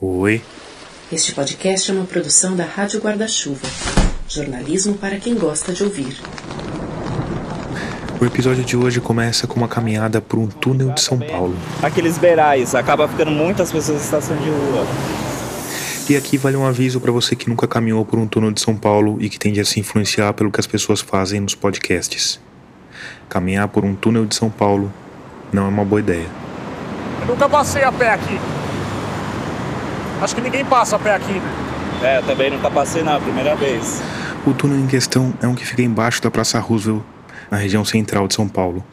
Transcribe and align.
Oi. 0.00 0.40
Este 1.10 1.34
podcast 1.34 1.90
é 1.90 1.94
uma 1.94 2.04
produção 2.04 2.54
da 2.54 2.62
Rádio 2.62 3.00
Guarda-Chuva. 3.00 3.66
Jornalismo 4.28 4.94
para 4.94 5.16
quem 5.16 5.34
gosta 5.34 5.72
de 5.72 5.82
ouvir. 5.82 6.16
O 8.20 8.24
episódio 8.24 8.62
de 8.62 8.76
hoje 8.76 9.00
começa 9.00 9.48
com 9.48 9.56
uma 9.56 9.66
caminhada 9.66 10.20
por 10.20 10.38
um 10.38 10.46
túnel 10.46 10.92
de 10.92 11.00
São 11.00 11.18
Paulo. 11.18 11.56
Aqueles 11.82 12.16
beirais, 12.16 12.76
acaba 12.76 13.08
ficando 13.08 13.32
muitas 13.32 13.72
pessoas 13.72 14.00
em 14.00 14.04
estação 14.04 14.36
de 14.36 14.48
rua. 14.48 14.86
E 16.08 16.14
aqui 16.16 16.38
vale 16.38 16.56
um 16.56 16.64
aviso 16.64 17.00
para 17.00 17.10
você 17.10 17.34
que 17.34 17.48
nunca 17.48 17.66
caminhou 17.66 18.04
por 18.04 18.20
um 18.20 18.26
túnel 18.28 18.52
de 18.52 18.60
São 18.60 18.76
Paulo 18.76 19.18
e 19.20 19.28
que 19.28 19.36
tende 19.36 19.60
a 19.60 19.64
se 19.64 19.80
influenciar 19.80 20.32
pelo 20.32 20.52
que 20.52 20.60
as 20.60 20.66
pessoas 20.68 21.00
fazem 21.00 21.40
nos 21.40 21.56
podcasts. 21.56 22.38
Caminhar 23.28 23.66
por 23.66 23.84
um 23.84 23.96
túnel 23.96 24.26
de 24.26 24.36
São 24.36 24.48
Paulo 24.48 24.92
não 25.52 25.64
é 25.64 25.68
uma 25.68 25.84
boa 25.84 25.98
ideia. 25.98 26.28
Eu 27.22 27.26
nunca 27.26 27.48
passei 27.48 27.82
a 27.82 27.90
pé 27.90 28.12
aqui. 28.12 28.38
Acho 30.20 30.34
que 30.34 30.40
ninguém 30.40 30.64
passa 30.64 30.96
a 30.96 30.98
pé 30.98 31.14
aqui, 31.14 31.32
né? 31.32 31.68
É, 32.02 32.18
eu 32.18 32.22
também 32.24 32.50
nunca 32.50 32.70
passei 32.70 33.02
na 33.02 33.20
primeira 33.20 33.54
vez. 33.54 34.00
O 34.44 34.52
túnel 34.52 34.78
em 34.78 34.86
questão 34.86 35.32
é 35.40 35.46
um 35.46 35.54
que 35.54 35.64
fica 35.64 35.82
embaixo 35.82 36.20
da 36.22 36.30
Praça 36.30 36.58
Roosevelt, 36.58 37.02
na 37.50 37.56
região 37.56 37.84
central 37.84 38.26
de 38.26 38.34
São 38.34 38.48
Paulo. 38.48 38.84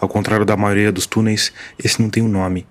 Ao 0.00 0.08
contrário 0.08 0.44
da 0.44 0.56
maioria 0.56 0.90
dos 0.90 1.06
túneis, 1.06 1.52
esse 1.78 2.00
não 2.00 2.08
tem 2.08 2.22
um 2.22 2.28
nome. 2.28 2.66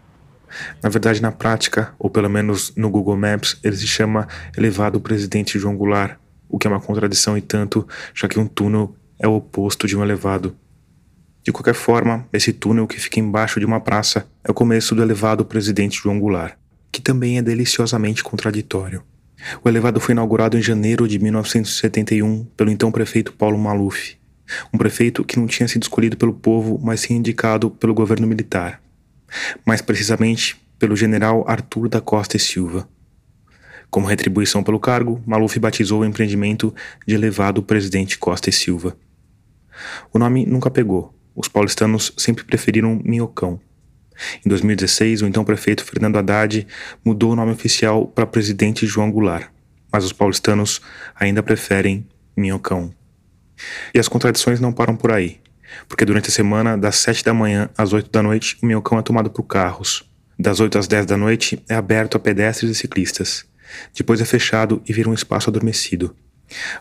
Na 0.81 0.89
verdade, 0.89 1.21
na 1.21 1.31
prática, 1.31 1.93
ou 1.99 2.09
pelo 2.09 2.29
menos 2.29 2.73
no 2.75 2.89
Google 2.89 3.17
Maps, 3.17 3.59
ele 3.63 3.75
se 3.75 3.87
chama 3.87 4.27
Elevado 4.57 4.99
Presidente 4.99 5.59
João 5.59 5.75
Goulart, 5.75 6.17
o 6.49 6.57
que 6.57 6.67
é 6.67 6.69
uma 6.69 6.79
contradição 6.79 7.37
e 7.37 7.41
tanto, 7.41 7.87
já 8.13 8.27
que 8.27 8.39
um 8.39 8.47
túnel 8.47 8.95
é 9.19 9.27
o 9.27 9.35
oposto 9.35 9.87
de 9.87 9.95
um 9.95 10.03
elevado. 10.03 10.55
De 11.43 11.51
qualquer 11.51 11.73
forma, 11.73 12.27
esse 12.31 12.53
túnel 12.53 12.87
que 12.87 12.99
fica 12.99 13.19
embaixo 13.19 13.59
de 13.59 13.65
uma 13.65 13.79
praça 13.79 14.27
é 14.43 14.51
o 14.51 14.53
começo 14.53 14.95
do 14.95 15.01
elevado 15.01 15.43
Presidente 15.43 15.99
João 16.01 16.19
Goulart, 16.19 16.55
que 16.93 17.01
também 17.01 17.39
é 17.39 17.41
deliciosamente 17.41 18.23
contraditório. 18.23 19.03
O 19.63 19.67
elevado 19.67 19.99
foi 19.99 20.13
inaugurado 20.13 20.57
em 20.57 20.61
janeiro 20.61 21.07
de 21.07 21.17
1971 21.17 22.45
pelo 22.55 22.69
então 22.69 22.91
prefeito 22.91 23.33
Paulo 23.33 23.57
Maluf, 23.57 24.15
um 24.71 24.77
prefeito 24.77 25.25
que 25.25 25.37
não 25.39 25.47
tinha 25.47 25.67
sido 25.67 25.81
escolhido 25.81 26.15
pelo 26.15 26.33
povo, 26.33 26.79
mas 26.81 27.01
sim 27.01 27.15
indicado 27.15 27.71
pelo 27.71 27.95
governo 27.95 28.27
militar. 28.27 28.79
Mais 29.65 29.81
precisamente, 29.81 30.55
pelo 30.77 30.95
general 30.95 31.43
Arthur 31.47 31.89
da 31.89 31.99
Costa 31.99 32.37
e 32.37 32.39
Silva. 32.39 32.87
Como 33.89 34.07
retribuição 34.07 34.63
pelo 34.63 34.79
cargo, 34.79 35.21
Maluf 35.25 35.57
batizou 35.59 36.01
o 36.01 36.05
empreendimento 36.05 36.73
de 37.07 37.15
Elevado 37.15 37.63
Presidente 37.63 38.19
Costa 38.19 38.49
e 38.49 38.53
Silva. 38.53 38.95
O 40.13 40.19
nome 40.19 40.45
nunca 40.45 40.69
pegou. 40.69 41.13
Os 41.35 41.47
paulistanos 41.47 42.13
sempre 42.17 42.43
preferiram 42.43 43.01
Minhocão. 43.03 43.59
Em 44.45 44.49
2016, 44.49 45.21
o 45.21 45.27
então 45.27 45.43
prefeito 45.43 45.83
Fernando 45.83 46.17
Haddad 46.17 46.67
mudou 47.03 47.31
o 47.31 47.35
nome 47.35 47.51
oficial 47.51 48.07
para 48.07 48.25
Presidente 48.25 48.85
João 48.85 49.11
Goulart, 49.11 49.49
mas 49.91 50.05
os 50.05 50.13
paulistanos 50.13 50.81
ainda 51.15 51.43
preferem 51.43 52.07
Minhocão. 52.35 52.93
E 53.93 53.99
as 53.99 54.07
contradições 54.07 54.59
não 54.59 54.73
param 54.73 54.95
por 54.95 55.11
aí, 55.11 55.39
porque 55.87 56.05
durante 56.05 56.29
a 56.29 56.31
semana, 56.31 56.77
das 56.77 56.97
7 56.97 57.23
da 57.23 57.33
manhã 57.33 57.69
às 57.77 57.93
8 57.93 58.09
da 58.09 58.23
noite, 58.23 58.57
o 58.61 58.65
Minhocão 58.65 58.97
é 58.97 59.01
tomado 59.01 59.29
por 59.29 59.43
carros. 59.43 60.09
Das 60.37 60.59
8 60.59 60.77
às 60.77 60.87
10 60.87 61.05
da 61.05 61.17
noite, 61.17 61.63
é 61.69 61.75
aberto 61.75 62.17
a 62.17 62.19
pedestres 62.19 62.71
e 62.71 62.75
ciclistas. 62.75 63.45
Depois 63.95 64.19
é 64.21 64.25
fechado 64.25 64.81
e 64.87 64.93
vira 64.93 65.09
um 65.09 65.13
espaço 65.13 65.49
adormecido. 65.49 66.15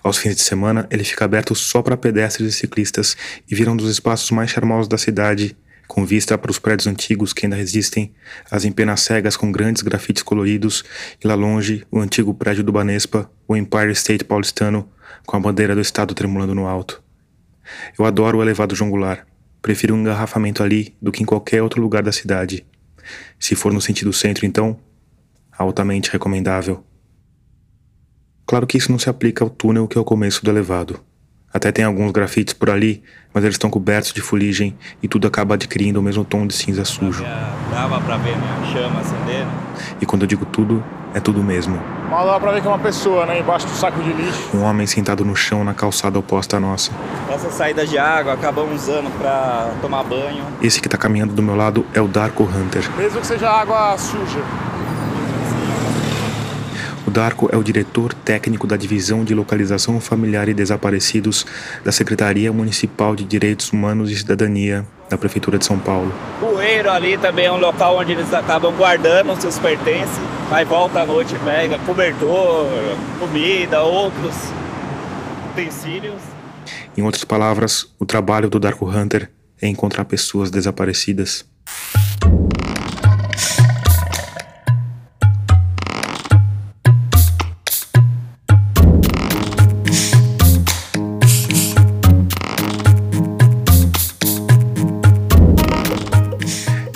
Aos 0.02 0.18
fins 0.18 0.34
de 0.34 0.42
semana, 0.42 0.86
ele 0.90 1.04
fica 1.04 1.24
aberto 1.24 1.54
só 1.54 1.82
para 1.82 1.96
pedestres 1.96 2.54
e 2.54 2.56
ciclistas 2.56 3.16
e 3.48 3.54
vira 3.54 3.70
um 3.70 3.76
dos 3.76 3.90
espaços 3.90 4.30
mais 4.30 4.50
charmosos 4.50 4.88
da 4.88 4.98
cidade, 4.98 5.56
com 5.92 6.06
vista 6.06 6.38
para 6.38 6.50
os 6.50 6.58
prédios 6.58 6.86
antigos 6.86 7.34
que 7.34 7.44
ainda 7.44 7.54
resistem, 7.54 8.14
as 8.50 8.64
empenas 8.64 9.02
cegas 9.02 9.36
com 9.36 9.52
grandes 9.52 9.82
grafites 9.82 10.22
coloridos 10.22 10.82
e 11.22 11.28
lá 11.28 11.34
longe 11.34 11.86
o 11.90 12.00
antigo 12.00 12.32
prédio 12.32 12.64
do 12.64 12.72
Banespa, 12.72 13.30
o 13.46 13.54
Empire 13.54 13.92
State 13.92 14.24
paulistano, 14.24 14.90
com 15.26 15.36
a 15.36 15.40
bandeira 15.40 15.74
do 15.74 15.82
estado 15.82 16.14
tremulando 16.14 16.54
no 16.54 16.66
alto. 16.66 17.02
Eu 17.98 18.06
adoro 18.06 18.38
o 18.38 18.42
elevado 18.42 18.74
João 18.74 18.88
Goulart. 18.88 19.26
Prefiro 19.60 19.94
um 19.94 20.00
engarrafamento 20.00 20.62
ali 20.62 20.96
do 21.00 21.12
que 21.12 21.22
em 21.22 21.26
qualquer 21.26 21.62
outro 21.62 21.82
lugar 21.82 22.02
da 22.02 22.10
cidade. 22.10 22.64
Se 23.38 23.54
for 23.54 23.70
no 23.70 23.80
sentido 23.80 24.14
centro, 24.14 24.46
então, 24.46 24.80
altamente 25.52 26.10
recomendável. 26.10 26.82
Claro 28.46 28.66
que 28.66 28.78
isso 28.78 28.90
não 28.90 28.98
se 28.98 29.10
aplica 29.10 29.44
ao 29.44 29.50
túnel 29.50 29.86
que 29.86 29.98
é 29.98 30.00
o 30.00 30.04
começo 30.04 30.42
do 30.42 30.50
elevado. 30.50 31.04
Até 31.52 31.70
tem 31.70 31.84
alguns 31.84 32.10
grafites 32.12 32.54
por 32.54 32.70
ali, 32.70 33.02
mas 33.32 33.44
eles 33.44 33.54
estão 33.54 33.68
cobertos 33.68 34.12
de 34.12 34.20
fuligem 34.22 34.74
e 35.02 35.08
tudo 35.08 35.26
acaba 35.26 35.54
adquirindo 35.54 36.00
o 36.00 36.02
mesmo 36.02 36.24
tom 36.24 36.46
de 36.46 36.54
cinza 36.54 36.84
sujo. 36.84 37.24
Dava 37.70 38.00
pra 38.00 38.16
ver, 38.16 38.36
né? 38.36 38.58
A 38.62 38.72
chama 38.72 39.00
acendendo. 39.00 39.50
E 40.00 40.06
quando 40.06 40.22
eu 40.22 40.26
digo 40.26 40.46
tudo, 40.46 40.82
é 41.14 41.20
tudo 41.20 41.42
mesmo. 41.42 41.78
Mal 42.08 42.26
dá 42.26 42.40
pra 42.40 42.52
ver 42.52 42.62
que 42.62 42.66
é 42.66 42.70
uma 42.70 42.78
pessoa, 42.78 43.26
né? 43.26 43.40
Embaixo 43.40 43.66
do 43.66 43.72
saco 43.72 44.02
de 44.02 44.12
lixo. 44.12 44.50
Um 44.54 44.62
homem 44.62 44.86
sentado 44.86 45.24
no 45.24 45.36
chão 45.36 45.62
na 45.62 45.74
calçada 45.74 46.18
oposta 46.18 46.56
à 46.56 46.60
nossa. 46.60 46.90
Essas 47.30 47.52
saídas 47.54 47.88
de 47.88 47.98
água 47.98 48.32
acabamos 48.32 48.82
usando 48.82 49.10
pra 49.18 49.72
tomar 49.80 50.02
banho. 50.04 50.44
Esse 50.62 50.80
que 50.80 50.88
tá 50.88 50.96
caminhando 50.96 51.34
do 51.34 51.42
meu 51.42 51.54
lado 51.54 51.84
é 51.92 52.00
o 52.00 52.08
Darko 52.08 52.44
Hunter. 52.44 52.90
Mesmo 52.96 53.20
que 53.20 53.26
seja 53.26 53.50
água 53.50 53.96
suja. 53.98 54.40
O 57.06 57.10
Darko 57.10 57.48
é 57.52 57.56
o 57.56 57.64
diretor 57.64 58.14
técnico 58.14 58.66
da 58.66 58.76
Divisão 58.76 59.24
de 59.24 59.34
Localização 59.34 60.00
Familiar 60.00 60.48
e 60.48 60.54
Desaparecidos 60.54 61.44
da 61.84 61.90
Secretaria 61.90 62.52
Municipal 62.52 63.16
de 63.16 63.24
Direitos 63.24 63.72
Humanos 63.72 64.10
e 64.10 64.16
Cidadania 64.16 64.86
da 65.10 65.18
Prefeitura 65.18 65.58
de 65.58 65.66
São 65.66 65.78
Paulo. 65.78 66.14
O 66.40 66.46
Bueiro 66.46 66.90
ali 66.90 67.18
também 67.18 67.46
é 67.46 67.52
um 67.52 67.58
local 67.58 67.98
onde 67.98 68.12
eles 68.12 68.32
acabam 68.32 68.72
guardando 68.76 69.32
os 69.32 69.40
seus 69.40 69.58
pertences. 69.58 70.20
Aí 70.50 70.64
volta 70.64 71.00
à 71.00 71.06
noite, 71.06 71.34
pega 71.44 71.76
cobertor, 71.80 72.68
comida, 73.18 73.82
outros 73.82 74.34
utensílios. 75.50 76.20
Em 76.96 77.02
outras 77.02 77.24
palavras, 77.24 77.86
o 77.98 78.06
trabalho 78.06 78.48
do 78.48 78.60
Darko 78.60 78.88
Hunter 78.88 79.28
é 79.60 79.66
encontrar 79.66 80.04
pessoas 80.04 80.50
desaparecidas. 80.50 81.44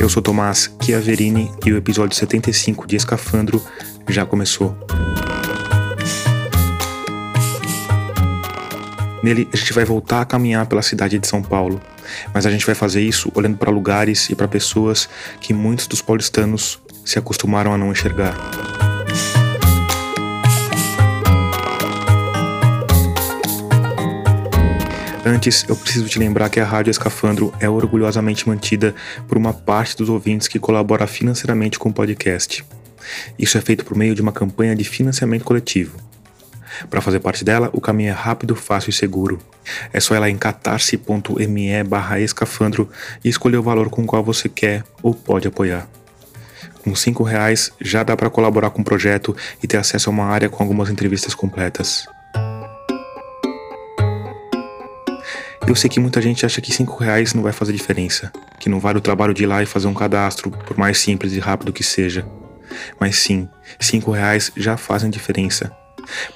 Eu 0.07 0.11
sou 0.11 0.23
Tomás 0.23 0.73
Chiaverini 0.81 1.51
e 1.67 1.73
o 1.73 1.77
episódio 1.77 2.17
75 2.17 2.87
de 2.87 2.95
Escafandro 2.95 3.61
já 4.09 4.25
começou. 4.25 4.79
Nele, 9.21 9.49
a 9.53 9.57
gente 9.57 9.73
vai 9.73 9.85
voltar 9.85 10.21
a 10.21 10.25
caminhar 10.25 10.65
pela 10.67 10.81
cidade 10.81 11.19
de 11.19 11.27
São 11.27 11.43
Paulo, 11.43 11.83
mas 12.33 12.47
a 12.47 12.53
gente 12.53 12.65
vai 12.65 12.77
fazer 12.77 13.03
isso 13.03 13.33
olhando 13.35 13.57
para 13.57 13.69
lugares 13.69 14.31
e 14.31 14.37
para 14.37 14.47
pessoas 14.47 15.09
que 15.41 15.53
muitos 15.53 15.89
dos 15.89 16.01
paulistanos 16.01 16.81
se 17.05 17.19
acostumaram 17.19 17.75
a 17.75 17.77
não 17.77 17.91
enxergar. 17.91 18.76
Antes, 25.29 25.65
eu 25.69 25.75
preciso 25.75 26.09
te 26.09 26.21
lembrar 26.21 26.49
que 26.49 26.61
a 26.61 26.65
Rádio 26.65 26.93
Escafandro 26.93 27.53
é 27.59 27.69
orgulhosamente 27.69 28.49
mantida 28.49 28.95
por 29.27 29.37
uma 29.37 29.53
parte 29.53 29.97
dos 29.97 30.09
ouvintes 30.09 30.47
que 30.47 30.61
colabora 30.61 31.05
financeiramente 31.09 31.81
com 31.81 31.89
o 31.89 31.93
podcast. 31.93 32.65
Isso 33.37 33.59
é 33.59 33.61
feito 33.61 33.85
por 33.85 33.97
meio 33.97 34.15
de 34.15 34.23
uma 34.23 34.31
campanha 34.31 34.77
de 34.77 34.85
financiamento 34.85 35.43
coletivo. 35.43 35.99
Para 36.89 37.01
fazer 37.01 37.19
parte 37.19 37.45
dela, 37.45 37.71
o 37.73 37.81
caminho 37.81 38.11
é 38.11 38.13
rápido, 38.13 38.55
fácil 38.55 38.91
e 38.91 38.93
seguro. 38.93 39.41
É 39.93 39.99
só 39.99 40.15
ir 40.15 40.21
lá 40.21 40.31
em 40.31 40.39
catarse.me 40.39 41.71
escafandro 42.23 42.89
e 43.25 43.29
escolher 43.29 43.57
o 43.57 43.65
valor 43.65 43.91
com 43.91 44.03
o 44.03 44.07
qual 44.07 44.23
você 44.23 44.49
quer 44.49 44.85
ou 45.03 45.13
pode 45.13 45.49
apoiar. 45.49 45.89
Com 46.85 46.95
cinco 46.95 47.25
reais 47.25 47.73
já 47.81 48.05
dá 48.05 48.17
para 48.17 48.31
colaborar 48.31 48.71
com 48.71 48.81
o 48.81 48.85
projeto 48.85 49.37
e 49.61 49.67
ter 49.67 49.79
acesso 49.79 50.09
a 50.09 50.13
uma 50.13 50.27
área 50.27 50.49
com 50.49 50.63
algumas 50.63 50.89
entrevistas 50.89 51.35
completas. 51.35 52.07
Eu 55.67 55.75
sei 55.75 55.91
que 55.91 55.99
muita 55.99 56.23
gente 56.23 56.47
acha 56.47 56.61
que 56.61 56.73
cinco 56.73 57.03
reais 57.03 57.35
não 57.35 57.43
vai 57.43 57.53
fazer 57.53 57.73
diferença, 57.73 58.33
que 58.61 58.69
não 58.69 58.79
vale 58.79 58.99
o 58.99 59.01
trabalho 59.01 59.35
de 59.35 59.43
ir 59.43 59.47
lá 59.47 59.63
e 59.63 59.67
fazer 59.67 59.89
um 59.89 59.95
cadastro, 59.95 60.49
por 60.49 60.79
mais 60.79 60.97
simples 60.97 61.33
e 61.33 61.41
rápido 61.41 61.73
que 61.73 61.83
seja. 61.83 62.25
Mas 63.01 63.17
sim, 63.17 63.49
cinco 63.81 64.13
reais 64.13 64.53
já 64.57 64.77
fazem 64.77 65.11
diferença, 65.11 65.73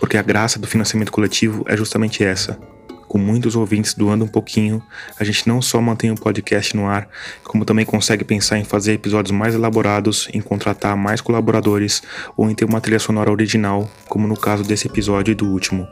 porque 0.00 0.16
a 0.16 0.22
graça 0.22 0.58
do 0.58 0.66
financiamento 0.66 1.12
coletivo 1.12 1.64
é 1.68 1.76
justamente 1.76 2.24
essa. 2.24 2.58
Com 3.06 3.18
muitos 3.18 3.54
ouvintes 3.54 3.94
doando 3.94 4.24
um 4.24 4.28
pouquinho, 4.28 4.82
a 5.18 5.22
gente 5.22 5.46
não 5.46 5.62
só 5.62 5.80
mantém 5.80 6.10
o 6.10 6.16
podcast 6.16 6.74
no 6.76 6.86
ar, 6.86 7.08
como 7.44 7.64
também 7.64 7.84
consegue 7.84 8.24
pensar 8.24 8.58
em 8.58 8.64
fazer 8.64 8.94
episódios 8.94 9.36
mais 9.36 9.54
elaborados, 9.54 10.28
em 10.32 10.40
contratar 10.40 10.96
mais 10.96 11.20
colaboradores 11.20 12.02
ou 12.36 12.50
em 12.50 12.54
ter 12.54 12.64
uma 12.64 12.80
trilha 12.80 12.98
sonora 12.98 13.30
original, 13.30 13.88
como 14.08 14.26
no 14.26 14.36
caso 14.36 14.64
desse 14.64 14.88
episódio 14.88 15.32
e 15.32 15.34
do 15.36 15.46
último. 15.46 15.86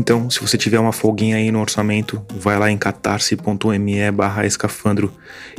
Então, 0.00 0.28
se 0.30 0.40
você 0.40 0.56
tiver 0.56 0.80
uma 0.80 0.94
folguinha 0.94 1.36
aí 1.36 1.52
no 1.52 1.60
orçamento, 1.60 2.24
vai 2.34 2.58
lá 2.58 2.70
em 2.70 2.78
catarse.me 2.78 4.10
barra 4.10 4.46
escafandro 4.46 5.12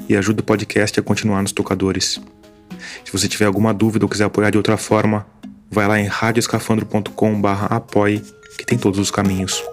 e 0.09 0.17
ajuda 0.17 0.41
o 0.41 0.43
podcast 0.43 0.99
a 0.99 1.03
continuar 1.03 1.43
nos 1.43 1.51
tocadores. 1.51 2.19
Se 3.05 3.11
você 3.11 3.27
tiver 3.27 3.45
alguma 3.45 3.71
dúvida 3.71 4.03
ou 4.03 4.09
quiser 4.09 4.23
apoiar 4.23 4.49
de 4.49 4.57
outra 4.57 4.77
forma, 4.77 5.27
vai 5.69 5.87
lá 5.87 5.99
em 5.99 6.07
radioescafandro.com/apoie, 6.07 8.23
que 8.57 8.65
tem 8.65 8.79
todos 8.79 8.99
os 8.99 9.11
caminhos. 9.11 9.63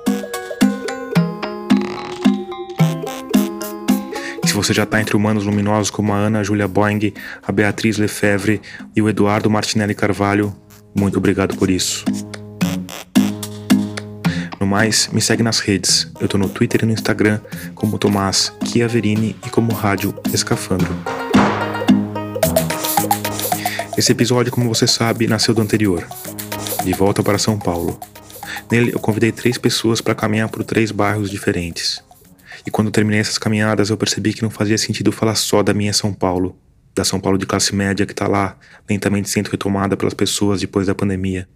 se 4.45 4.53
você 4.53 4.75
já 4.75 4.83
está 4.83 5.01
entre 5.01 5.17
humanos 5.17 5.45
luminosos 5.45 5.89
como 5.89 6.13
a 6.13 6.17
Ana 6.17 6.45
Julia 6.45 6.69
Boing, 6.69 7.15
a 7.47 7.53
Beatriz 7.53 7.97
Lefebvre 7.97 8.61
e 8.95 9.01
o 9.01 9.09
Eduardo 9.09 9.49
Martinelli 9.49 9.95
Carvalho, 9.95 10.55
muito 10.95 11.17
obrigado 11.17 11.57
por 11.57 11.71
isso. 11.71 12.05
Mais, 14.79 15.09
me 15.09 15.21
segue 15.21 15.43
nas 15.43 15.59
redes. 15.59 16.09
Eu 16.21 16.29
tô 16.29 16.39
no 16.39 16.49
Twitter 16.49 16.85
e 16.85 16.87
no 16.87 16.93
Instagram 16.93 17.41
como 17.75 17.99
Tomás 17.99 18.53
Chiaverini 18.65 19.35
e 19.45 19.51
como 19.51 19.73
Rádio 19.73 20.15
Escafandro. 20.33 20.97
Esse 23.97 24.13
episódio, 24.13 24.53
como 24.53 24.73
você 24.73 24.87
sabe, 24.87 25.27
nasceu 25.27 25.53
do 25.53 25.61
anterior. 25.61 26.07
De 26.85 26.93
volta 26.93 27.25
para 27.25 27.39
São 27.39 27.59
Paulo. 27.59 27.99
Nele, 28.71 28.93
eu 28.95 29.01
convidei 29.01 29.33
três 29.33 29.59
pessoas 29.59 30.01
para 30.01 30.15
caminhar 30.15 30.49
por 30.49 30.63
três 30.63 30.93
bairros 30.93 31.29
diferentes. 31.29 32.01
E 32.65 32.71
quando 32.71 32.93
terminei 32.93 33.19
essas 33.19 33.37
caminhadas, 33.37 33.91
eu 33.91 33.97
percebi 33.97 34.33
que 34.33 34.45
não 34.45 34.51
fazia 34.51 34.79
sentido 34.79 35.11
falar 35.11 35.35
só 35.35 35.61
da 35.61 35.75
minha 35.75 35.93
São 35.93 36.15
Paulo, 36.15 36.57
da 36.95 37.03
São 37.03 37.19
Paulo 37.19 37.37
de 37.37 37.47
classe 37.47 37.75
média 37.75 38.07
que 38.07 38.13
está 38.13 38.29
lá, 38.29 38.57
lentamente 38.89 39.29
sendo 39.29 39.49
retomada 39.49 39.97
pelas 39.97 40.15
pessoas 40.15 40.61
depois 40.61 40.87
da 40.87 40.95
pandemia. 40.95 41.49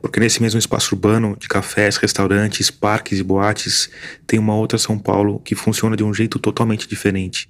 Porque 0.00 0.20
nesse 0.20 0.42
mesmo 0.42 0.58
espaço 0.58 0.94
urbano, 0.94 1.36
de 1.38 1.48
cafés, 1.48 1.96
restaurantes, 1.96 2.70
parques 2.70 3.18
e 3.18 3.22
boates, 3.22 3.90
tem 4.26 4.38
uma 4.38 4.54
outra 4.54 4.78
São 4.78 4.98
Paulo 4.98 5.38
que 5.40 5.54
funciona 5.54 5.96
de 5.96 6.04
um 6.04 6.12
jeito 6.12 6.38
totalmente 6.38 6.88
diferente. 6.88 7.48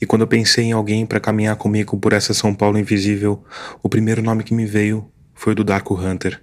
E 0.00 0.06
quando 0.06 0.22
eu 0.22 0.26
pensei 0.26 0.64
em 0.64 0.72
alguém 0.72 1.06
para 1.06 1.20
caminhar 1.20 1.56
comigo 1.56 1.98
por 1.98 2.12
essa 2.12 2.34
São 2.34 2.54
Paulo 2.54 2.78
invisível, 2.78 3.44
o 3.82 3.88
primeiro 3.88 4.22
nome 4.22 4.42
que 4.42 4.54
me 4.54 4.66
veio 4.66 5.10
foi 5.34 5.52
o 5.52 5.56
do 5.56 5.64
Darko 5.64 5.94
Hunter. 5.94 6.40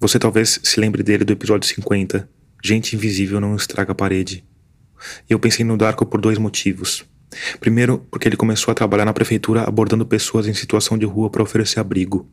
Você 0.00 0.18
talvez 0.18 0.60
se 0.62 0.78
lembre 0.78 1.02
dele 1.02 1.24
do 1.24 1.32
episódio 1.32 1.68
50. 1.68 2.28
Gente 2.62 2.96
invisível 2.96 3.40
não 3.40 3.56
estraga 3.56 3.92
a 3.92 3.94
parede. 3.94 4.44
E 5.28 5.32
eu 5.32 5.38
pensei 5.38 5.64
no 5.64 5.76
Darko 5.76 6.04
por 6.04 6.20
dois 6.20 6.38
motivos. 6.38 7.04
Primeiro, 7.60 8.06
porque 8.10 8.28
ele 8.28 8.36
começou 8.36 8.72
a 8.72 8.74
trabalhar 8.74 9.04
na 9.04 9.12
prefeitura 9.12 9.62
abordando 9.62 10.06
pessoas 10.06 10.46
em 10.46 10.54
situação 10.54 10.96
de 10.98 11.06
rua 11.06 11.30
para 11.30 11.42
oferecer 11.42 11.80
abrigo. 11.80 12.28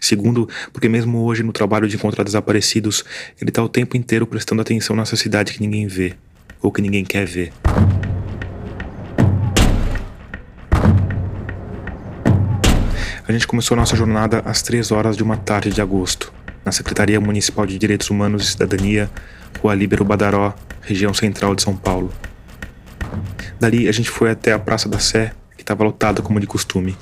Segundo, 0.00 0.48
porque 0.72 0.88
mesmo 0.88 1.24
hoje 1.24 1.42
no 1.42 1.52
trabalho 1.52 1.88
de 1.88 1.96
encontrar 1.96 2.24
desaparecidos, 2.24 3.04
ele 3.40 3.50
está 3.50 3.62
o 3.62 3.68
tempo 3.68 3.96
inteiro 3.96 4.26
prestando 4.26 4.62
atenção 4.62 4.96
nessa 4.96 5.16
cidade 5.16 5.52
que 5.52 5.60
ninguém 5.60 5.86
vê, 5.86 6.14
ou 6.60 6.72
que 6.72 6.82
ninguém 6.82 7.04
quer 7.04 7.26
ver. 7.26 7.52
A 13.26 13.32
gente 13.32 13.46
começou 13.46 13.74
nossa 13.74 13.96
jornada 13.96 14.42
às 14.44 14.60
três 14.60 14.92
horas 14.92 15.16
de 15.16 15.22
uma 15.22 15.38
tarde 15.38 15.70
de 15.70 15.80
agosto, 15.80 16.30
na 16.62 16.70
Secretaria 16.70 17.18
Municipal 17.18 17.64
de 17.64 17.78
Direitos 17.78 18.10
Humanos 18.10 18.42
e 18.42 18.50
Cidadania, 18.50 19.10
Rua 19.60 19.74
Líbero 19.74 20.04
Badaró, 20.04 20.54
região 20.82 21.14
central 21.14 21.54
de 21.54 21.62
São 21.62 21.74
Paulo. 21.74 22.12
Dali 23.58 23.88
a 23.88 23.92
gente 23.92 24.10
foi 24.10 24.30
até 24.30 24.52
a 24.52 24.58
Praça 24.58 24.90
da 24.90 24.98
Sé, 24.98 25.32
que 25.56 25.62
estava 25.62 25.82
lotada 25.84 26.20
como 26.20 26.38
de 26.38 26.46
costume. 26.46 26.96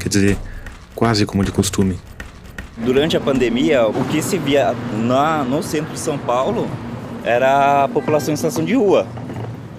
Quer 0.00 0.08
dizer, 0.08 0.38
quase 0.94 1.26
como 1.26 1.44
de 1.44 1.52
costume. 1.52 1.98
Durante 2.76 3.16
a 3.16 3.20
pandemia, 3.20 3.86
o 3.86 4.04
que 4.04 4.22
se 4.22 4.38
via 4.38 4.74
na, 4.94 5.44
no 5.44 5.62
centro 5.62 5.92
de 5.92 5.98
São 5.98 6.16
Paulo 6.16 6.68
era 7.24 7.84
a 7.84 7.88
população 7.88 8.32
em 8.32 8.36
situação 8.36 8.64
de 8.64 8.74
rua. 8.74 9.06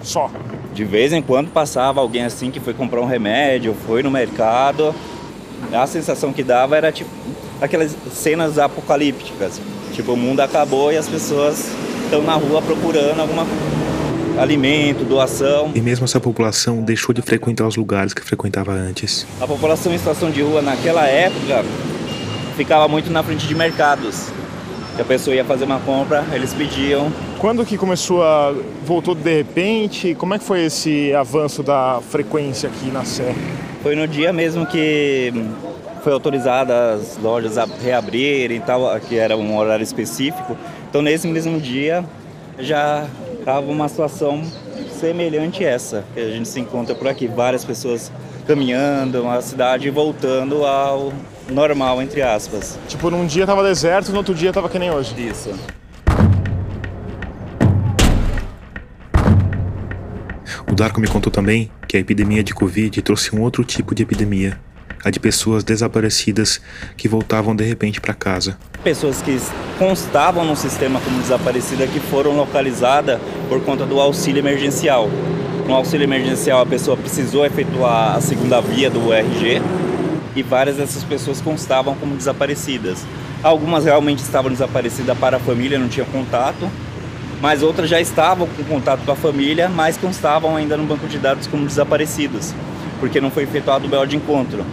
Só. 0.02 0.30
De 0.72 0.84
vez 0.84 1.12
em 1.12 1.22
quando 1.22 1.50
passava 1.50 2.00
alguém 2.00 2.24
assim 2.24 2.50
que 2.50 2.58
foi 2.58 2.74
comprar 2.74 3.00
um 3.00 3.06
remédio, 3.06 3.74
foi 3.86 4.02
no 4.02 4.10
mercado. 4.10 4.94
A 5.72 5.86
sensação 5.86 6.32
que 6.32 6.42
dava 6.42 6.76
era 6.76 6.90
tipo 6.90 7.10
aquelas 7.60 7.96
cenas 8.12 8.58
apocalípticas. 8.58 9.60
Tipo, 9.92 10.12
o 10.12 10.16
mundo 10.16 10.40
acabou 10.40 10.92
e 10.92 10.96
as 10.96 11.08
pessoas 11.08 11.70
estão 12.04 12.22
na 12.22 12.34
rua 12.34 12.60
procurando 12.60 13.20
alguma 13.20 13.46
alimento, 14.38 15.04
doação. 15.04 15.70
E 15.74 15.80
mesmo 15.80 16.04
essa 16.04 16.20
população 16.20 16.82
deixou 16.82 17.14
de 17.14 17.22
frequentar 17.22 17.66
os 17.66 17.76
lugares 17.76 18.12
que 18.12 18.22
frequentava 18.22 18.72
antes. 18.72 19.26
A 19.40 19.46
população 19.46 19.92
em 19.92 19.98
situação 19.98 20.30
de 20.30 20.42
rua 20.42 20.60
naquela 20.60 21.06
época 21.06 21.64
ficava 22.56 22.88
muito 22.88 23.10
na 23.10 23.22
frente 23.22 23.46
de 23.46 23.54
mercados. 23.54 24.28
Que 24.96 25.02
a 25.02 25.04
pessoa 25.04 25.34
ia 25.34 25.44
fazer 25.44 25.64
uma 25.64 25.80
compra, 25.80 26.24
eles 26.32 26.54
pediam. 26.54 27.12
Quando 27.40 27.66
que 27.66 27.76
começou 27.76 28.22
a. 28.22 28.54
voltou 28.84 29.12
de 29.14 29.38
repente? 29.38 30.14
Como 30.14 30.34
é 30.34 30.38
que 30.38 30.44
foi 30.44 30.66
esse 30.66 31.12
avanço 31.12 31.64
da 31.64 32.00
frequência 32.10 32.68
aqui 32.68 32.92
na 32.92 33.04
Sé? 33.04 33.34
Foi 33.82 33.96
no 33.96 34.06
dia 34.06 34.32
mesmo 34.32 34.64
que 34.64 35.32
foi 36.04 36.12
autorizada 36.12 36.94
as 36.94 37.18
lojas 37.18 37.58
a 37.58 37.66
reabrirem 37.82 38.58
e 38.58 38.60
tal, 38.60 38.98
que 39.00 39.16
era 39.16 39.36
um 39.36 39.56
horário 39.56 39.82
específico. 39.82 40.56
Então 40.88 41.02
nesse 41.02 41.26
mesmo 41.26 41.58
dia 41.58 42.04
já 42.58 43.04
estava 43.44 43.70
uma 43.70 43.86
situação 43.88 44.42
semelhante 44.98 45.62
a 45.66 45.68
essa 45.68 46.02
que 46.14 46.20
a 46.20 46.30
gente 46.30 46.48
se 46.48 46.58
encontra 46.58 46.94
por 46.94 47.06
aqui, 47.06 47.28
várias 47.28 47.62
pessoas 47.62 48.10
caminhando, 48.46 49.28
a 49.28 49.42
cidade 49.42 49.90
voltando 49.90 50.64
ao 50.64 51.12
normal 51.50 52.00
entre 52.00 52.22
aspas. 52.22 52.78
Tipo, 52.88 53.10
num 53.10 53.26
dia 53.26 53.44
tava 53.46 53.62
deserto, 53.62 54.10
no 54.12 54.16
outro 54.16 54.34
dia 54.34 54.50
tava 54.50 54.66
que 54.70 54.78
nem 54.78 54.90
hoje. 54.90 55.14
Isso. 55.18 55.50
O 60.66 60.74
Darko 60.74 60.98
me 60.98 61.06
contou 61.06 61.30
também 61.30 61.70
que 61.86 61.98
a 61.98 62.00
epidemia 62.00 62.42
de 62.42 62.54
Covid 62.54 63.02
trouxe 63.02 63.36
um 63.36 63.42
outro 63.42 63.62
tipo 63.62 63.94
de 63.94 64.02
epidemia, 64.02 64.58
a 65.04 65.10
de 65.10 65.20
pessoas 65.20 65.62
desaparecidas 65.62 66.60
que 66.96 67.06
voltavam 67.06 67.54
de 67.54 67.62
repente 67.62 68.00
para 68.00 68.14
casa. 68.14 68.56
Pessoas 68.82 69.20
que 69.20 69.38
constavam 69.78 70.44
no 70.44 70.56
sistema 70.56 71.00
como 71.00 71.20
desaparecida 71.20 71.86
que 71.86 72.00
foram 72.00 72.36
localizadas 72.36 73.20
por 73.48 73.60
conta 73.62 73.84
do 73.84 74.00
auxílio 74.00 74.40
emergencial. 74.40 75.10
No 75.66 75.74
auxílio 75.74 76.04
emergencial 76.04 76.60
a 76.60 76.66
pessoa 76.66 76.96
precisou 76.96 77.44
efetuar 77.44 78.16
a 78.16 78.20
segunda 78.20 78.60
via 78.60 78.88
do 78.88 79.12
RG 79.12 79.60
e 80.34 80.42
várias 80.42 80.76
dessas 80.76 81.04
pessoas 81.04 81.40
constavam 81.40 81.94
como 81.94 82.16
desaparecidas. 82.16 83.04
Algumas 83.42 83.84
realmente 83.84 84.20
estavam 84.20 84.50
desaparecidas 84.50 85.16
para 85.18 85.36
a 85.36 85.40
família, 85.40 85.78
não 85.78 85.88
tinham 85.88 86.06
contato, 86.06 86.68
mas 87.42 87.62
outras 87.62 87.90
já 87.90 88.00
estavam 88.00 88.46
com 88.46 88.64
contato 88.64 89.04
com 89.04 89.12
a 89.12 89.16
família, 89.16 89.68
mas 89.68 89.98
constavam 89.98 90.56
ainda 90.56 90.76
no 90.78 90.84
banco 90.84 91.06
de 91.06 91.18
dados 91.18 91.46
como 91.46 91.66
desaparecidos, 91.66 92.54
porque 92.98 93.20
não 93.20 93.30
foi 93.30 93.42
efetuado 93.42 93.86
o 93.86 93.88
BO 93.88 94.06
de 94.06 94.16
encontro. 94.16 94.64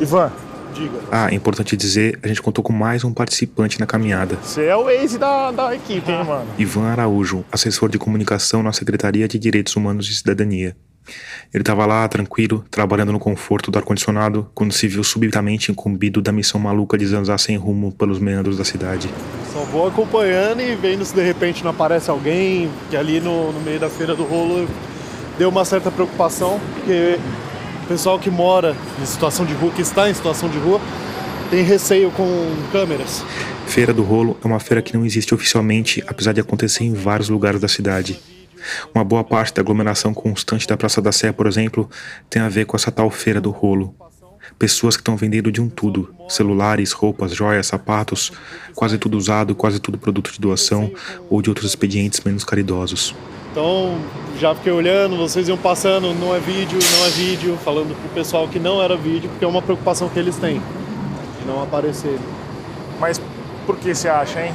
Ivan, 0.00 0.30
diga. 0.74 0.98
Ah, 1.10 1.28
é 1.30 1.34
importante 1.34 1.76
dizer, 1.76 2.18
a 2.22 2.28
gente 2.28 2.40
contou 2.40 2.62
com 2.62 2.72
mais 2.72 3.02
um 3.02 3.12
participante 3.12 3.80
na 3.80 3.86
caminhada. 3.86 4.36
Você 4.42 4.66
é 4.66 4.76
o 4.76 4.88
ex 4.88 5.16
da, 5.16 5.50
da 5.50 5.74
equipe, 5.74 6.10
hein, 6.10 6.24
mano? 6.24 6.46
Ivan 6.56 6.86
Araújo, 6.86 7.44
assessor 7.50 7.88
de 7.88 7.98
comunicação 7.98 8.62
na 8.62 8.72
Secretaria 8.72 9.26
de 9.26 9.38
Direitos 9.38 9.74
Humanos 9.74 10.08
e 10.08 10.14
Cidadania. 10.14 10.76
Ele 11.52 11.62
estava 11.62 11.86
lá, 11.86 12.06
tranquilo, 12.06 12.64
trabalhando 12.70 13.12
no 13.12 13.18
conforto 13.18 13.70
do 13.70 13.78
ar-condicionado, 13.78 14.48
quando 14.54 14.72
se 14.72 14.86
viu 14.86 15.02
subitamente 15.02 15.72
incumbido 15.72 16.20
da 16.20 16.30
missão 16.30 16.60
maluca 16.60 16.98
de 16.98 17.06
zanzar 17.06 17.38
sem 17.38 17.56
rumo 17.56 17.90
pelos 17.90 18.18
meandros 18.18 18.58
da 18.58 18.64
cidade. 18.64 19.08
Só 19.52 19.60
vou 19.60 19.88
acompanhando 19.88 20.60
e 20.60 20.74
vendo 20.76 21.04
se 21.04 21.14
de 21.14 21.22
repente 21.22 21.64
não 21.64 21.70
aparece 21.70 22.10
alguém, 22.10 22.70
que 22.90 22.96
ali 22.96 23.20
no, 23.20 23.52
no 23.52 23.60
meio 23.60 23.80
da 23.80 23.88
feira 23.88 24.14
do 24.14 24.24
rolo 24.24 24.68
deu 25.38 25.48
uma 25.48 25.64
certa 25.64 25.90
preocupação, 25.90 26.60
porque 26.74 27.18
pessoal 27.88 28.18
que 28.18 28.30
mora 28.30 28.76
em 29.00 29.06
situação 29.06 29.46
de 29.46 29.54
rua, 29.54 29.72
que 29.72 29.80
está 29.80 30.10
em 30.10 30.14
situação 30.14 30.48
de 30.48 30.58
rua, 30.58 30.78
tem 31.50 31.62
receio 31.64 32.10
com 32.10 32.26
câmeras. 32.70 33.24
Feira 33.66 33.94
do 33.94 34.02
Rolo 34.02 34.36
é 34.44 34.46
uma 34.46 34.60
feira 34.60 34.82
que 34.82 34.94
não 34.94 35.04
existe 35.04 35.34
oficialmente, 35.34 36.04
apesar 36.06 36.32
de 36.32 36.40
acontecer 36.40 36.84
em 36.84 36.92
vários 36.92 37.30
lugares 37.30 37.60
da 37.60 37.68
cidade. 37.68 38.20
Uma 38.94 39.02
boa 39.02 39.24
parte 39.24 39.54
da 39.54 39.62
aglomeração 39.62 40.12
constante 40.12 40.66
da 40.66 40.76
Praça 40.76 41.00
da 41.00 41.12
Sé, 41.12 41.32
por 41.32 41.46
exemplo, 41.46 41.88
tem 42.28 42.42
a 42.42 42.48
ver 42.48 42.66
com 42.66 42.76
essa 42.76 42.92
tal 42.92 43.10
Feira 43.10 43.40
do 43.40 43.50
Rolo. 43.50 43.94
Pessoas 44.58 44.96
que 44.96 45.00
estão 45.00 45.16
vendendo 45.16 45.50
de 45.50 45.60
um 45.60 45.68
tudo: 45.68 46.14
celulares, 46.28 46.92
roupas, 46.92 47.34
joias, 47.34 47.68
sapatos, 47.68 48.32
quase 48.74 48.98
tudo 48.98 49.16
usado, 49.16 49.54
quase 49.54 49.78
tudo 49.78 49.96
produto 49.96 50.32
de 50.32 50.40
doação 50.40 50.90
ou 51.30 51.40
de 51.40 51.48
outros 51.48 51.70
expedientes 51.70 52.20
menos 52.20 52.44
caridosos. 52.44 53.14
Então 53.58 53.98
já 54.38 54.54
fiquei 54.54 54.70
olhando, 54.70 55.16
vocês 55.16 55.48
iam 55.48 55.58
passando, 55.58 56.14
não 56.14 56.32
é 56.32 56.38
vídeo, 56.38 56.78
não 56.96 57.06
é 57.06 57.10
vídeo, 57.10 57.58
falando 57.64 57.92
pro 57.92 58.08
pessoal 58.10 58.46
que 58.46 58.56
não 58.56 58.80
era 58.80 58.96
vídeo, 58.96 59.28
porque 59.28 59.44
é 59.44 59.48
uma 59.48 59.60
preocupação 59.60 60.08
que 60.08 60.16
eles 60.16 60.36
têm, 60.36 60.62
de 61.40 61.44
não 61.44 61.60
aparecer. 61.60 62.20
Mas 63.00 63.20
por 63.66 63.76
que 63.76 63.92
você 63.92 64.08
acha, 64.08 64.46
hein? 64.46 64.54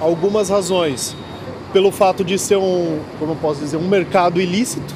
Algumas 0.00 0.48
razões. 0.48 1.14
Pelo 1.70 1.90
fato 1.90 2.24
de 2.24 2.38
ser 2.38 2.56
um, 2.56 2.98
como 3.18 3.32
eu 3.32 3.36
posso 3.36 3.60
dizer, 3.60 3.76
um 3.76 3.86
mercado 3.86 4.40
ilícito. 4.40 4.94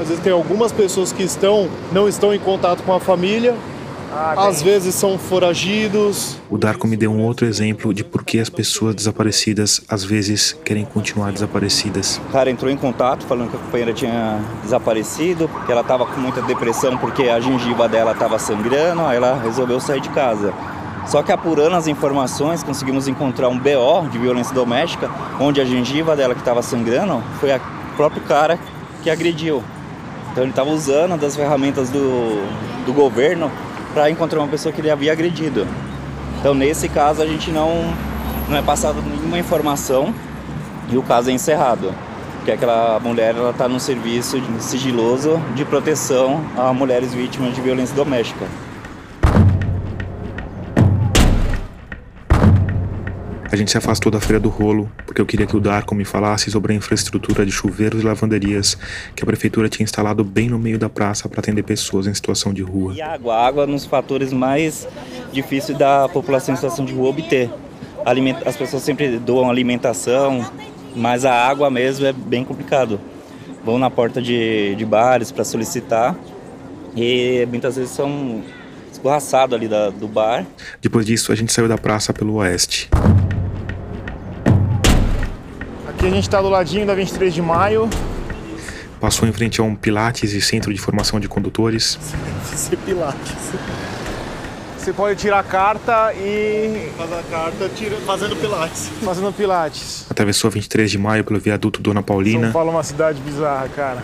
Às 0.00 0.06
vezes 0.06 0.22
tem 0.22 0.32
algumas 0.32 0.70
pessoas 0.70 1.12
que 1.12 1.24
estão, 1.24 1.68
não 1.90 2.08
estão 2.08 2.32
em 2.32 2.38
contato 2.38 2.84
com 2.84 2.92
a 2.92 3.00
família, 3.00 3.56
Ah, 4.16 4.46
às 4.46 4.62
vezes 4.62 4.94
são 4.94 5.18
foragidos. 5.18 6.36
O 6.48 6.56
Darko 6.56 6.86
me 6.86 6.96
deu 6.96 7.10
um 7.10 7.20
outro 7.24 7.46
exemplo 7.46 7.92
de 7.92 8.04
por 8.04 8.22
que 8.22 8.38
as 8.38 8.48
pessoas 8.48 8.94
desaparecidas 8.94 9.80
às 9.88 10.04
vezes 10.04 10.56
querem 10.64 10.84
continuar 10.84 11.32
desaparecidas. 11.32 12.20
O 12.28 12.32
cara 12.32 12.48
entrou 12.48 12.70
em 12.70 12.76
contato 12.76 13.24
falando 13.26 13.50
que 13.50 13.56
a 13.56 13.58
companheira 13.58 13.92
tinha 13.92 14.38
desaparecido, 14.62 15.50
que 15.66 15.72
ela 15.72 15.80
estava 15.80 16.06
com 16.06 16.20
muita 16.20 16.40
depressão 16.42 16.96
porque 16.96 17.24
a 17.24 17.40
gengiva 17.40 17.88
dela 17.88 18.12
estava 18.12 18.38
sangrando, 18.38 19.02
aí 19.02 19.16
ela 19.16 19.34
resolveu 19.42 19.80
sair 19.80 20.00
de 20.00 20.10
casa. 20.10 20.54
Só 21.08 21.20
que 21.20 21.32
apurando 21.32 21.74
as 21.74 21.88
informações, 21.88 22.62
conseguimos 22.62 23.08
encontrar 23.08 23.48
um 23.48 23.58
BO 23.58 24.08
de 24.12 24.18
violência 24.18 24.54
doméstica, 24.54 25.10
onde 25.40 25.60
a 25.60 25.64
gengiva 25.64 26.14
dela 26.14 26.34
que 26.34 26.40
estava 26.40 26.62
sangrando 26.62 27.20
foi 27.40 27.52
o 27.52 27.60
próprio 27.96 28.22
cara 28.22 28.60
que 29.02 29.10
agrediu. 29.10 29.60
Então 30.30 30.44
ele 30.44 30.52
estava 30.52 30.70
usando 30.70 31.18
das 31.18 31.34
ferramentas 31.34 31.90
do, 31.90 32.44
do 32.86 32.92
governo 32.92 33.50
para 33.94 34.10
encontrar 34.10 34.40
uma 34.40 34.48
pessoa 34.48 34.72
que 34.72 34.80
ele 34.80 34.90
havia 34.90 35.12
agredido. 35.12 35.66
Então 36.40 36.52
nesse 36.52 36.88
caso 36.88 37.22
a 37.22 37.26
gente 37.26 37.50
não, 37.50 37.94
não 38.48 38.58
é 38.58 38.62
passado 38.62 39.00
nenhuma 39.00 39.38
informação 39.38 40.12
e 40.90 40.98
o 40.98 41.02
caso 41.02 41.30
é 41.30 41.32
encerrado. 41.32 41.94
Porque 42.36 42.50
aquela 42.50 43.00
mulher 43.00 43.34
está 43.50 43.66
no 43.66 43.80
serviço 43.80 44.36
sigiloso 44.58 45.40
de 45.54 45.64
proteção 45.64 46.44
a 46.58 46.74
mulheres 46.74 47.14
vítimas 47.14 47.54
de 47.54 47.60
violência 47.62 47.96
doméstica. 47.96 48.44
A 53.54 53.56
gente 53.56 53.70
se 53.70 53.78
afastou 53.78 54.10
da 54.10 54.20
Feira 54.20 54.40
do 54.40 54.48
Rolo 54.48 54.90
porque 55.06 55.20
eu 55.20 55.24
queria 55.24 55.46
que 55.46 55.56
o 55.56 55.60
Darko 55.60 55.94
me 55.94 56.04
falasse 56.04 56.50
sobre 56.50 56.72
a 56.72 56.76
infraestrutura 56.76 57.46
de 57.46 57.52
chuveiros 57.52 58.02
e 58.02 58.04
lavanderias 58.04 58.76
que 59.14 59.22
a 59.22 59.26
prefeitura 59.26 59.68
tinha 59.68 59.84
instalado 59.84 60.24
bem 60.24 60.48
no 60.48 60.58
meio 60.58 60.76
da 60.76 60.88
praça 60.88 61.28
para 61.28 61.38
atender 61.38 61.62
pessoas 61.62 62.08
em 62.08 62.14
situação 62.14 62.52
de 62.52 62.62
rua. 62.62 62.92
E 62.92 63.00
água, 63.00 63.36
água 63.36 63.62
é 63.62 63.66
um 63.68 63.70
dos 63.70 63.84
fatores 63.86 64.32
mais 64.32 64.88
difíceis 65.32 65.78
da 65.78 66.08
população 66.08 66.52
em 66.52 66.56
situação 66.56 66.84
de 66.84 66.92
rua 66.92 67.10
obter. 67.10 67.48
As 68.44 68.56
pessoas 68.56 68.82
sempre 68.82 69.20
doam 69.20 69.48
alimentação, 69.48 70.44
mas 70.96 71.24
a 71.24 71.32
água 71.32 71.70
mesmo 71.70 72.06
é 72.06 72.12
bem 72.12 72.44
complicado. 72.44 73.00
Vão 73.64 73.78
na 73.78 73.88
porta 73.88 74.20
de, 74.20 74.74
de 74.74 74.84
bares 74.84 75.30
para 75.30 75.44
solicitar 75.44 76.16
e 76.96 77.46
muitas 77.48 77.76
vezes 77.76 77.92
são 77.92 78.42
escorraçados 78.90 79.54
ali 79.54 79.68
da, 79.68 79.90
do 79.90 80.08
bar. 80.08 80.44
Depois 80.82 81.06
disso, 81.06 81.30
a 81.30 81.36
gente 81.36 81.52
saiu 81.52 81.68
da 81.68 81.78
praça 81.78 82.12
pelo 82.12 82.34
oeste. 82.34 82.90
Aqui 86.04 86.12
a 86.12 86.16
gente 86.16 86.24
está 86.24 86.42
do 86.42 86.50
ladinho 86.50 86.84
da 86.84 86.94
23 86.94 87.32
de 87.32 87.40
maio. 87.40 87.88
Passou 89.00 89.26
em 89.26 89.32
frente 89.32 89.58
a 89.62 89.64
um 89.64 89.74
Pilates 89.74 90.34
e 90.34 90.40
Centro 90.42 90.70
de 90.70 90.78
Formação 90.78 91.18
de 91.18 91.26
Condutores. 91.26 91.98
Ser 92.54 92.76
Pilates. 92.76 93.32
Você 94.76 94.92
pode 94.92 95.18
tirar 95.18 95.38
a 95.38 95.42
carta 95.42 96.12
e. 96.12 96.90
Faz 96.98 97.10
a 97.10 97.22
carta 97.22 97.70
tira, 97.74 97.96
fazendo 98.04 98.36
Pilates. 98.36 98.90
Fazendo 99.02 99.32
Pilates. 99.32 100.04
Atravessou 100.10 100.48
a 100.48 100.50
23 100.50 100.90
de 100.90 100.98
maio 100.98 101.24
pelo 101.24 101.40
viaduto 101.40 101.80
Dona 101.80 102.02
Paulina. 102.02 102.48
São 102.48 102.52
Paulo 102.52 102.68
é 102.68 102.72
uma 102.74 102.82
cidade 102.82 103.18
bizarra, 103.22 103.66
cara. 103.70 104.02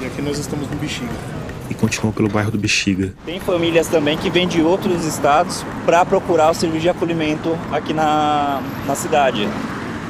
E 0.00 0.06
aqui 0.06 0.22
nós 0.22 0.38
estamos 0.38 0.66
no 0.66 0.76
Bexiga. 0.76 1.12
E 1.68 1.74
continuou 1.74 2.10
pelo 2.10 2.30
bairro 2.30 2.50
do 2.50 2.56
Bexiga. 2.56 3.12
Tem 3.26 3.38
famílias 3.38 3.86
também 3.86 4.16
que 4.16 4.30
vêm 4.30 4.48
de 4.48 4.62
outros 4.62 5.04
estados 5.04 5.62
para 5.84 6.06
procurar 6.06 6.50
o 6.50 6.54
serviço 6.54 6.80
de 6.80 6.88
acolhimento 6.88 7.54
aqui 7.70 7.92
na, 7.92 8.62
na 8.86 8.94
cidade. 8.94 9.46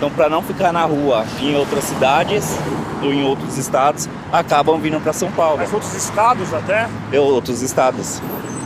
Então, 0.01 0.11
para 0.11 0.31
não 0.31 0.41
ficar 0.41 0.73
na 0.73 0.83
rua 0.87 1.27
em 1.43 1.55
outras 1.55 1.85
cidades 1.85 2.57
ou 3.03 3.13
em 3.13 3.23
outros 3.23 3.59
estados, 3.59 4.09
acabam 4.33 4.81
vindo 4.81 4.99
para 4.99 5.13
São 5.13 5.31
Paulo. 5.31 5.59
Mas 5.59 5.71
outros 5.71 5.95
estados 5.95 6.55
até? 6.55 6.89
E 7.13 7.19
outros 7.19 7.61
estados. 7.61 8.19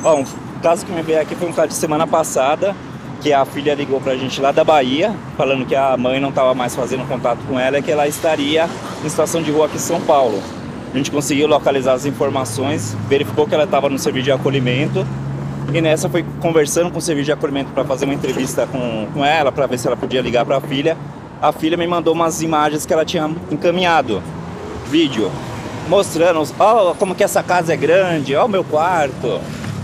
Ó, 0.04 0.20
um 0.20 0.24
caso 0.62 0.86
que 0.86 0.92
me 0.92 1.02
veio 1.02 1.20
aqui 1.20 1.34
foi 1.34 1.48
um 1.48 1.52
caso 1.52 1.70
de 1.70 1.74
semana 1.74 2.06
passada, 2.06 2.72
que 3.20 3.32
a 3.32 3.44
filha 3.44 3.74
ligou 3.74 4.00
para 4.00 4.12
a 4.12 4.16
gente 4.16 4.40
lá 4.40 4.52
da 4.52 4.62
Bahia, 4.62 5.12
falando 5.36 5.66
que 5.66 5.74
a 5.74 5.96
mãe 5.96 6.20
não 6.20 6.28
estava 6.28 6.54
mais 6.54 6.76
fazendo 6.76 7.04
contato 7.08 7.40
com 7.48 7.58
ela 7.58 7.80
e 7.80 7.82
que 7.82 7.90
ela 7.90 8.06
estaria 8.06 8.68
em 9.04 9.08
situação 9.08 9.42
de 9.42 9.50
rua 9.50 9.66
aqui 9.66 9.74
em 9.74 9.80
São 9.80 10.00
Paulo. 10.02 10.40
A 10.92 10.96
gente 10.96 11.10
conseguiu 11.10 11.48
localizar 11.48 11.94
as 11.94 12.06
informações, 12.06 12.96
verificou 13.08 13.44
que 13.48 13.56
ela 13.56 13.64
estava 13.64 13.88
no 13.88 13.98
serviço 13.98 14.26
de 14.26 14.30
acolhimento 14.30 15.04
e 15.72 15.80
nessa 15.80 16.08
foi 16.08 16.24
conversando 16.40 16.92
com 16.92 16.98
o 16.98 17.02
serviço 17.02 17.26
de 17.26 17.32
acolhimento 17.32 17.72
para 17.72 17.84
fazer 17.84 18.04
uma 18.04 18.14
entrevista 18.14 18.68
com, 18.68 19.08
com 19.12 19.24
ela, 19.24 19.50
para 19.50 19.66
ver 19.66 19.80
se 19.80 19.88
ela 19.88 19.96
podia 19.96 20.20
ligar 20.20 20.44
para 20.44 20.58
a 20.58 20.60
filha 20.60 20.96
a 21.40 21.52
filha 21.52 21.76
me 21.76 21.86
mandou 21.86 22.14
umas 22.14 22.42
imagens 22.42 22.86
que 22.86 22.92
ela 22.92 23.04
tinha 23.04 23.30
encaminhado, 23.50 24.22
vídeo, 24.88 25.30
mostrando, 25.88 26.42
ó, 26.58 26.90
oh, 26.90 26.94
como 26.94 27.14
que 27.14 27.24
essa 27.24 27.42
casa 27.42 27.74
é 27.74 27.76
grande, 27.76 28.34
ó, 28.34 28.42
oh, 28.42 28.46
o 28.46 28.48
meu 28.48 28.64
quarto. 28.64 29.40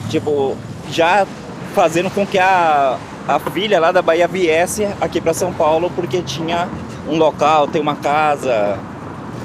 Tipo, 0.09 0.57
já 0.91 1.27
fazendo 1.75 2.11
com 2.11 2.27
que 2.27 2.39
a, 2.39 2.99
a 3.29 3.39
filha 3.39 3.79
lá 3.79 3.93
da 3.93 4.03
Bahia 4.03 4.27
viesse 4.27 4.89
aqui 5.01 5.21
para 5.21 5.33
São 5.33 5.53
Paulo 5.53 5.91
porque 5.95 6.23
tinha 6.23 6.69
um 7.09 7.17
local, 7.17 7.69
tem 7.69 7.81
uma 7.81 7.97
casa. 7.97 8.79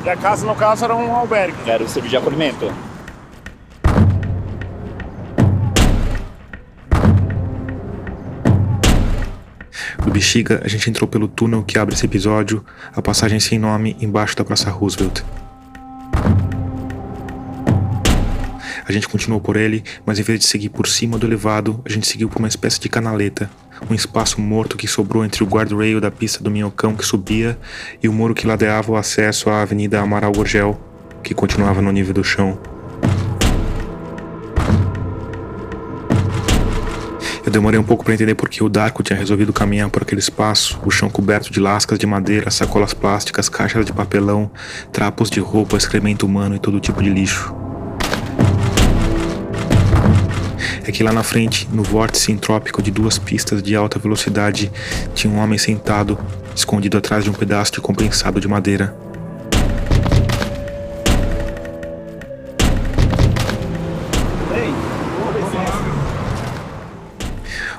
E 0.04 0.10
a 0.10 0.16
casa, 0.16 0.46
no 0.46 0.56
caso, 0.56 0.86
era 0.86 0.96
um 0.96 1.16
albergue? 1.16 1.56
Era 1.68 1.84
o 1.84 1.88
serviço 1.88 2.12
de 2.12 2.18
acolhimento. 2.18 2.72
Bexiga, 10.16 10.62
a 10.64 10.68
gente 10.70 10.90
entrou 10.90 11.10
pelo 11.10 11.28
túnel 11.28 11.62
que 11.62 11.78
abre 11.78 11.94
esse 11.94 12.06
episódio, 12.06 12.64
a 12.96 13.02
passagem 13.02 13.38
sem 13.38 13.60
nome 13.60 13.98
embaixo 14.00 14.34
da 14.34 14.46
Praça 14.46 14.70
Roosevelt. 14.70 15.22
A 18.88 18.92
gente 18.94 19.10
continuou 19.10 19.42
por 19.42 19.58
ele, 19.58 19.84
mas 20.06 20.18
em 20.18 20.24
vez 20.24 20.40
de 20.40 20.46
seguir 20.46 20.70
por 20.70 20.88
cima 20.88 21.18
do 21.18 21.28
elevado, 21.28 21.82
a 21.84 21.90
gente 21.90 22.08
seguiu 22.08 22.30
por 22.30 22.40
uma 22.40 22.48
espécie 22.48 22.80
de 22.80 22.88
canaleta, 22.88 23.50
um 23.90 23.94
espaço 23.94 24.40
morto 24.40 24.78
que 24.78 24.88
sobrou 24.88 25.26
entre 25.26 25.44
o 25.44 25.48
guardrail 25.48 26.00
da 26.00 26.10
pista 26.10 26.42
do 26.42 26.50
Minhocão 26.50 26.96
que 26.96 27.06
subia 27.06 27.60
e 28.02 28.08
o 28.08 28.14
muro 28.14 28.34
que 28.34 28.48
ladeava 28.48 28.94
o 28.94 28.96
acesso 28.96 29.50
à 29.50 29.64
Avenida 29.64 30.00
Amaral 30.00 30.32
Gorgel, 30.32 30.80
que 31.22 31.34
continuava 31.34 31.82
no 31.82 31.92
nível 31.92 32.14
do 32.14 32.24
chão. 32.24 32.58
Eu 37.46 37.52
demorei 37.52 37.80
um 37.80 37.84
pouco 37.84 38.04
para 38.04 38.16
entender 38.16 38.34
por 38.34 38.50
que 38.50 38.64
o 38.64 38.68
Darko 38.68 39.04
tinha 39.04 39.18
resolvido 39.20 39.54
caminhar 39.54 39.88
por 39.92 40.02
aquele 40.02 40.20
espaço, 40.20 40.80
o 40.84 40.90
chão 40.90 41.12
coberto 41.12 41.52
de 41.52 41.60
lascas 41.60 42.00
de 42.00 42.08
madeira, 42.08 42.50
sacolas 42.50 42.92
plásticas, 42.92 43.48
caixas 43.48 43.86
de 43.86 43.94
papelão, 43.94 44.50
trapos 44.92 45.30
de 45.30 45.40
roupa, 45.40 45.78
excremento 45.78 46.26
humano 46.26 46.56
e 46.56 46.60
todo 46.60 46.80
tipo 46.80 47.04
de 47.04 47.10
lixo. 47.12 47.56
É 50.88 50.92
que 50.92 51.04
lá 51.04 51.14
na 51.14 51.22
frente, 51.22 51.70
no 51.72 51.84
vórtice 51.84 52.32
entrópico 52.32 52.82
de 52.82 52.90
duas 52.90 53.20
pistas 53.20 53.62
de 53.62 53.76
alta 53.76 54.00
velocidade, 54.00 54.72
tinha 55.14 55.32
um 55.32 55.38
homem 55.38 55.60
sentado, 55.60 56.18
escondido 56.56 56.98
atrás 56.98 57.24
de 57.24 57.30
um 57.30 57.34
pedaço 57.34 57.74
de 57.74 57.82
compensado 57.82 58.40
de 58.40 58.48
madeira. 58.48 58.96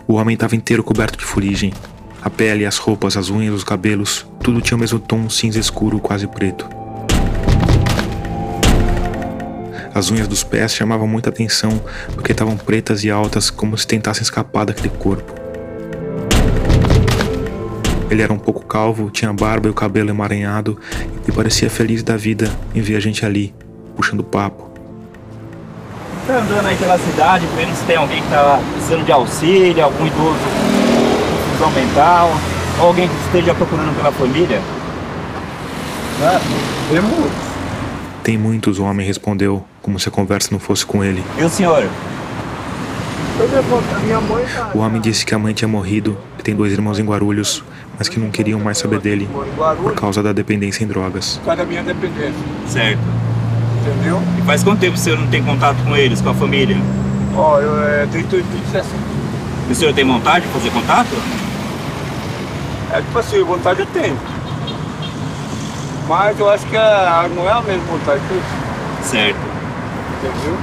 O 0.08 0.14
homem 0.14 0.34
estava 0.34 0.54
inteiro 0.54 0.84
coberto 0.84 1.18
de 1.18 1.24
fuligem. 1.24 1.72
A 2.22 2.30
pele, 2.30 2.64
as 2.64 2.76
roupas, 2.76 3.16
as 3.16 3.28
unhas, 3.28 3.52
os 3.52 3.64
cabelos, 3.64 4.24
tudo 4.40 4.60
tinha 4.60 4.76
o 4.76 4.80
mesmo 4.80 5.00
tom 5.00 5.28
cinza 5.28 5.58
escuro, 5.58 5.98
quase 5.98 6.28
preto. 6.28 6.68
As 9.92 10.08
unhas 10.08 10.28
dos 10.28 10.44
pés 10.44 10.72
chamavam 10.72 11.08
muita 11.08 11.30
atenção 11.30 11.82
porque 12.14 12.30
estavam 12.30 12.56
pretas 12.56 13.02
e 13.02 13.10
altas, 13.10 13.50
como 13.50 13.76
se 13.76 13.84
tentassem 13.84 14.22
escapar 14.22 14.64
daquele 14.64 14.90
corpo. 14.90 15.34
Ele 18.08 18.22
era 18.22 18.32
um 18.32 18.38
pouco 18.38 18.64
calvo, 18.64 19.10
tinha 19.10 19.32
barba 19.32 19.66
e 19.66 19.70
o 19.72 19.74
cabelo 19.74 20.10
emaranhado 20.10 20.78
e 21.26 21.32
parecia 21.32 21.68
feliz 21.68 22.04
da 22.04 22.16
vida 22.16 22.48
em 22.72 22.80
ver 22.80 22.94
a 22.94 23.00
gente 23.00 23.26
ali, 23.26 23.52
puxando 23.96 24.22
papo 24.22 24.75
tá 26.26 26.38
andando 26.38 26.66
aí 26.66 26.76
pela 26.76 26.98
cidade, 26.98 27.46
vendo 27.56 27.74
se 27.74 27.84
tem 27.84 27.96
alguém 27.96 28.20
que 28.20 28.28
tá 28.28 28.60
precisando 28.72 29.04
de 29.04 29.12
auxílio, 29.12 29.84
algum 29.84 30.06
idoso 30.06 30.38
com 30.38 31.46
confusão 31.46 31.70
mental, 31.70 32.30
ou 32.80 32.86
alguém 32.88 33.08
que 33.08 33.14
esteja 33.26 33.54
procurando 33.54 33.96
pela 33.96 34.10
família? 34.12 34.60
Ah, 36.22 36.40
tem 36.90 37.00
muitos. 37.00 37.46
Tem 38.22 38.38
muitos, 38.38 38.78
o 38.80 38.84
homem 38.84 39.06
respondeu, 39.06 39.64
como 39.80 40.00
se 40.00 40.08
a 40.08 40.12
conversa 40.12 40.48
não 40.50 40.58
fosse 40.58 40.84
com 40.84 41.04
ele. 41.04 41.22
E 41.38 41.44
o 41.44 41.48
senhor? 41.48 41.88
Tá 43.38 44.72
o 44.74 44.78
homem 44.78 44.98
disse 45.00 45.24
que 45.24 45.34
a 45.34 45.38
mãe 45.38 45.52
tinha 45.52 45.68
morrido, 45.68 46.16
que 46.38 46.42
tem 46.42 46.56
dois 46.56 46.72
irmãos 46.72 46.98
em 46.98 47.04
Guarulhos, 47.04 47.62
mas 47.98 48.08
que 48.08 48.18
não 48.18 48.30
queriam 48.30 48.58
mais 48.58 48.78
saber 48.78 48.98
dele 48.98 49.28
por 49.82 49.94
causa 49.94 50.22
da 50.22 50.32
dependência 50.32 50.82
em 50.82 50.86
drogas. 50.86 51.36
Por 51.36 51.44
causa 51.44 51.62
da 51.62 51.68
minha 51.68 51.82
dependência. 51.82 52.34
Certo 52.66 53.25
entendeu? 53.86 54.20
E 54.38 54.42
faz 54.42 54.62
quanto 54.62 54.80
tempo 54.80 54.94
o 54.94 54.98
senhor 54.98 55.18
não 55.18 55.26
tem 55.28 55.42
contato 55.42 55.76
com 55.84 55.96
eles, 55.96 56.20
com 56.20 56.30
a 56.30 56.34
família? 56.34 56.76
Ó, 57.34 57.58
eu 57.58 57.82
é 57.82 58.06
38 58.06 58.44
de 58.44 58.70
60. 58.70 58.86
E 59.68 59.72
o 59.72 59.74
senhor 59.74 59.94
tem 59.94 60.04
vontade 60.04 60.46
de 60.46 60.52
fazer 60.52 60.70
contato? 60.70 61.08
É 62.92 63.00
tipo 63.00 63.18
assim, 63.18 63.42
vontade 63.42 63.80
eu 63.80 63.86
tenho. 63.86 64.16
Mas 66.08 66.38
eu 66.38 66.48
acho 66.48 66.64
que 66.66 66.76
a, 66.76 67.28
não 67.34 67.48
é 67.48 67.52
a 67.52 67.62
mesma 67.62 67.84
vontade 67.84 68.20
que 68.28 68.34
eu 68.34 68.42
Certo. 69.02 69.38
Entendeu? 70.18 70.56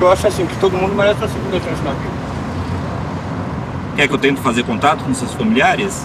eu 0.00 0.12
acho 0.12 0.26
assim, 0.26 0.44
que 0.44 0.56
todo 0.56 0.76
mundo 0.76 0.94
merece 0.94 1.18
uma 1.20 1.28
segunda 1.28 1.60
chance 1.60 1.82
na 1.82 1.92
vida. 1.92 2.14
Quer 3.96 4.08
que 4.08 4.14
eu 4.14 4.18
tente 4.18 4.40
fazer 4.40 4.64
contato 4.64 5.04
com 5.04 5.14
seus 5.14 5.32
familiares? 5.32 6.04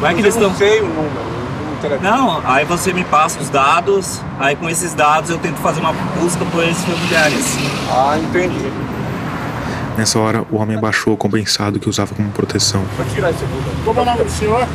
Vai 0.00 0.14
que 0.14 0.20
eles 0.20 0.34
eu 0.34 0.42
não 0.42 0.50
estão. 0.50 0.66
sei 0.66 0.80
o 0.80 0.86
número. 0.86 1.37
Não 1.78 1.96
interessa. 1.96 2.02
Não, 2.02 2.42
aí 2.44 2.64
você 2.64 2.92
me 2.92 3.04
passa 3.04 3.40
os 3.40 3.48
dados, 3.48 4.20
aí 4.38 4.56
com 4.56 4.68
esses 4.68 4.94
dados 4.94 5.30
eu 5.30 5.38
tento 5.38 5.56
fazer 5.56 5.80
uma 5.80 5.92
busca 5.92 6.44
por 6.46 6.64
esses 6.64 6.84
familiares. 6.84 7.56
Ah, 7.90 8.18
entendi. 8.18 8.70
Nessa 9.96 10.18
hora, 10.18 10.44
o 10.50 10.56
homem 10.56 10.76
abaixou 10.76 11.14
o 11.14 11.16
compensado 11.16 11.80
que 11.80 11.88
usava 11.88 12.14
como 12.14 12.30
proteção. 12.30 12.82
Vou 12.96 13.06
tirar 13.06 13.30
esse. 13.30 13.44
Como 13.84 13.98
é 13.98 14.02
o 14.02 14.06
nome 14.06 14.24
do 14.24 14.30
senhor? 14.30 14.66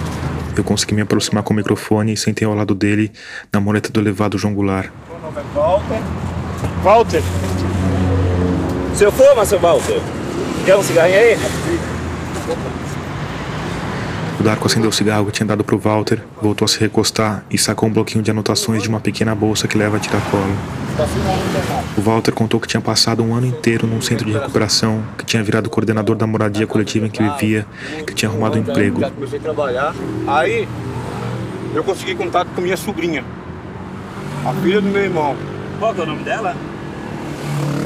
Eu 0.55 0.63
consegui 0.63 0.93
me 0.93 1.01
aproximar 1.01 1.43
com 1.43 1.53
o 1.53 1.55
microfone 1.55 2.13
e 2.13 2.17
sentei 2.17 2.47
ao 2.47 2.53
lado 2.53 2.75
dele, 2.75 3.11
na 3.51 3.59
moleta 3.59 3.89
do 3.89 3.99
elevado 3.99 4.37
João 4.37 4.53
Goulart. 4.53 4.89
Meu 5.09 5.19
nome 5.19 5.39
é 5.39 5.55
Walter. 5.55 6.01
Walter. 6.83 7.23
Seu 8.95 9.11
fuma, 9.11 9.45
seu 9.45 9.59
Walter? 9.59 9.99
Quer 10.65 10.75
um 10.75 10.83
cigarrinho 10.83 11.17
aí? 11.17 11.39
O 14.43 14.45
Darko 14.45 14.67
acendeu 14.67 14.89
o 14.89 14.91
cigarro 14.93 15.25
que 15.27 15.31
tinha 15.31 15.47
dado 15.47 15.63
pro 15.63 15.77
Walter, 15.79 16.19
voltou 16.41 16.65
a 16.65 16.67
se 16.67 16.77
recostar 16.77 17.45
e 17.49 17.57
sacou 17.57 17.87
um 17.87 17.93
bloquinho 17.93 18.21
de 18.21 18.29
anotações 18.29 18.83
de 18.83 18.89
uma 18.89 18.99
pequena 18.99 19.33
bolsa 19.33 19.69
que 19.69 19.77
leva 19.77 19.95
a 19.95 19.99
tiracolo. 20.01 20.43
O 21.97 22.01
Walter 22.01 22.33
contou 22.33 22.59
que 22.59 22.67
tinha 22.67 22.81
passado 22.81 23.23
um 23.23 23.33
ano 23.33 23.47
inteiro 23.47 23.87
num 23.87 24.01
centro 24.01 24.25
de 24.25 24.33
recuperação, 24.33 25.01
que 25.17 25.23
tinha 25.23 25.41
virado 25.41 25.69
coordenador 25.69 26.17
da 26.17 26.27
moradia 26.27 26.67
coletiva 26.67 27.05
em 27.05 27.09
que 27.09 27.23
vivia, 27.23 27.65
que 28.05 28.13
tinha 28.13 28.27
arrumado 28.29 28.57
um 28.57 28.59
emprego. 28.59 28.99
Já 28.99 29.11
comecei 29.11 29.39
a 29.39 29.41
trabalhar. 29.41 29.95
Aí 30.27 30.67
eu 31.73 31.81
consegui 31.85 32.13
contato 32.13 32.49
com 32.53 32.59
minha 32.59 32.75
sobrinha, 32.75 33.23
a 34.45 34.53
filha 34.61 34.81
do 34.81 34.89
meu 34.89 35.03
irmão. 35.05 35.37
Qual 35.79 35.93
que 35.93 36.01
é 36.01 36.03
o 36.03 36.07
nome 36.07 36.23
dela? 36.25 36.53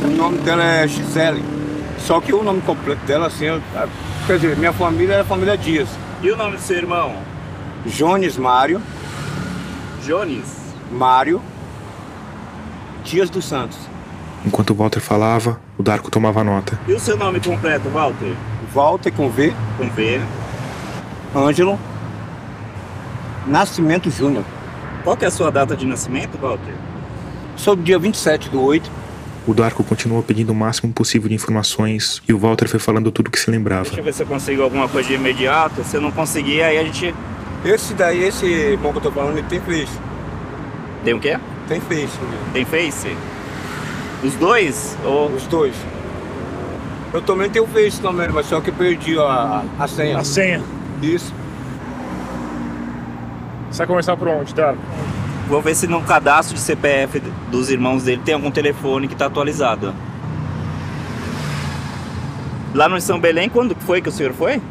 O 0.04 0.08
nome 0.08 0.40
dela 0.40 0.64
é 0.64 0.88
Gisele. 0.88 1.44
Só 2.00 2.20
que 2.20 2.34
o 2.34 2.42
nome 2.42 2.62
completo 2.62 3.06
dela, 3.06 3.28
assim, 3.28 3.46
eu- 3.46 3.62
quer 4.26 4.40
dizer, 4.40 4.58
minha 4.58 4.74
família 4.74 5.14
é 5.14 5.20
a 5.20 5.24
família 5.24 5.56
Dias. 5.56 5.88
E 6.22 6.32
o 6.32 6.36
nome 6.38 6.58
do 6.58 6.62
seu 6.62 6.78
irmão? 6.78 7.16
Jones 7.86 8.38
Mário, 8.38 8.82
Jones. 10.04 10.58
Mário 10.92 11.42
Dias 13.04 13.30
dos 13.30 13.46
Santos. 13.46 13.78
Enquanto 14.46 14.72
o 14.72 14.76
Walter 14.76 15.00
falava, 15.00 15.60
o 15.78 15.84
Darko 15.84 16.10
tomava 16.10 16.44
nota. 16.44 16.80
E 16.88 16.94
o 16.94 17.00
seu 17.00 17.18
nome 17.18 17.40
completo, 17.40 17.90
Walter? 17.90 18.36
Walter 18.74 19.12
com 19.12 19.30
V, 19.30 19.54
Com 19.78 19.90
V. 19.90 20.22
Ângelo 21.36 21.80
Nascimento 23.46 24.10
Júnior. 24.10 24.44
Qual 25.04 25.16
que 25.16 25.24
é 25.24 25.28
a 25.28 25.32
sua 25.32 25.52
data 25.52 25.76
de 25.76 25.86
nascimento, 25.86 26.38
Walter? 26.38 26.74
Sou 27.56 27.76
do 27.76 27.84
dia 27.84 27.98
27 27.98 28.50
do 28.50 28.62
8. 28.62 28.90
O 29.48 29.54
Darko 29.54 29.82
continuou 29.82 30.22
pedindo 30.22 30.51
o 30.51 30.56
máximo 30.56 30.92
possível 30.92 31.30
de 31.30 31.36
informações 31.36 32.22
e 32.27 32.34
o 32.34 32.38
Walter 32.38 32.68
foi 32.68 32.82
falando 32.82 33.10
tudo 33.13 33.32
que 33.32 33.39
se 33.39 33.50
lembrava. 33.50 33.84
Deixa 33.84 34.01
eu 34.01 34.04
ver 34.04 34.13
se 34.13 34.22
eu 34.22 34.27
consigo 34.27 34.62
alguma 34.62 34.89
coisa 34.89 35.08
de 35.08 35.16
imediato. 35.16 35.86
Se 35.86 35.96
eu 35.96 36.01
não 36.01 36.12
conseguir, 36.12 36.62
aí 36.62 36.77
a 36.77 36.84
gente. 36.84 37.16
Esse 37.63 37.94
daí, 37.94 38.25
esse 38.25 38.46
irmão 38.46 38.92
que 38.92 38.98
eu 38.98 39.04
tô 39.04 39.12
falando, 39.12 39.38
ele 39.38 39.48
tem 39.48 39.62
Face. 39.62 39.98
Tem 41.06 41.13
o 41.13 41.20
quê? 41.20 41.39
Tem 41.70 41.80
Face, 41.80 42.20
Tem 42.51 42.66
Face? 42.66 43.16
Os 44.22 44.34
dois? 44.34 44.98
Ou. 45.06 45.30
os 45.30 45.48
dois. 45.48 45.74
Eu 47.13 47.22
também 47.22 47.50
tenho 47.50 47.66
Face 47.68 48.01
também, 48.01 48.27
mas 48.27 48.48
só 48.48 48.60
que 48.60 48.70
perdi 48.70 49.18
a, 49.18 49.63
a 49.80 49.88
senha. 49.88 50.18
A 50.18 50.24
senha. 50.25 50.62
Isso. 51.01 51.34
Você 53.72 53.77
vai 53.77 53.88
começar 53.88 54.18
por 54.18 54.27
onde, 54.27 54.54
Darko? 54.54 54.82
Vou 55.48 55.62
ver 55.62 55.75
se 55.75 55.88
no 55.88 56.01
cadastro 56.01 56.56
de 56.56 56.62
CPF 56.62 57.22
dos 57.50 57.70
irmãos 57.70 58.04
dele 58.04 58.22
tem 58.24 58.34
algum 58.34 58.51
telefone 58.51 59.08
que 59.08 59.16
tá 59.16 59.27
atualizado. 59.27 59.94
Lá 62.74 62.89
no 62.89 63.00
São 63.00 63.18
Belém, 63.18 63.48
quando 63.48 63.74
foi 63.75 64.01
que 64.01 64.10
o 64.10 64.12
senhor 64.12 64.34
foi? 64.34 64.62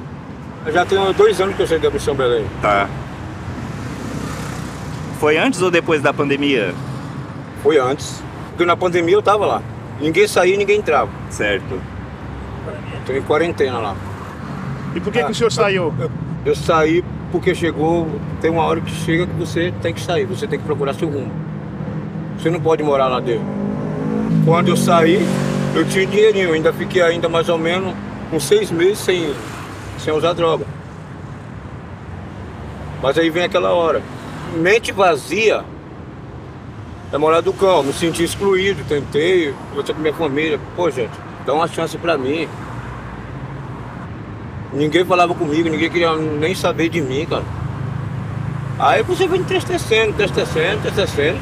Eu 0.66 0.72
já 0.72 0.84
tenho 0.84 1.12
dois 1.14 1.40
anos 1.40 1.56
que 1.56 1.62
eu 1.62 1.66
saí 1.66 1.78
da 1.78 1.90
Missão 1.90 2.14
Belém. 2.14 2.44
Tá. 2.60 2.88
Foi 5.18 5.38
antes 5.38 5.62
ou 5.62 5.70
depois 5.70 6.02
da 6.02 6.12
pandemia? 6.12 6.74
Foi 7.62 7.78
antes. 7.78 8.22
Porque 8.50 8.66
na 8.66 8.76
pandemia 8.76 9.14
eu 9.14 9.22
tava 9.22 9.46
lá. 9.46 9.62
Ninguém 9.98 10.28
saía, 10.28 10.56
ninguém 10.58 10.78
entrava. 10.78 11.10
Certo. 11.30 11.80
Tô 13.06 13.12
em 13.14 13.22
quarentena 13.22 13.78
lá. 13.78 13.96
E 14.94 15.00
por 15.00 15.10
que, 15.10 15.24
que 15.24 15.30
o 15.30 15.34
senhor 15.34 15.50
saiu? 15.50 15.94
Eu 16.44 16.54
saí 16.54 17.02
porque 17.36 17.54
chegou, 17.54 18.08
tem 18.40 18.50
uma 18.50 18.62
hora 18.64 18.80
que 18.80 18.90
chega 18.90 19.26
que 19.26 19.34
você 19.34 19.72
tem 19.82 19.92
que 19.92 20.00
sair, 20.00 20.24
você 20.24 20.46
tem 20.46 20.58
que 20.58 20.64
procurar 20.64 20.94
seu 20.94 21.06
rumo. 21.06 21.30
Você 22.38 22.48
não 22.48 22.58
pode 22.58 22.82
morar 22.82 23.08
lá 23.08 23.20
dentro. 23.20 23.44
Quando 24.42 24.68
eu 24.68 24.76
saí, 24.76 25.20
eu 25.74 25.86
tinha 25.86 26.06
dinheirinho, 26.06 26.54
ainda 26.54 26.72
fiquei 26.72 27.02
ainda 27.02 27.28
mais 27.28 27.50
ou 27.50 27.58
menos 27.58 27.94
uns 28.32 28.42
seis 28.42 28.70
meses 28.70 29.00
sem, 29.00 29.34
sem 29.98 30.14
usar 30.14 30.32
droga. 30.32 30.64
Mas 33.02 33.18
aí 33.18 33.28
vem 33.28 33.44
aquela 33.44 33.70
hora. 33.70 34.02
Mente 34.56 34.90
vazia 34.90 35.62
é 37.12 37.18
morar 37.18 37.42
do 37.42 37.52
cão, 37.52 37.82
me 37.82 37.92
senti 37.92 38.24
excluído, 38.24 38.82
tentei, 38.88 39.54
conversar 39.68 39.92
com 39.92 40.00
minha 40.00 40.14
família. 40.14 40.58
Pô, 40.74 40.90
gente, 40.90 41.12
dá 41.44 41.52
uma 41.52 41.68
chance 41.68 41.98
pra 41.98 42.16
mim. 42.16 42.48
Ninguém 44.72 45.04
falava 45.04 45.34
comigo, 45.34 45.68
ninguém 45.68 45.90
queria 45.90 46.14
nem 46.16 46.54
saber 46.54 46.88
de 46.88 47.00
mim, 47.00 47.24
cara. 47.26 47.44
Aí 48.78 49.02
você 49.02 49.26
vai 49.26 49.38
entristecendo, 49.38 50.10
entristecendo, 50.10 50.76
entristecendo. 50.78 51.38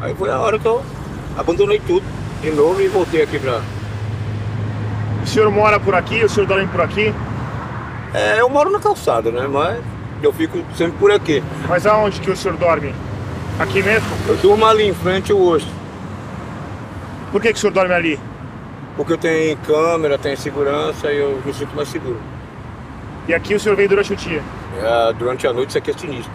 Aí 0.00 0.14
foi 0.14 0.30
a 0.30 0.38
hora 0.38 0.58
que 0.58 0.66
eu 0.66 0.82
abandonei 1.36 1.80
tudo 1.80 2.04
de 2.42 2.50
novo 2.50 2.80
e 2.80 2.88
voltei 2.88 3.22
aqui 3.22 3.38
pra. 3.38 3.60
O 5.22 5.26
senhor 5.26 5.50
mora 5.50 5.80
por 5.80 5.94
aqui? 5.94 6.22
O 6.24 6.28
senhor 6.28 6.46
dorme 6.46 6.66
por 6.66 6.80
aqui? 6.80 7.14
É, 8.14 8.40
eu 8.40 8.48
moro 8.48 8.70
na 8.70 8.80
calçada, 8.80 9.30
né? 9.30 9.46
Mas 9.46 9.82
eu 10.22 10.32
fico 10.32 10.58
sempre 10.76 10.98
por 10.98 11.10
aqui. 11.10 11.42
Mas 11.68 11.86
aonde 11.86 12.20
que 12.20 12.30
o 12.30 12.36
senhor 12.36 12.56
dorme? 12.56 12.94
Aqui 13.58 13.82
mesmo? 13.82 14.08
Eu 14.28 14.36
durmo 14.36 14.66
ali 14.66 14.88
em 14.88 14.94
frente 14.94 15.32
ao 15.32 15.40
osso. 15.40 15.68
Por 17.32 17.40
que, 17.42 17.52
que 17.52 17.58
o 17.58 17.60
senhor 17.60 17.72
dorme 17.72 17.94
ali? 17.94 18.20
Porque 18.98 19.12
eu 19.12 19.16
tenho 19.18 19.56
câmera, 19.58 20.18
tenho 20.18 20.36
segurança 20.36 21.12
e 21.12 21.18
eu 21.18 21.40
me 21.46 21.54
sinto 21.54 21.74
mais 21.76 21.88
seguro. 21.88 22.20
E 23.28 23.32
aqui 23.32 23.54
o 23.54 23.60
senhor 23.60 23.76
vem 23.76 23.86
durante 23.86 24.12
o 24.12 24.16
dia? 24.16 24.42
É, 24.76 25.12
durante 25.12 25.46
a 25.46 25.52
noite 25.52 25.68
isso 25.68 25.78
aqui 25.78 25.92
é 25.92 25.94
sinistro. 25.94 26.32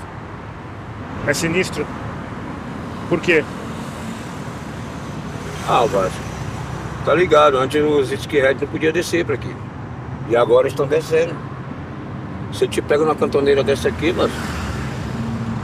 É 1.27 1.33
sinistro? 1.33 1.85
Por 3.09 3.19
quê? 3.19 3.43
Ah, 5.67 5.85
Vasco. 5.85 6.17
Tá 7.03 7.13
ligado, 7.13 7.57
antes 7.57 7.83
os 7.83 8.09
skinheads 8.13 8.61
não 8.61 8.67
podiam 8.69 8.93
descer 8.93 9.25
pra 9.25 9.35
aqui. 9.35 9.53
E 10.29 10.35
agora 10.37 10.69
estão 10.69 10.87
descendo. 10.87 11.35
Você 12.49 12.65
te 12.65 12.81
pega 12.81 13.03
numa 13.03 13.15
cantoneira 13.15 13.61
dessa 13.61 13.89
aqui, 13.89 14.13
mas 14.13 14.31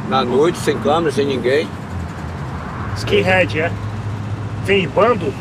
na 0.09 0.25
noite, 0.25 0.57
sem 0.57 0.77
câmera, 0.79 1.13
sem 1.13 1.25
ninguém. 1.25 1.65
Skinhead, 2.97 3.61
é? 3.61 3.71
Vem 4.65 4.83
em 4.83 4.89
bando? 4.89 5.33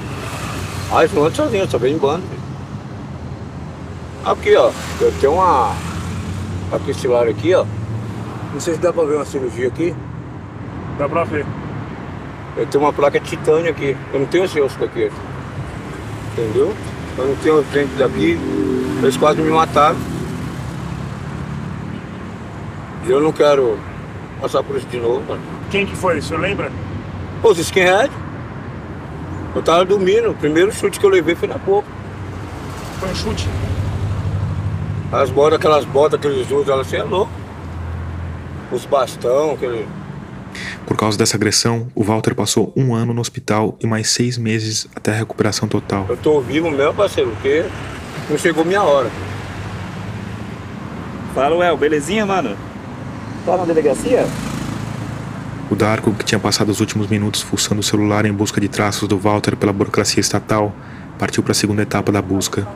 Aí 0.90 1.08
não 1.12 1.24
ando 1.24 1.36
sozinho, 1.36 1.70
só 1.70 1.78
vem 1.78 1.94
em 1.94 1.98
bando. 1.98 2.24
Aqui, 4.24 4.56
ó. 4.56 4.70
Eu 5.00 5.12
tenho 5.20 5.34
uma. 5.34 5.74
Aqui 6.72 6.90
esse 6.90 7.06
lado 7.06 7.28
aqui, 7.28 7.54
ó. 7.54 7.64
Não 8.52 8.60
sei 8.60 8.74
se 8.74 8.80
dá 8.80 8.92
pra 8.92 9.04
ver 9.04 9.16
uma 9.16 9.24
cirurgia 9.24 9.68
aqui. 9.68 9.94
Dá 10.98 11.08
pra 11.08 11.24
ver. 11.24 11.44
Eu 12.56 12.66
tenho 12.66 12.84
uma 12.84 12.92
placa 12.92 13.20
de 13.20 13.28
titânio 13.28 13.70
aqui. 13.70 13.96
Eu 14.12 14.20
não 14.20 14.26
tenho 14.26 14.44
esse 14.44 14.60
osso 14.60 14.78
daqui. 14.78 15.10
Entendeu? 16.32 16.74
Eu 17.16 17.26
não 17.28 17.36
tenho 17.36 17.60
os 17.60 17.66
dentes 17.66 17.96
daqui. 17.98 18.38
Eles 19.02 19.16
quase 19.16 19.40
me 19.40 19.50
mataram. 19.50 19.96
E 23.06 23.10
eu 23.10 23.20
não 23.20 23.32
quero 23.32 23.78
passar 24.40 24.62
por 24.62 24.76
isso 24.76 24.86
de 24.86 24.98
novo, 24.98 25.22
mano. 25.28 25.40
Quem 25.70 25.86
que 25.86 25.94
foi? 25.94 26.18
O 26.18 26.22
senhor 26.22 26.40
lembra? 26.40 26.72
Os 27.42 27.58
skinhead. 27.58 28.10
Eu 29.54 29.62
tava 29.62 29.84
dormindo. 29.84 30.30
O 30.30 30.34
primeiro 30.34 30.72
chute 30.72 30.98
que 30.98 31.06
eu 31.06 31.10
levei 31.10 31.34
foi 31.34 31.48
na 31.48 31.58
boca. 31.58 31.88
Foi 33.00 33.08
um 33.10 33.14
chute. 33.14 33.48
As 35.10 35.30
botas, 35.30 35.58
aquelas 35.58 35.84
botas 35.84 36.20
que 36.20 36.26
eles 36.26 36.50
usam, 36.50 36.74
elas 36.74 36.86
assim, 36.86 36.96
é 36.96 37.02
louco. 37.02 37.32
Os 38.70 38.84
bastão, 38.84 39.52
aquele. 39.52 39.88
Por 40.86 40.96
causa 40.96 41.16
dessa 41.16 41.36
agressão, 41.36 41.88
o 41.94 42.02
Walter 42.02 42.34
passou 42.34 42.72
um 42.76 42.94
ano 42.94 43.14
no 43.14 43.20
hospital 43.20 43.76
e 43.80 43.86
mais 43.86 44.10
seis 44.10 44.36
meses 44.36 44.86
até 44.94 45.12
a 45.12 45.14
recuperação 45.14 45.68
total. 45.68 46.06
Eu 46.08 46.16
tô 46.16 46.40
vivo 46.40 46.70
mesmo, 46.70 46.94
parceiro, 46.94 47.30
porque 47.30 47.64
não 48.28 48.36
chegou 48.38 48.64
minha 48.64 48.82
hora. 48.82 49.10
Fala, 51.34 51.56
Well, 51.56 51.76
belezinha, 51.76 52.26
mano? 52.26 52.56
Tá 53.46 53.56
na 53.56 53.64
delegacia? 53.64 54.26
O 55.70 55.74
Darko, 55.74 56.12
que 56.14 56.24
tinha 56.24 56.38
passado 56.38 56.70
os 56.70 56.80
últimos 56.80 57.08
minutos 57.08 57.42
fuçando 57.42 57.80
o 57.80 57.84
celular 57.84 58.24
em 58.24 58.32
busca 58.32 58.60
de 58.60 58.68
traços 58.68 59.06
do 59.06 59.18
Walter 59.18 59.54
pela 59.56 59.72
burocracia 59.72 60.20
estatal, 60.20 60.72
partiu 61.18 61.42
para 61.42 61.52
a 61.52 61.54
segunda 61.54 61.82
etapa 61.82 62.10
da 62.10 62.22
busca. 62.22 62.66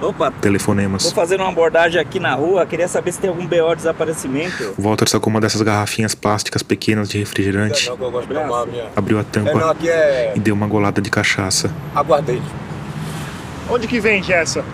Opa, 0.00 0.30
telefonemas. 0.30 1.02
Vou 1.02 1.12
fazer 1.12 1.40
uma 1.40 1.48
abordagem 1.48 2.00
aqui 2.00 2.20
na 2.20 2.32
rua, 2.34 2.64
queria 2.64 2.86
saber 2.86 3.12
se 3.12 3.18
tem 3.18 3.28
algum 3.28 3.44
BO 3.44 3.70
de 3.70 3.76
desaparecimento. 3.76 4.72
O 4.78 4.82
Walter 4.82 5.08
sacou 5.08 5.28
uma 5.30 5.40
dessas 5.40 5.60
garrafinhas 5.60 6.14
plásticas 6.14 6.62
pequenas 6.62 7.08
de 7.08 7.18
refrigerante, 7.18 7.90
Não, 7.90 7.96
gosto 7.96 8.28
de 8.28 8.38
a 8.38 8.88
abriu 8.96 9.18
a 9.18 9.20
É, 9.20 9.24
não, 9.24 9.24
tampa 9.24 9.76
é 9.86 10.32
e 10.36 10.40
deu 10.40 10.54
uma 10.54 10.68
golada 10.68 11.02
de 11.02 11.10
cachaça. 11.10 11.70
aguardente. 11.94 12.46
Onde 13.68 13.86
que 13.86 14.00
vende 14.00 14.32
essa? 14.32 14.64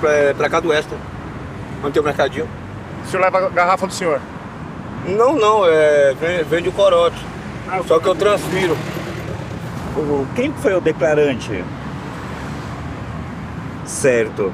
Pra, 0.00 0.34
pra 0.36 0.48
cá 0.48 0.60
do 0.60 0.70
Oeste. 0.70 0.94
Onde 1.84 1.92
tem 1.92 2.02
o 2.02 2.04
mercadinho. 2.04 2.48
O 3.04 3.08
senhor 3.08 3.22
leva 3.22 3.46
a 3.46 3.48
garrafa 3.50 3.86
do 3.86 3.92
senhor? 3.92 4.20
Não, 5.06 5.34
não, 5.36 5.64
é. 5.66 6.14
Vende, 6.48 6.68
o 6.68 6.72
corote. 6.72 7.16
Só 7.86 7.98
que 7.98 8.06
eu 8.06 8.14
transfiro. 8.14 8.76
O- 9.96 10.26
Quem 10.34 10.52
foi 10.52 10.74
o 10.74 10.80
declarante? 10.80 11.64
Certo. 13.84 14.52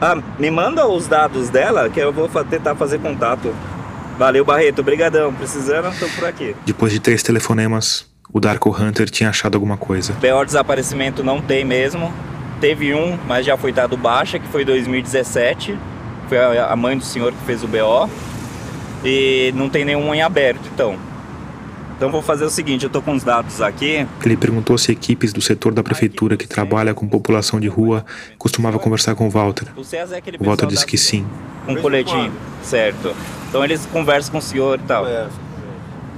Ah, 0.00 0.16
me 0.38 0.50
manda 0.50 0.86
os 0.86 1.06
dados 1.06 1.50
dela 1.50 1.88
que 1.88 2.00
eu 2.00 2.12
vou 2.12 2.28
fa- 2.28 2.44
tentar 2.44 2.74
fazer 2.74 2.98
contato. 2.98 3.54
Valeu, 4.18 4.44
Barreto. 4.44 4.80
Obrigadão. 4.80 5.32
Precisando, 5.32 5.90
tô 5.98 6.06
por 6.08 6.26
aqui. 6.26 6.54
Depois 6.64 6.92
de 6.92 7.00
três 7.00 7.22
telefonemas, 7.22 8.06
o 8.32 8.40
Darko 8.40 8.70
Hunter 8.70 9.08
tinha 9.08 9.30
achado 9.30 9.54
alguma 9.56 9.76
coisa. 9.76 10.12
BO 10.14 10.44
desaparecimento 10.44 11.22
não 11.22 11.40
tem 11.40 11.64
mesmo. 11.64 12.12
Teve 12.60 12.94
um, 12.94 13.18
mas 13.26 13.46
já 13.46 13.56
foi 13.56 13.72
dado 13.72 13.96
baixa, 13.96 14.38
que 14.38 14.46
foi 14.48 14.62
em 14.62 14.66
2017. 14.66 15.78
Foi 16.28 16.38
a 16.38 16.66
a 16.72 16.76
mãe 16.76 16.96
do 16.96 17.04
senhor 17.04 17.32
que 17.32 17.42
fez 17.44 17.62
o 17.64 17.68
BO. 17.68 18.08
E 19.04 19.52
não 19.54 19.68
tem 19.68 19.84
nenhum 19.84 20.14
em 20.14 20.22
aberto, 20.22 20.68
então. 20.72 20.96
Então 21.96 22.10
vou 22.10 22.22
fazer 22.22 22.44
o 22.44 22.50
seguinte, 22.50 22.84
eu 22.84 22.90
tô 22.90 23.02
com 23.02 23.12
os 23.12 23.22
dados 23.22 23.60
aqui. 23.60 24.06
Ele 24.24 24.36
perguntou 24.36 24.78
se 24.78 24.90
equipes 24.90 25.34
do 25.34 25.40
setor 25.42 25.74
da 25.74 25.82
prefeitura 25.82 26.34
que 26.34 26.46
trabalha 26.46 26.94
com 26.94 27.06
população 27.06 27.60
de 27.60 27.68
rua 27.68 28.06
costumava 28.38 28.78
conversar 28.78 29.14
com 29.14 29.26
o 29.26 29.30
Walter. 29.30 29.66
O 29.76 29.84
César 29.84 30.14
é 30.14 30.18
aquele 30.18 30.38
O 30.40 30.44
Walter 30.44 30.66
disse 30.66 30.86
que 30.86 30.96
sim. 30.96 31.26
Um 31.68 31.76
coletinho, 31.76 32.32
certo. 32.62 33.14
Então 33.48 33.62
eles 33.62 33.84
conversam 33.92 34.32
com 34.32 34.38
o 34.38 34.42
senhor 34.42 34.78
e 34.78 34.86
tal. 34.86 35.06
É, 35.06 35.28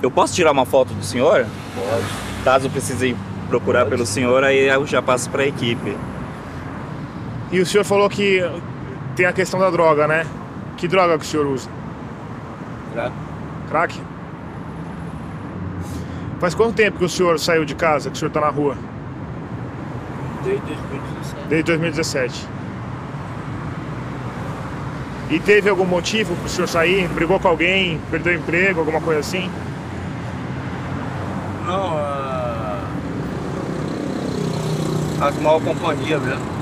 Eu 0.00 0.10
posso 0.10 0.34
tirar 0.34 0.52
uma 0.52 0.64
foto 0.64 0.94
do 0.94 1.04
senhor? 1.04 1.46
pode. 1.74 2.04
Caso 2.44 2.70
precise 2.70 3.16
procurar 3.48 3.84
pelo 3.86 4.06
senhor, 4.06 4.44
aí 4.44 4.68
eu 4.68 4.86
já 4.86 5.02
passo 5.02 5.28
para 5.30 5.42
a 5.42 5.46
equipe. 5.48 5.96
E 7.50 7.60
o 7.60 7.66
senhor 7.66 7.82
falou 7.82 8.08
que 8.08 8.40
tem 9.16 9.26
a 9.26 9.32
questão 9.32 9.58
da 9.58 9.68
droga, 9.68 10.06
né? 10.06 10.24
Que 10.76 10.86
droga 10.86 11.18
que 11.18 11.24
o 11.24 11.28
senhor 11.28 11.46
usa? 11.46 11.68
Crack. 12.92 13.12
Crack? 13.68 14.00
Faz 16.40 16.54
quanto 16.54 16.74
tempo 16.74 16.98
que 16.98 17.04
o 17.04 17.08
senhor 17.08 17.38
saiu 17.38 17.64
de 17.64 17.74
casa, 17.74 18.10
que 18.10 18.16
o 18.16 18.18
senhor 18.18 18.30
tá 18.30 18.40
na 18.40 18.48
rua? 18.48 18.76
Desde 20.42 20.60
2017. 20.66 21.48
Desde 21.48 21.62
2017. 21.64 22.48
E 25.30 25.40
teve 25.40 25.70
algum 25.70 25.86
motivo 25.86 26.34
pro 26.36 26.48
senhor 26.48 26.66
sair? 26.66 27.08
Brigou 27.08 27.38
com 27.40 27.48
alguém? 27.48 28.00
Perdeu 28.10 28.34
emprego? 28.34 28.80
Alguma 28.80 29.00
coisa 29.00 29.20
assim? 29.20 29.50
Não, 31.64 31.96
ah, 31.96 32.80
as 35.22 35.38
mal 35.38 35.60
companhia 35.60 36.18
mesmo. 36.18 36.52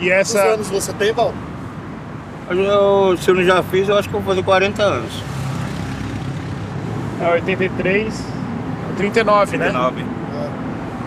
E 0.00 0.08
Quantos 0.08 0.34
essa. 0.34 0.42
anos 0.42 0.68
você 0.68 0.92
tem, 0.94 1.12
Val? 1.12 1.32
Eu, 2.50 3.16
se 3.16 3.30
eu 3.30 3.34
não 3.34 3.44
já 3.44 3.62
fiz, 3.62 3.88
eu 3.88 3.96
acho 3.96 4.08
que 4.08 4.14
eu 4.14 4.20
vou 4.20 4.34
fazer 4.34 4.44
40 4.44 4.82
anos. 4.82 5.22
É 7.20 7.30
83. 7.30 8.24
39, 8.96 9.56
né? 9.56 9.64
39. 9.70 10.04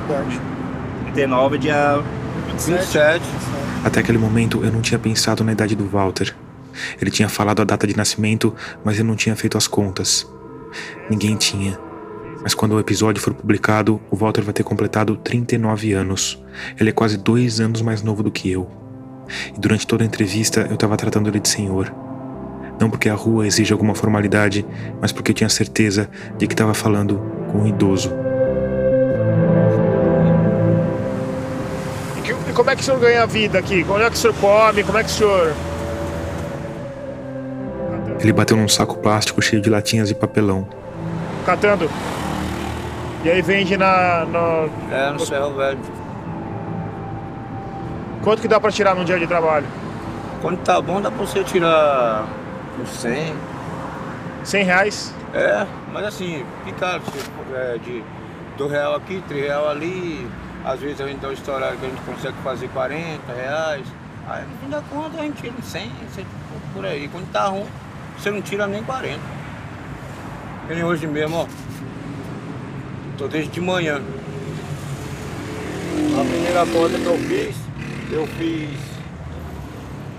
Perto. 0.08 0.41
39, 1.13 1.58
dia 1.58 2.04
27. 2.48 3.21
Até 3.84 4.00
aquele 4.00 4.17
momento 4.17 4.63
eu 4.63 4.71
não 4.71 4.82
tinha 4.82 4.98
pensado 4.98 5.43
na 5.43 5.52
idade 5.52 5.76
do 5.76 5.88
Walter. 5.88 6.36
Ele 7.00 7.12
tinha 7.12 7.30
falado 7.30 7.62
a 7.62 7.65
data 7.65 7.86
de 7.86 7.95
nascimento, 7.95 8.54
mas 8.84 8.98
eu 8.98 9.06
não 9.06 9.15
tinha 9.15 9.36
feito 9.36 9.58
as 9.58 9.67
contas. 9.67 10.28
Ninguém 11.10 11.36
tinha. 11.36 11.78
Mas 12.41 12.54
quando 12.54 12.74
o 12.74 12.80
episódio 12.80 13.21
for 13.21 13.34
publicado, 13.34 14.00
o 14.10 14.15
Walter 14.15 14.41
vai 14.43 14.54
ter 14.54 14.63
completado 14.63 15.15
39 15.17 15.93
anos. 15.93 16.41
Ele 16.80 16.89
é 16.89 16.93
quase 16.93 17.17
dois 17.17 17.60
anos 17.60 17.82
mais 17.82 18.02
novo 18.02 18.21
do 18.21 18.32
que 18.32 18.52
eu. 18.52 18.85
E 19.56 19.60
durante 19.60 19.86
toda 19.88 20.04
a 20.04 20.08
entrevista 20.08 20.62
eu 20.70 20.76
estava 20.76 20.96
tratando 20.98 21.30
ele 21.30 21.40
de 21.40 21.50
senhor. 21.50 21.92
Não 22.80 22.90
porque 22.90 23.08
a 23.10 23.14
rua 23.16 23.48
exige 23.48 23.72
alguma 23.72 23.96
formalidade, 23.96 24.66
mas 25.02 25.12
porque 25.12 25.32
eu 25.32 25.36
tinha 25.36 25.50
certeza 25.50 26.10
de 26.38 26.46
que 26.48 26.54
estava 26.54 26.74
falando 26.74 27.22
com 27.52 27.60
um 27.60 27.68
idoso. 27.68 28.12
E, 32.18 32.22
que- 32.22 32.32
e 32.50 32.54
como 32.54 32.70
é 32.70 32.76
que 32.76 32.82
o 32.82 32.86
senhor 32.86 33.00
ganha 33.00 33.24
a 33.24 33.26
vida 33.26 33.58
aqui? 33.60 33.84
Como 33.84 34.00
é 34.02 34.10
que 34.10 34.16
o 34.16 34.20
senhor 34.20 34.36
come? 34.42 34.84
Como 34.84 34.98
é 34.98 35.04
que 35.04 35.10
o 35.10 35.14
senhor. 35.14 35.54
Ele 38.20 38.34
bateu 38.34 38.58
num 38.58 38.68
saco 38.68 38.98
plástico 38.98 39.42
cheio 39.42 39.62
de 39.62 39.70
latinhas 39.70 40.08
de 40.08 40.16
papelão. 40.16 40.68
Catando? 41.46 41.90
E 43.24 43.30
aí 43.30 43.42
vende 43.42 43.78
na. 43.78 44.26
no- 44.26 44.70
É, 44.94 45.12
no 45.12 45.20
ferro 45.26 45.54
velho. 45.56 45.80
Quanto 48.26 48.42
que 48.42 48.48
dá 48.48 48.60
pra 48.60 48.72
tirar 48.72 48.96
num 48.96 49.06
dia 49.06 49.20
de 49.20 49.28
trabalho? 49.28 49.68
Quando 50.42 50.58
tá 50.64 50.82
bom, 50.82 51.00
dá 51.00 51.12
pra 51.12 51.24
você 51.24 51.44
tirar 51.44 52.26
uns 52.82 52.90
100. 52.90 53.36
100 54.44 54.64
reais? 54.64 55.14
É, 55.32 55.68
mas 55.94 56.06
assim, 56.06 56.44
fica 56.66 57.00
é, 57.54 57.78
de 57.78 58.04
2 58.58 58.72
real 58.72 58.96
aqui, 58.96 59.24
3 59.28 59.44
real 59.44 59.70
ali. 59.70 60.28
Às 60.66 60.80
vezes 60.80 61.00
a 61.02 61.08
gente 61.08 61.20
dá 61.20 61.28
um 61.28 61.34
estourado 61.34 61.78
que 61.78 61.86
a 61.86 61.90
gente 61.90 62.02
consegue 62.02 62.36
fazer 62.44 62.68
40 62.70 63.32
reais. 63.32 63.86
Aí 64.28 64.44
no 64.44 64.58
fim 64.58 64.70
da 64.72 64.82
conta 64.82 65.20
a 65.20 65.22
gente 65.22 65.44
tira 65.44 65.54
uns 65.60 65.66
100, 65.66 65.92
100 66.16 66.24
e 66.24 66.28
pouco 66.50 66.68
por 66.74 66.84
aí. 66.84 67.08
Quando 67.08 67.32
tá 67.32 67.46
ruim, 67.46 67.68
você 68.18 68.32
não 68.32 68.42
tira 68.42 68.66
nem 68.66 68.82
40. 68.82 69.20
Que 70.68 70.74
nem 70.74 70.84
hoje 70.84 71.06
mesmo, 71.06 71.38
ó. 71.38 71.48
Tô 73.20 73.28
desde 73.28 73.52
de 73.52 73.62
manhã. 73.62 74.02
A 76.20 76.26
primeira 76.28 76.66
conta 76.66 76.98
que 76.98 77.06
eu 77.06 77.18
fiz, 77.20 77.64
eu 78.12 78.28
fiz 78.28 78.80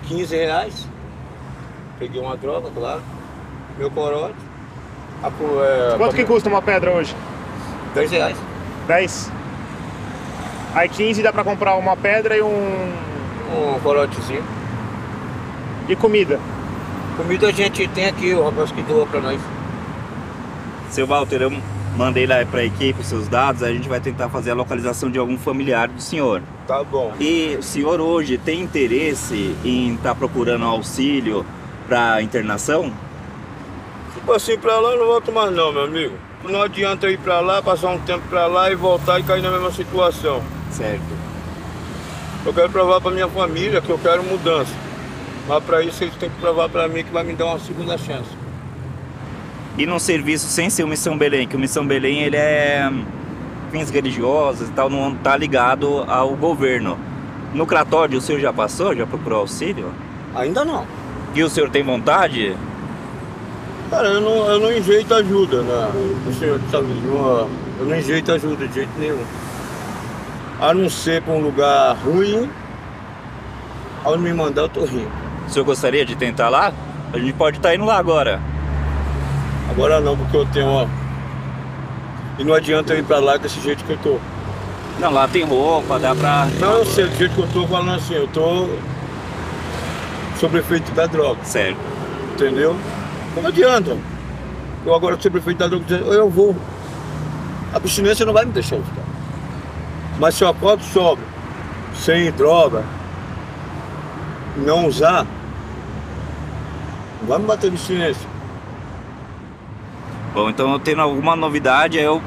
15 0.08 0.36
reais. 0.36 0.88
Peguei 1.98 2.20
uma 2.20 2.36
droga, 2.36 2.70
claro. 2.74 3.02
Meu 3.78 3.90
corote. 3.90 4.34
A, 5.22 5.28
é, 5.28 5.96
Quanto 5.96 6.14
que 6.14 6.24
custa 6.24 6.48
uma 6.48 6.60
pedra 6.60 6.90
hoje? 6.92 7.14
10 7.94 8.10
reais. 8.10 8.36
10? 8.86 9.32
Aí 10.74 10.88
15 10.88 11.22
dá 11.22 11.32
pra 11.32 11.42
comprar 11.42 11.74
uma 11.76 11.96
pedra 11.96 12.36
e 12.36 12.42
um. 12.42 12.92
Um 13.46 13.80
corotezinho. 13.80 14.44
E 15.88 15.96
comida. 15.96 16.38
Comida 17.16 17.48
a 17.48 17.52
gente 17.52 17.88
tem 17.88 18.06
aqui, 18.06 18.34
o 18.34 18.44
rapaz 18.44 18.70
que 18.72 18.82
doa 18.82 19.06
pra 19.06 19.20
nós. 19.20 19.40
Seu 20.90 21.06
Walter, 21.06 21.40
eu 21.40 21.50
mandei 21.96 22.26
lá 22.26 22.44
para 22.44 22.60
a 22.60 22.64
equipe 22.64 23.00
os 23.00 23.06
seus 23.06 23.26
dados, 23.26 23.62
a 23.62 23.72
gente 23.72 23.88
vai 23.88 24.00
tentar 24.00 24.28
fazer 24.28 24.50
a 24.50 24.54
localização 24.54 25.10
de 25.10 25.18
algum 25.18 25.38
familiar 25.38 25.88
do 25.88 26.00
senhor. 26.00 26.42
Tá 26.66 26.84
bom. 26.84 27.14
E 27.18 27.56
o 27.58 27.62
senhor 27.62 28.00
hoje 28.00 28.36
tem 28.38 28.60
interesse 28.60 29.56
em 29.64 29.94
estar 29.94 30.14
procurando 30.14 30.64
auxílio 30.64 31.44
para 31.88 32.20
internação? 32.20 32.92
Tipo 34.14 34.32
assim, 34.32 34.58
pra 34.58 34.78
lá 34.78 34.90
eu 34.90 34.98
não 34.98 35.06
volto 35.06 35.32
mais 35.32 35.52
não, 35.52 35.72
meu 35.72 35.84
amigo. 35.84 36.14
Não 36.44 36.62
adianta 36.62 37.06
eu 37.06 37.12
ir 37.12 37.18
pra 37.18 37.40
lá, 37.40 37.62
passar 37.62 37.88
um 37.88 37.98
tempo 37.98 38.22
pra 38.28 38.46
lá 38.46 38.70
e 38.70 38.74
voltar 38.74 39.18
e 39.18 39.22
cair 39.22 39.42
na 39.42 39.50
mesma 39.50 39.70
situação. 39.70 40.42
Certo. 40.70 41.02
Eu 42.44 42.52
quero 42.52 42.70
provar 42.70 43.00
pra 43.00 43.10
minha 43.10 43.28
família 43.28 43.80
que 43.80 43.90
eu 43.90 43.98
quero 43.98 44.22
mudança. 44.22 44.72
Mas 45.48 45.64
pra 45.64 45.82
isso 45.82 46.04
eles 46.04 46.14
têm 46.16 46.28
que 46.28 46.36
provar 46.40 46.68
pra 46.68 46.86
mim 46.88 47.02
que 47.02 47.12
vai 47.12 47.24
me 47.24 47.32
dar 47.32 47.46
uma 47.46 47.58
segunda 47.58 47.96
chance. 47.96 48.35
E 49.78 49.84
num 49.84 49.98
serviço 49.98 50.46
sem 50.46 50.70
ser 50.70 50.84
o 50.84 50.88
Missão 50.88 51.18
Belém, 51.18 51.46
que 51.46 51.54
o 51.54 51.58
Missão 51.58 51.86
Belém 51.86 52.22
ele 52.22 52.36
é 52.36 52.90
fins 53.70 53.90
religiosos 53.90 54.68
e 54.68 54.72
tal, 54.72 54.88
não 54.88 55.14
tá 55.14 55.36
ligado 55.36 56.04
ao 56.08 56.34
governo. 56.34 56.98
No 57.52 57.66
Cratódio 57.66 58.18
o 58.18 58.20
senhor 58.22 58.40
já 58.40 58.52
passou? 58.52 58.96
Já 58.96 59.06
procurou 59.06 59.40
auxílio? 59.40 59.92
Ainda 60.34 60.64
não. 60.64 60.86
E 61.34 61.42
o 61.42 61.50
senhor 61.50 61.68
tem 61.68 61.82
vontade? 61.82 62.56
Cara, 63.90 64.08
eu 64.08 64.20
não, 64.20 64.50
eu 64.50 64.60
não 64.60 64.72
enjeito 64.72 65.12
ajuda, 65.14 65.62
né? 65.62 65.90
O 66.26 66.32
senhor 66.32 66.58
sabe, 66.70 66.86
não, 67.04 67.48
eu 67.78 67.86
não 67.86 67.96
enjeito 67.96 68.32
ajuda 68.32 68.66
de 68.66 68.74
jeito 68.74 68.98
nenhum. 68.98 69.22
A 70.58 70.72
não 70.72 70.88
ser 70.88 71.20
pra 71.20 71.34
um 71.34 71.40
lugar 71.40 71.94
ruim, 71.96 72.50
ao 74.02 74.16
me 74.16 74.32
mandar 74.32 74.62
eu 74.62 74.68
tô 74.70 74.84
rindo. 74.86 75.10
O 75.46 75.50
senhor 75.50 75.66
gostaria 75.66 76.04
de 76.04 76.16
tentar 76.16 76.48
lá? 76.48 76.72
A 77.12 77.18
gente 77.18 77.34
pode 77.34 77.58
estar 77.58 77.74
indo 77.74 77.84
lá 77.84 77.98
agora. 77.98 78.40
Agora 79.70 80.00
não, 80.00 80.16
porque 80.16 80.36
eu 80.36 80.46
tenho, 80.46 80.66
ó. 80.68 80.86
E 82.38 82.44
não 82.44 82.54
adianta 82.54 82.92
eu 82.94 82.98
ir 82.98 83.04
pra 83.04 83.18
lá 83.18 83.36
desse 83.36 83.60
jeito 83.60 83.84
que 83.84 83.92
eu 83.92 83.98
tô. 83.98 84.18
Não, 84.98 85.10
lá 85.10 85.28
tem 85.28 85.44
roupa, 85.44 85.98
dá 85.98 86.14
pra. 86.14 86.46
Não, 86.58 86.72
eu 86.78 86.86
sei, 86.86 87.06
do 87.06 87.16
jeito 87.16 87.34
que 87.34 87.40
eu 87.40 87.48
tô 87.48 87.66
falando 87.66 87.96
assim, 87.96 88.14
eu 88.14 88.28
tô 88.28 88.68
sobre 90.38 90.60
efeito 90.60 90.90
da 90.92 91.06
droga, 91.06 91.42
Certo. 91.44 91.78
entendeu? 92.34 92.76
Não 93.34 93.46
adianta. 93.46 93.96
Eu 94.84 94.94
agora 94.94 95.20
sobre 95.20 95.38
efeito 95.40 95.58
da 95.58 95.68
droga, 95.68 95.84
eu 95.94 96.30
vou. 96.30 96.54
A 97.72 97.76
abstinência 97.76 98.24
não 98.24 98.32
vai 98.32 98.44
me 98.44 98.52
deixar 98.52 98.76
eu 98.76 98.82
ficar. 98.84 99.02
Mas 100.18 100.34
se 100.34 100.44
o 100.44 100.48
acordo 100.48 100.82
sobe 100.84 101.20
sem 101.94 102.30
droga, 102.32 102.84
não 104.56 104.86
usar, 104.86 105.26
não 107.20 107.28
vai 107.28 107.38
me 107.38 107.44
bater 107.46 107.70
no 107.70 107.76
silêncio. 107.78 108.26
Bom, 110.36 110.50
então 110.50 110.70
eu 110.70 110.78
tendo 110.78 111.00
alguma 111.00 111.34
novidade, 111.34 111.98
aí 111.98 112.04
eu, 112.04 112.20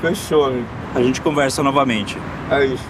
Fechou, 0.00 0.44
amigo. 0.44 0.68
a 0.94 1.02
gente 1.02 1.20
conversa 1.20 1.64
novamente. 1.64 2.16
É 2.48 2.64
isso. 2.64 2.84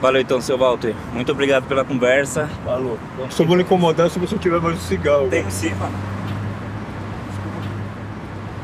Valeu 0.00 0.20
então, 0.20 0.40
seu 0.40 0.58
Walter. 0.58 0.92
Muito 1.14 1.30
obrigado 1.30 1.62
pela 1.68 1.84
conversa. 1.84 2.50
Falou. 2.64 2.98
Só 3.30 3.44
vou 3.44 3.54
lhe 3.54 3.62
incomodar 3.62 4.10
se 4.10 4.18
você 4.18 4.36
tiver 4.36 4.60
mais 4.60 4.74
um 4.74 4.80
cigarro. 4.80 5.28
Tem 5.28 5.48
sim, 5.48 5.72
mano. 5.76 5.94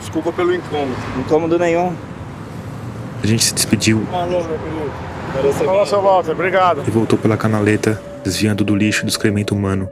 Desculpa 0.00 0.32
pelo 0.32 0.52
incômodo. 0.52 0.96
Incômodo 1.16 1.56
nenhum. 1.56 1.94
A 3.22 3.26
gente 3.28 3.44
se 3.44 3.54
despediu 3.54 4.04
Falou, 4.10 4.42
meu 4.42 4.58
querido. 4.58 5.52
Falou, 5.64 5.86
seu 5.86 6.02
Walter. 6.02 6.32
Obrigado. 6.32 6.82
e 6.84 6.90
voltou 6.90 7.16
pela 7.16 7.36
canaleta, 7.36 8.02
desviando 8.24 8.64
do 8.64 8.74
lixo 8.74 9.02
e 9.02 9.04
do 9.04 9.08
excremento 9.08 9.54
humano. 9.54 9.88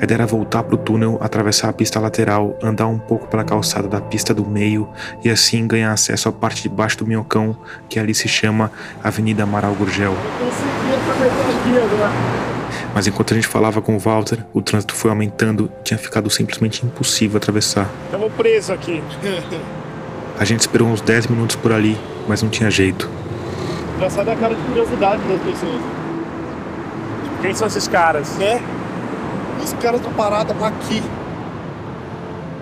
A 0.00 0.04
ideia 0.04 0.16
era 0.16 0.26
voltar 0.26 0.62
pro 0.62 0.78
túnel, 0.78 1.18
atravessar 1.20 1.68
a 1.68 1.74
pista 1.74 2.00
lateral, 2.00 2.58
andar 2.62 2.86
um 2.86 2.98
pouco 2.98 3.26
pela 3.28 3.44
calçada 3.44 3.86
da 3.86 4.00
pista 4.00 4.32
do 4.32 4.46
meio 4.46 4.88
e 5.22 5.28
assim 5.28 5.66
ganhar 5.66 5.92
acesso 5.92 6.26
à 6.26 6.32
parte 6.32 6.62
de 6.62 6.70
baixo 6.70 6.96
do 6.96 7.06
minhocão, 7.06 7.54
que 7.86 7.98
ali 7.98 8.14
se 8.14 8.26
chama 8.26 8.72
Avenida 9.04 9.42
Amaral 9.42 9.74
Gurgel. 9.74 10.16
Mas 12.94 13.06
enquanto 13.06 13.32
a 13.32 13.34
gente 13.34 13.46
falava 13.46 13.82
com 13.82 13.94
o 13.94 13.98
Walter, 13.98 14.38
o 14.54 14.62
trânsito 14.62 14.94
foi 14.94 15.10
aumentando 15.10 15.70
e 15.80 15.82
tinha 15.82 15.98
ficado 15.98 16.30
simplesmente 16.30 16.84
impossível 16.86 17.36
atravessar. 17.36 17.86
Estamos 18.06 18.32
presos 18.32 18.70
aqui. 18.70 19.02
A 20.38 20.44
gente 20.46 20.60
esperou 20.60 20.88
uns 20.88 21.02
10 21.02 21.26
minutos 21.26 21.56
por 21.56 21.74
ali, 21.74 22.00
mas 22.26 22.42
não 22.42 22.48
tinha 22.48 22.70
jeito. 22.70 23.06
Engraçado 23.96 24.30
é 24.30 24.32
a 24.32 24.36
cara 24.36 24.54
de 24.54 24.62
curiosidade 24.62 25.22
das 25.24 25.42
pessoas. 25.42 25.82
Quem 27.42 27.54
são 27.54 27.66
esses 27.66 27.86
caras? 27.86 28.40
É? 28.40 28.79
Os 29.62 29.72
caras 29.74 30.00
estão 30.00 30.12
parados 30.14 30.54
aqui. 30.62 31.02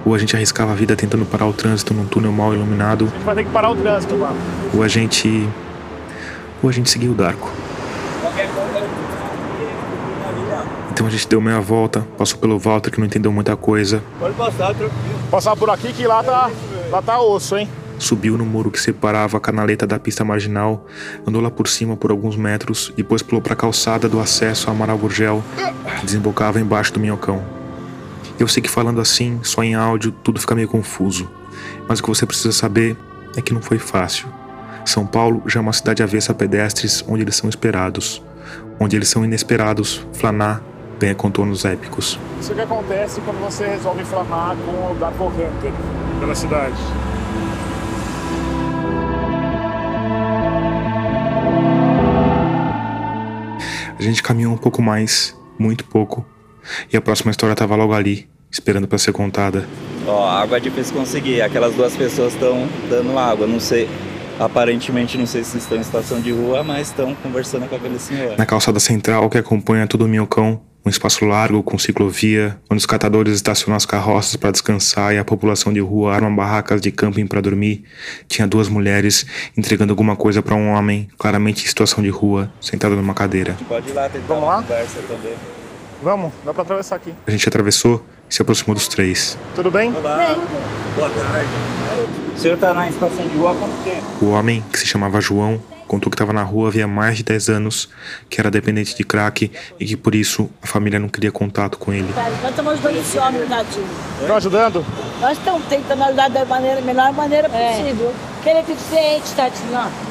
Ou 0.05 0.15
a 0.15 0.19
gente 0.19 0.35
arriscava 0.37 0.73
a 0.73 0.75
vida 0.75 0.97
tentando 0.97 1.25
parar 1.27 1.47
o 1.47 1.53
trânsito 1.53 1.93
num 1.93 2.07
túnel 2.07 2.33
mal 2.33 2.55
iluminado, 2.55 3.07
A 3.07 3.09
gente 3.17 3.25
vai 3.25 3.35
ter 3.35 3.45
que 3.45 3.51
parar 3.51 3.71
o 3.71 3.77
trânsito, 3.77 4.15
mano. 4.17 4.37
ou 4.75 4.83
a 4.83 4.89
gente. 4.89 5.49
ou 6.63 6.69
a 6.69 6.73
gente 6.73 6.89
seguiu 6.91 7.13
o 7.13 7.15
Darko. 7.15 7.51
Então 10.91 11.07
a 11.07 11.11
gente 11.11 11.29
deu 11.29 11.41
meia 11.41 11.61
volta, 11.61 12.05
passou 12.17 12.39
pelo 12.41 12.59
Walter 12.59 12.91
que 12.91 12.99
não 12.99 13.07
entendeu 13.07 13.31
muita 13.31 13.57
coisa, 13.57 14.03
Pode 14.19 14.35
passar, 14.35 14.75
tranquilo. 14.75 14.91
Passar 15.31 15.55
por 15.57 15.71
aqui 15.71 15.93
que 15.93 16.05
lá 16.07 16.23
tá, 16.25 16.51
lá 16.91 17.01
tá 17.03 17.21
osso, 17.21 17.57
hein? 17.57 17.69
Subiu 17.99 18.39
no 18.39 18.47
muro 18.47 18.71
que 18.71 18.81
separava 18.81 19.37
a 19.37 19.41
canaleta 19.41 19.87
da 19.87 19.99
pista 19.99 20.25
marginal, 20.25 20.87
andou 21.27 21.43
lá 21.43 21.51
por 21.51 21.69
cima 21.69 21.97
por 21.97 22.11
alguns 22.11 22.37
metros 22.37 22.93
e 22.95 23.03
depois 23.03 23.23
pulou 23.23 23.43
para 23.43 23.53
a 23.53 23.57
calçada 23.57 24.09
do 24.09 24.21
acesso 24.21 24.69
a 24.69 24.73
Amaral 24.73 24.99
que 24.99 26.07
desembocava 26.07 26.61
embaixo 26.61 26.93
do 26.93 27.01
minhocão. 27.01 27.45
Eu 28.39 28.47
sei 28.47 28.63
que 28.63 28.71
falando 28.71 29.01
assim, 29.01 29.41
só 29.43 29.63
em 29.63 29.75
áudio, 29.75 30.13
tudo 30.13 30.41
fica 30.41 30.55
meio 30.55 30.69
confuso, 30.69 31.29
mas 31.89 31.99
o 31.99 32.03
que 32.03 32.09
você 32.09 32.25
precisa 32.25 32.53
saber 32.53 32.97
é 33.37 33.43
que 33.43 33.53
não 33.53 33.61
foi 33.61 33.79
fácil. 33.79 34.29
São 34.85 35.07
Paulo 35.07 35.43
já 35.47 35.61
é 35.61 35.63
uma 35.63 35.73
cidade 35.73 36.03
avessa 36.03 36.33
a 36.33 36.35
pedestres 36.35 37.05
onde 37.07 37.23
eles 37.23 37.37
são 37.37 37.51
esperados. 37.51 38.23
Onde 38.81 38.97
eles 38.97 39.09
são 39.09 39.25
inesperados, 39.25 40.07
flanar 40.15 40.63
ganha 40.99 41.15
contornos 41.15 41.65
épicos. 41.65 42.19
Isso 42.41 42.55
que 42.55 42.61
acontece 42.61 43.21
quando 43.21 43.39
você 43.41 43.67
resolve 43.67 44.05
flamar 44.05 44.57
com 44.57 44.93
o 44.93 44.97
Dark 44.99 45.15
Hunter 45.21 45.73
pela 46.19 46.35
cidade. 46.35 46.77
A 53.99 54.03
gente 54.03 54.23
caminhou 54.23 54.53
um 54.53 54.57
pouco 54.57 54.81
mais, 54.81 55.37
muito 55.59 55.85
pouco, 55.85 56.25
e 56.93 56.97
a 56.97 57.01
próxima 57.01 57.33
história 57.33 57.53
estava 57.53 57.75
logo 57.75 57.93
ali, 57.93 58.29
esperando 58.49 58.87
para 58.87 58.97
ser 58.97 59.13
contada. 59.13 59.69
Ó, 60.07 60.29
água 60.29 60.57
é 60.57 60.61
difícil 60.61 60.95
conseguir. 60.95 61.43
Aquelas 61.43 61.75
duas 61.75 61.97
pessoas 61.97 62.33
estão 62.33 62.69
dando 62.89 63.19
água. 63.19 63.47
Não 63.47 63.59
sei. 63.59 63.89
Aparentemente, 64.39 65.19
não 65.19 65.27
sei 65.27 65.43
se 65.43 65.59
estão 65.59 65.77
em 65.77 65.81
estação 65.81 66.21
de 66.21 66.31
rua, 66.31 66.63
mas 66.63 66.89
estão 66.89 67.13
conversando 67.17 67.69
com 67.69 67.75
aquele 67.75 67.99
senhor. 67.99 68.39
Na 68.39 68.47
calçada 68.47 68.79
central 68.79 69.29
que 69.29 69.37
acompanha 69.37 69.87
todo 69.87 70.03
o 70.03 70.09
Minhocão, 70.09 70.61
um 70.85 70.89
espaço 70.89 71.25
largo 71.25 71.63
com 71.63 71.79
ciclovia, 71.79 72.59
onde 72.71 72.79
os 72.79 72.87
catadores 72.87 73.35
estacionam 73.35 73.77
as 73.77 73.85
carroças 73.85 74.37
para 74.37 74.51
descansar 74.51 75.13
e 75.15 75.19
a 75.19 75.25
população 75.25 75.73
de 75.73 75.81
rua 75.81 76.15
arma 76.15 76.31
barracas 76.31 76.81
de 76.81 76.91
camping 76.91 77.27
para 77.27 77.41
dormir, 77.41 77.85
tinha 78.27 78.47
duas 78.47 78.69
mulheres 78.69 79.27
entregando 79.57 79.93
alguma 79.93 80.17
coisa 80.17 80.41
para 80.43 80.55
um 80.55 80.69
homem, 80.71 81.09
claramente 81.19 81.65
em 81.65 81.69
situação 81.69 82.03
de 82.03 82.09
rua, 82.09 82.51
sentado 82.61 82.97
numa 82.97 83.13
cadeira. 83.15 83.57
Pode 83.69 83.91
ir 83.91 83.93
lá 83.93 84.09
tentar 84.09 84.27
Vamos 84.27 84.45
lá? 84.49 84.63
conversa 84.63 84.99
também. 85.07 85.35
Vamos, 86.03 86.33
dá 86.45 86.55
pra 86.55 86.63
atravessar 86.63 86.97
aqui. 86.97 87.13
A 87.27 87.31
gente 87.31 87.49
atravessou 87.49 88.05
e 88.31 88.35
se 88.35 88.41
aproximou 88.41 88.75
dos 88.75 88.87
três. 88.87 89.37
Tudo 89.55 89.71
bem? 89.71 89.93
Olá. 89.95 90.37
Boa 90.95 91.11
tarde. 91.11 91.49
O 92.35 92.39
senhor 92.39 92.55
está 92.55 92.73
na 92.73 92.89
estação 92.89 93.27
de 93.27 93.37
rua 93.37 93.51
há 93.51 93.55
quanto 93.57 93.83
tempo? 93.83 94.07
O 94.25 94.31
homem, 94.31 94.65
que 94.73 94.79
se 94.79 94.87
chamava 94.87 95.21
João, 95.21 95.61
contou 95.89 96.11
que 96.11 96.15
estava 96.15 96.33
na 96.33 96.43
rua 96.43 96.69
havia 96.69 96.87
mais 96.87 97.17
de 97.17 97.25
10 97.25 97.49
anos, 97.49 97.89
que 98.29 98.41
era 98.41 98.51
dependente 98.51 98.95
de 98.95 99.03
crack 99.03 99.51
e 99.81 99.85
que 99.87 99.97
por 99.97 100.15
isso 100.15 100.49
a 100.63 100.67
família 100.67 100.99
não 100.99 101.09
queria 101.09 101.33
contato 101.33 101.79
com 101.79 101.93
ele. 101.93 102.09
Nós 102.15 102.51
estamos 102.51 102.73
ajudando 102.75 102.97
esse 102.97 103.19
homem, 103.19 103.47
tadinho. 103.47 103.87
Estão 104.21 104.37
ajudando? 104.37 104.87
Nós 105.21 105.39
estamos 105.39 105.65
tentando 105.65 106.05
ajudar 106.05 106.29
da 106.29 106.45
maneira, 106.45 106.81
melhor 106.83 107.13
maneira 107.13 107.49
possível. 107.49 108.15
Que 108.43 108.51
ele 108.51 108.59
é 108.59 108.63
deficiente, 108.63 109.33
tadinho. 109.35 110.09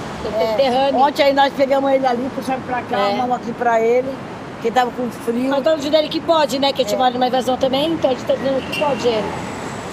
É. 0.60 0.92
Ontem 0.94 1.24
aí 1.24 1.34
nós 1.34 1.54
pegamos 1.54 1.90
ele 1.92 2.06
ali, 2.06 2.30
puxamos 2.36 2.66
pra 2.66 2.82
cá, 2.82 2.98
arrumamos 2.98 3.38
aqui 3.38 3.54
pra 3.54 3.80
ele, 3.80 4.10
que 4.62 4.72
tava 4.72 4.92
com 4.92 5.10
frio. 5.12 5.48
Nós 5.48 5.60
estamos 5.60 5.80
ajudando 5.82 6.02
ele 6.02 6.10
que 6.10 6.20
pode, 6.20 6.60
né? 6.60 6.74
Que 6.74 6.82
a 6.82 6.84
gente 6.84 6.98
mora 6.98 7.12
numa 7.12 7.28
invasão 7.28 7.56
também, 7.56 7.94
então 7.94 8.10
a 8.10 8.14
gente 8.14 8.26
tá 8.26 8.34
dizendo 8.36 8.60
que 8.70 8.80
pode 8.80 9.08
ele. 9.08 9.28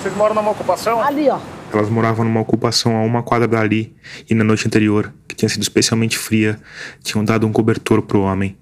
Vocês 0.02 0.16
moram 0.16 0.34
numa 0.34 0.50
ocupação? 0.50 1.00
Ali, 1.00 1.28
ó. 1.30 1.38
Elas 1.76 1.90
moravam 1.90 2.24
numa 2.24 2.40
ocupação 2.40 2.96
a 2.96 3.02
uma 3.02 3.22
quadra 3.22 3.48
dali 3.48 3.94
e 4.28 4.34
na 4.34 4.44
noite 4.44 4.66
anterior, 4.66 5.12
que 5.26 5.34
tinha 5.34 5.48
sido 5.48 5.62
especialmente 5.62 6.16
fria, 6.16 6.58
tinham 7.02 7.24
dado 7.24 7.46
um 7.46 7.52
cobertor 7.52 8.02
pro 8.02 8.22
homem. 8.22 8.56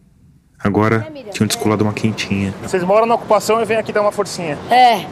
Agora 0.59 1.07
tinham 1.33 1.47
descolado 1.47 1.85
uma 1.85 1.93
quentinha. 1.93 2.55
Vocês 2.63 2.83
moram 2.85 3.05
na 3.07 3.17
ocupação 3.17 3.61
e 3.61 3.65
vem 3.65 3.77
aqui 3.77 3.93
dar 3.93 4.01
uma 4.01 4.13
forcinha. 4.13 4.57
É. 4.71 5.05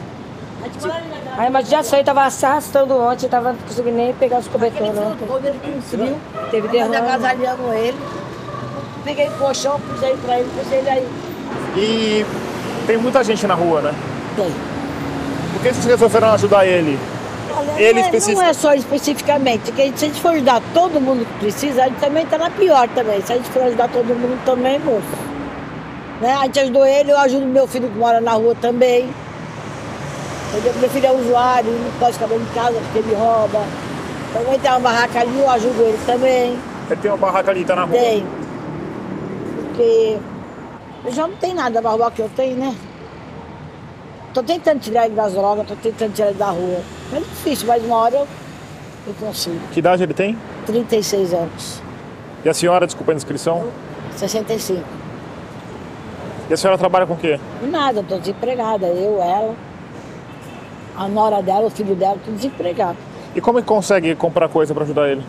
Aí, 1.37 1.49
mas 1.49 1.69
já 1.69 1.83
saiu, 1.83 2.03
tava 2.03 2.29
se 2.29 2.45
arrastando 2.45 2.95
ontem, 2.95 3.27
tava 3.27 3.53
não 3.53 3.59
conseguindo 3.59 3.97
nem 3.97 4.13
pegar 4.13 4.39
os 4.39 4.47
cobertores 4.47 4.97
ontem. 4.97 5.27
Com 5.27 5.81
frio, 5.81 6.17
teve 6.49 6.67
derrame. 6.69 6.95
agasalhando 6.95 7.73
ele. 7.73 7.97
Peguei 9.03 9.27
o 9.27 9.31
colchão, 9.31 9.79
pusei 9.79 10.15
pra 10.17 10.39
ele, 10.39 10.49
pusei 10.57 10.79
ele 10.79 10.89
aí. 10.89 11.07
E 11.75 12.25
tem 12.85 12.97
muita 12.97 13.23
gente 13.23 13.45
na 13.47 13.55
rua, 13.55 13.81
né? 13.81 13.95
Tem. 14.35 14.51
Por 15.53 15.61
que 15.61 15.73
vocês 15.73 15.85
resolveram 15.85 16.31
ajudar 16.31 16.65
ele? 16.65 16.97
Ele 17.77 17.93
não, 17.93 17.99
é, 17.99 18.05
especific- 18.05 18.35
não 18.37 18.43
é 18.45 18.53
só 18.53 18.73
especificamente, 18.73 19.61
porque 19.71 19.83
se 19.95 20.05
a 20.05 20.07
gente 20.07 20.21
for 20.21 20.29
ajudar 20.33 20.61
todo 20.73 20.99
mundo 21.01 21.25
que 21.25 21.39
precisa, 21.39 21.83
a 21.83 21.87
gente 21.87 21.99
também 21.99 22.25
tá 22.25 22.37
na 22.37 22.49
pior 22.49 22.87
também. 22.89 23.21
Se 23.21 23.33
a 23.33 23.35
gente 23.37 23.49
for 23.49 23.63
ajudar 23.63 23.87
todo 23.89 24.05
mundo 24.07 24.39
também, 24.45 24.79
moço. 24.79 25.01
Né? 26.21 26.33
A 26.33 26.43
gente 26.45 26.59
ajudou 26.59 26.85
ele, 26.85 27.11
eu 27.11 27.17
ajudo 27.17 27.45
meu 27.45 27.67
filho 27.67 27.89
que 27.89 27.97
mora 27.97 28.21
na 28.21 28.33
rua 28.33 28.55
também. 28.61 29.09
Entendeu? 30.53 30.73
Meu 30.79 30.89
filho 30.89 31.05
é 31.07 31.11
usuário, 31.11 31.71
não 31.71 31.91
pode 31.99 32.13
ficar 32.13 32.27
de 32.27 32.45
casa 32.53 32.73
porque 32.79 32.99
ele 32.99 33.15
rouba. 33.15 33.61
Também 34.33 34.59
tem 34.59 34.71
uma 34.71 34.79
barraca 34.79 35.19
ali, 35.21 35.39
eu 35.39 35.49
ajudo 35.49 35.81
ele 35.81 35.99
também. 36.05 36.57
Ele 36.89 36.99
tem 37.01 37.11
uma 37.11 37.17
barraca 37.17 37.51
ali, 37.51 37.63
tá 37.65 37.75
na 37.75 37.83
rua. 37.85 37.97
Tem. 37.97 38.25
Porque 39.67 40.17
eu 41.05 41.11
já 41.11 41.27
não 41.27 41.35
tem 41.35 41.53
nada 41.53 41.81
pra 41.81 41.89
roubar 41.91 42.11
que 42.11 42.21
eu 42.21 42.29
tenho, 42.35 42.57
né? 42.57 42.75
Tô 44.33 44.41
tentando 44.43 44.79
tirar 44.79 45.05
ele 45.05 45.15
das 45.15 45.33
drogas, 45.33 45.67
tô 45.67 45.75
tentando 45.75 46.13
tirar 46.13 46.29
ele 46.29 46.37
da 46.37 46.49
rua. 46.49 46.79
É 47.13 47.19
difícil, 47.19 47.67
mas 47.67 47.83
uma 47.83 47.97
hora 47.97 48.15
eu, 48.15 48.27
eu 49.07 49.13
consigo. 49.19 49.59
Que 49.71 49.79
idade 49.79 50.03
ele 50.03 50.13
tem? 50.13 50.37
36 50.65 51.33
anos. 51.33 51.81
E 52.43 52.49
a 52.49 52.53
senhora, 52.53 52.85
desculpa 52.85 53.11
a 53.11 53.15
inscrição. 53.15 53.67
65. 54.15 54.83
E 56.49 56.53
a 56.53 56.57
senhora 56.57 56.77
trabalha 56.77 57.05
com 57.05 57.13
o 57.13 57.17
quê? 57.17 57.39
Nada, 57.63 58.03
tô 58.03 58.17
desempregada. 58.17 58.87
Eu, 58.87 59.21
ela, 59.21 59.55
a 60.97 61.07
nora 61.07 61.41
dela, 61.41 61.67
o 61.67 61.69
filho 61.69 61.95
dela, 61.95 62.17
tudo 62.23 62.35
desempregado. 62.35 62.97
E 63.35 63.39
como 63.39 63.59
que 63.59 63.65
consegue 63.65 64.15
comprar 64.15 64.49
coisa 64.49 64.73
pra 64.73 64.83
ajudar 64.83 65.09
ele? 65.09 65.23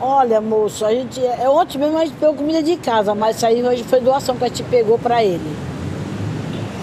Olha, 0.00 0.40
moço, 0.40 0.84
a 0.84 0.90
gente. 0.90 1.24
É, 1.24 1.48
ontem 1.48 1.78
mesmo 1.78 1.98
a 1.98 2.04
gente 2.04 2.14
pegou 2.16 2.34
comida 2.34 2.62
de 2.62 2.76
casa, 2.76 3.14
mas 3.14 3.36
isso 3.36 3.46
aí 3.46 3.62
hoje 3.62 3.84
foi 3.84 4.00
doação 4.00 4.36
que 4.36 4.44
a 4.44 4.48
gente 4.48 4.62
pegou 4.64 4.98
pra 4.98 5.22
ele. 5.22 5.56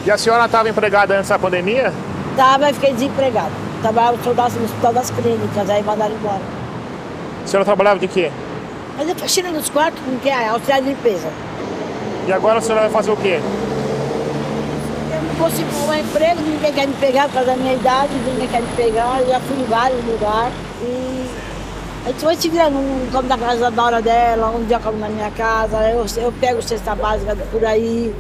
E 0.05 0.11
a 0.11 0.17
senhora 0.17 0.45
estava 0.45 0.69
empregada 0.69 1.17
antes 1.17 1.29
da 1.29 1.39
pandemia? 1.39 1.91
Tava 2.35 2.69
e 2.69 2.73
fiquei 2.73 2.93
desempregada. 2.93 3.51
Trabalhava 3.85 4.17
no 4.17 4.65
hospital 4.65 4.93
das 4.93 5.11
clínicas, 5.11 5.69
aí 5.69 5.83
mandaram 5.83 6.15
embora. 6.15 6.41
A 7.43 7.47
senhora 7.47 7.63
trabalhava 7.63 7.99
de 7.99 8.07
quê? 8.07 8.31
Mas 8.97 9.07
eu 9.07 9.15
faxina 9.15 9.51
nos 9.51 9.69
quartos, 9.69 10.01
com 10.03 10.17
que 10.17 10.27
é 10.27 10.47
auxiliar 10.47 10.81
de 10.81 10.89
limpeza. 10.89 11.27
E 12.27 12.33
agora 12.33 12.57
a 12.57 12.61
senhora 12.61 12.81
vai 12.81 12.89
fazer 12.89 13.11
o 13.11 13.17
quê? 13.17 13.39
Eu 15.13 15.21
não 15.21 15.35
consigo 15.35 15.69
um 15.87 15.93
emprego, 15.93 16.41
ninguém 16.41 16.73
quer 16.73 16.87
me 16.87 16.95
pegar 16.95 17.25
por 17.25 17.33
causa 17.35 17.51
da 17.51 17.57
minha 17.57 17.73
idade, 17.73 18.11
ninguém 18.27 18.47
quer 18.47 18.63
me 18.63 18.67
pegar. 18.75 19.19
Eu 19.19 19.27
já 19.27 19.39
fui 19.41 19.55
em 19.55 19.65
vários 19.65 20.03
lugares 20.03 20.53
e 20.81 21.29
A 22.05 22.07
gente 22.07 22.25
vai 22.25 22.35
se 22.35 22.49
virando, 22.49 22.77
um 22.77 23.07
come 23.11 23.29
na 23.29 23.37
casa 23.37 23.69
da 23.69 23.83
hora 23.83 24.01
dela, 24.01 24.49
um 24.49 24.65
dia 24.65 24.79
come 24.79 24.97
na 24.97 25.09
minha 25.09 25.29
casa, 25.29 25.77
eu, 25.91 26.03
eu 26.23 26.31
pego 26.31 26.59
cesta 26.63 26.95
básica 26.95 27.35
por 27.51 27.63
aí. 27.63 28.11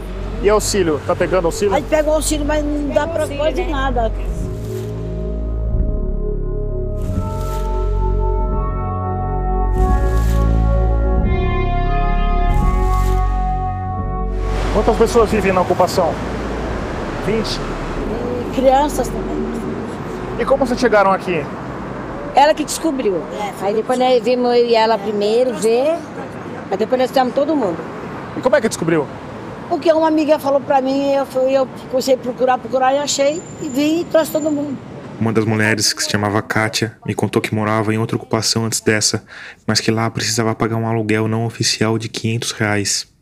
E 0.43 0.47
auxílio? 0.49 1.01
Tá 1.07 1.15
pegando 1.15 1.45
auxílio? 1.45 1.73
A 1.73 1.79
gente 1.79 1.89
pega 1.89 2.07
o 2.07 2.13
auxílio, 2.13 2.45
mas 2.45 2.63
não 2.63 2.89
dá 2.89 3.07
pra 3.07 3.27
quase 3.27 3.63
nada. 3.63 4.11
Quantas 14.75 14.97
pessoas 14.97 15.31
vivem 15.31 15.53
na 15.53 15.61
ocupação? 15.61 16.13
20? 17.25 17.47
E 17.47 18.55
crianças 18.55 19.07
também. 19.07 19.37
E 20.37 20.43
como 20.43 20.67
vocês 20.67 20.77
chegaram 20.77 21.13
aqui? 21.13 21.45
Ela 22.35 22.53
que 22.53 22.65
descobriu. 22.65 23.23
Aí 23.61 23.73
depois 23.73 23.97
nós 23.97 24.21
vimos 24.21 24.53
eu 24.53 24.65
e 24.65 24.75
ela 24.75 24.97
primeiro 24.97 25.53
ver, 25.53 25.95
aí 26.69 26.77
depois 26.77 26.99
nós 26.99 27.09
fizemos 27.09 27.33
todo 27.33 27.55
mundo. 27.55 27.77
E 28.35 28.41
como 28.41 28.53
é 28.53 28.59
que 28.59 28.67
descobriu? 28.67 29.07
Porque 29.69 29.89
uma 29.93 30.09
amiga 30.09 30.37
falou 30.39 30.59
pra 30.59 30.81
mim, 30.81 31.09
eu, 31.09 31.25
fui, 31.25 31.53
eu 31.53 31.65
comecei 31.89 32.15
a 32.15 32.17
procurar, 32.17 32.57
procurar 32.57 32.93
e 32.93 32.97
achei, 32.97 33.41
e 33.61 33.69
vim 33.69 34.01
e 34.01 34.03
trouxe 34.03 34.33
todo 34.33 34.51
mundo. 34.51 34.77
Uma 35.17 35.31
das 35.31 35.45
mulheres, 35.45 35.93
que 35.93 36.03
se 36.03 36.09
chamava 36.09 36.41
Kátia, 36.41 36.97
me 37.05 37.15
contou 37.15 37.41
que 37.41 37.55
morava 37.55 37.93
em 37.93 37.97
outra 37.97 38.17
ocupação 38.17 38.65
antes 38.65 38.81
dessa, 38.81 39.23
mas 39.65 39.79
que 39.79 39.89
lá 39.89 40.09
precisava 40.09 40.53
pagar 40.53 40.75
um 40.75 40.85
aluguel 40.85 41.29
não 41.29 41.45
oficial 41.45 41.97
de 41.97 42.09
500 42.09 42.51
reais. 42.51 43.14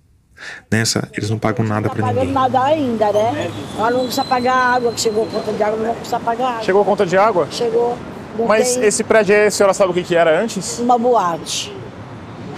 Nessa, 0.72 1.08
eles 1.14 1.30
não 1.30 1.38
pagam 1.40 1.66
nada 1.66 1.88
Não 1.88 1.96
pra 1.96 2.02
tá 2.02 2.08
pagando 2.08 2.20
ninguém. 2.22 2.34
nada 2.34 2.64
ainda, 2.64 3.12
né? 3.12 3.52
Ela 3.78 3.92
não 3.92 4.00
precisa 4.02 4.24
pagar 4.26 4.56
água, 4.56 4.92
que 4.92 5.02
chegou 5.02 5.24
a 5.24 5.28
conta 5.28 5.52
de 5.54 5.64
água, 5.64 5.78
não 5.78 5.86
vai 5.86 5.96
precisar 5.96 6.20
pagar 6.20 6.48
água. 6.50 6.64
Chegou 6.64 6.82
a 6.82 6.86
conta 6.86 7.06
de 7.06 7.18
água? 7.18 7.48
Chegou. 7.52 7.98
Não 8.38 8.46
Mas 8.48 8.76
tem 8.76 8.86
esse 8.86 9.04
prédio 9.04 9.36
aí, 9.36 9.48
a 9.48 9.52
senhora 9.52 9.74
sabe 9.74 9.92
o 9.92 9.94
que, 9.94 10.04
que 10.04 10.16
era 10.16 10.40
antes? 10.42 10.80
uma 10.80 10.98
boate. 10.98 11.76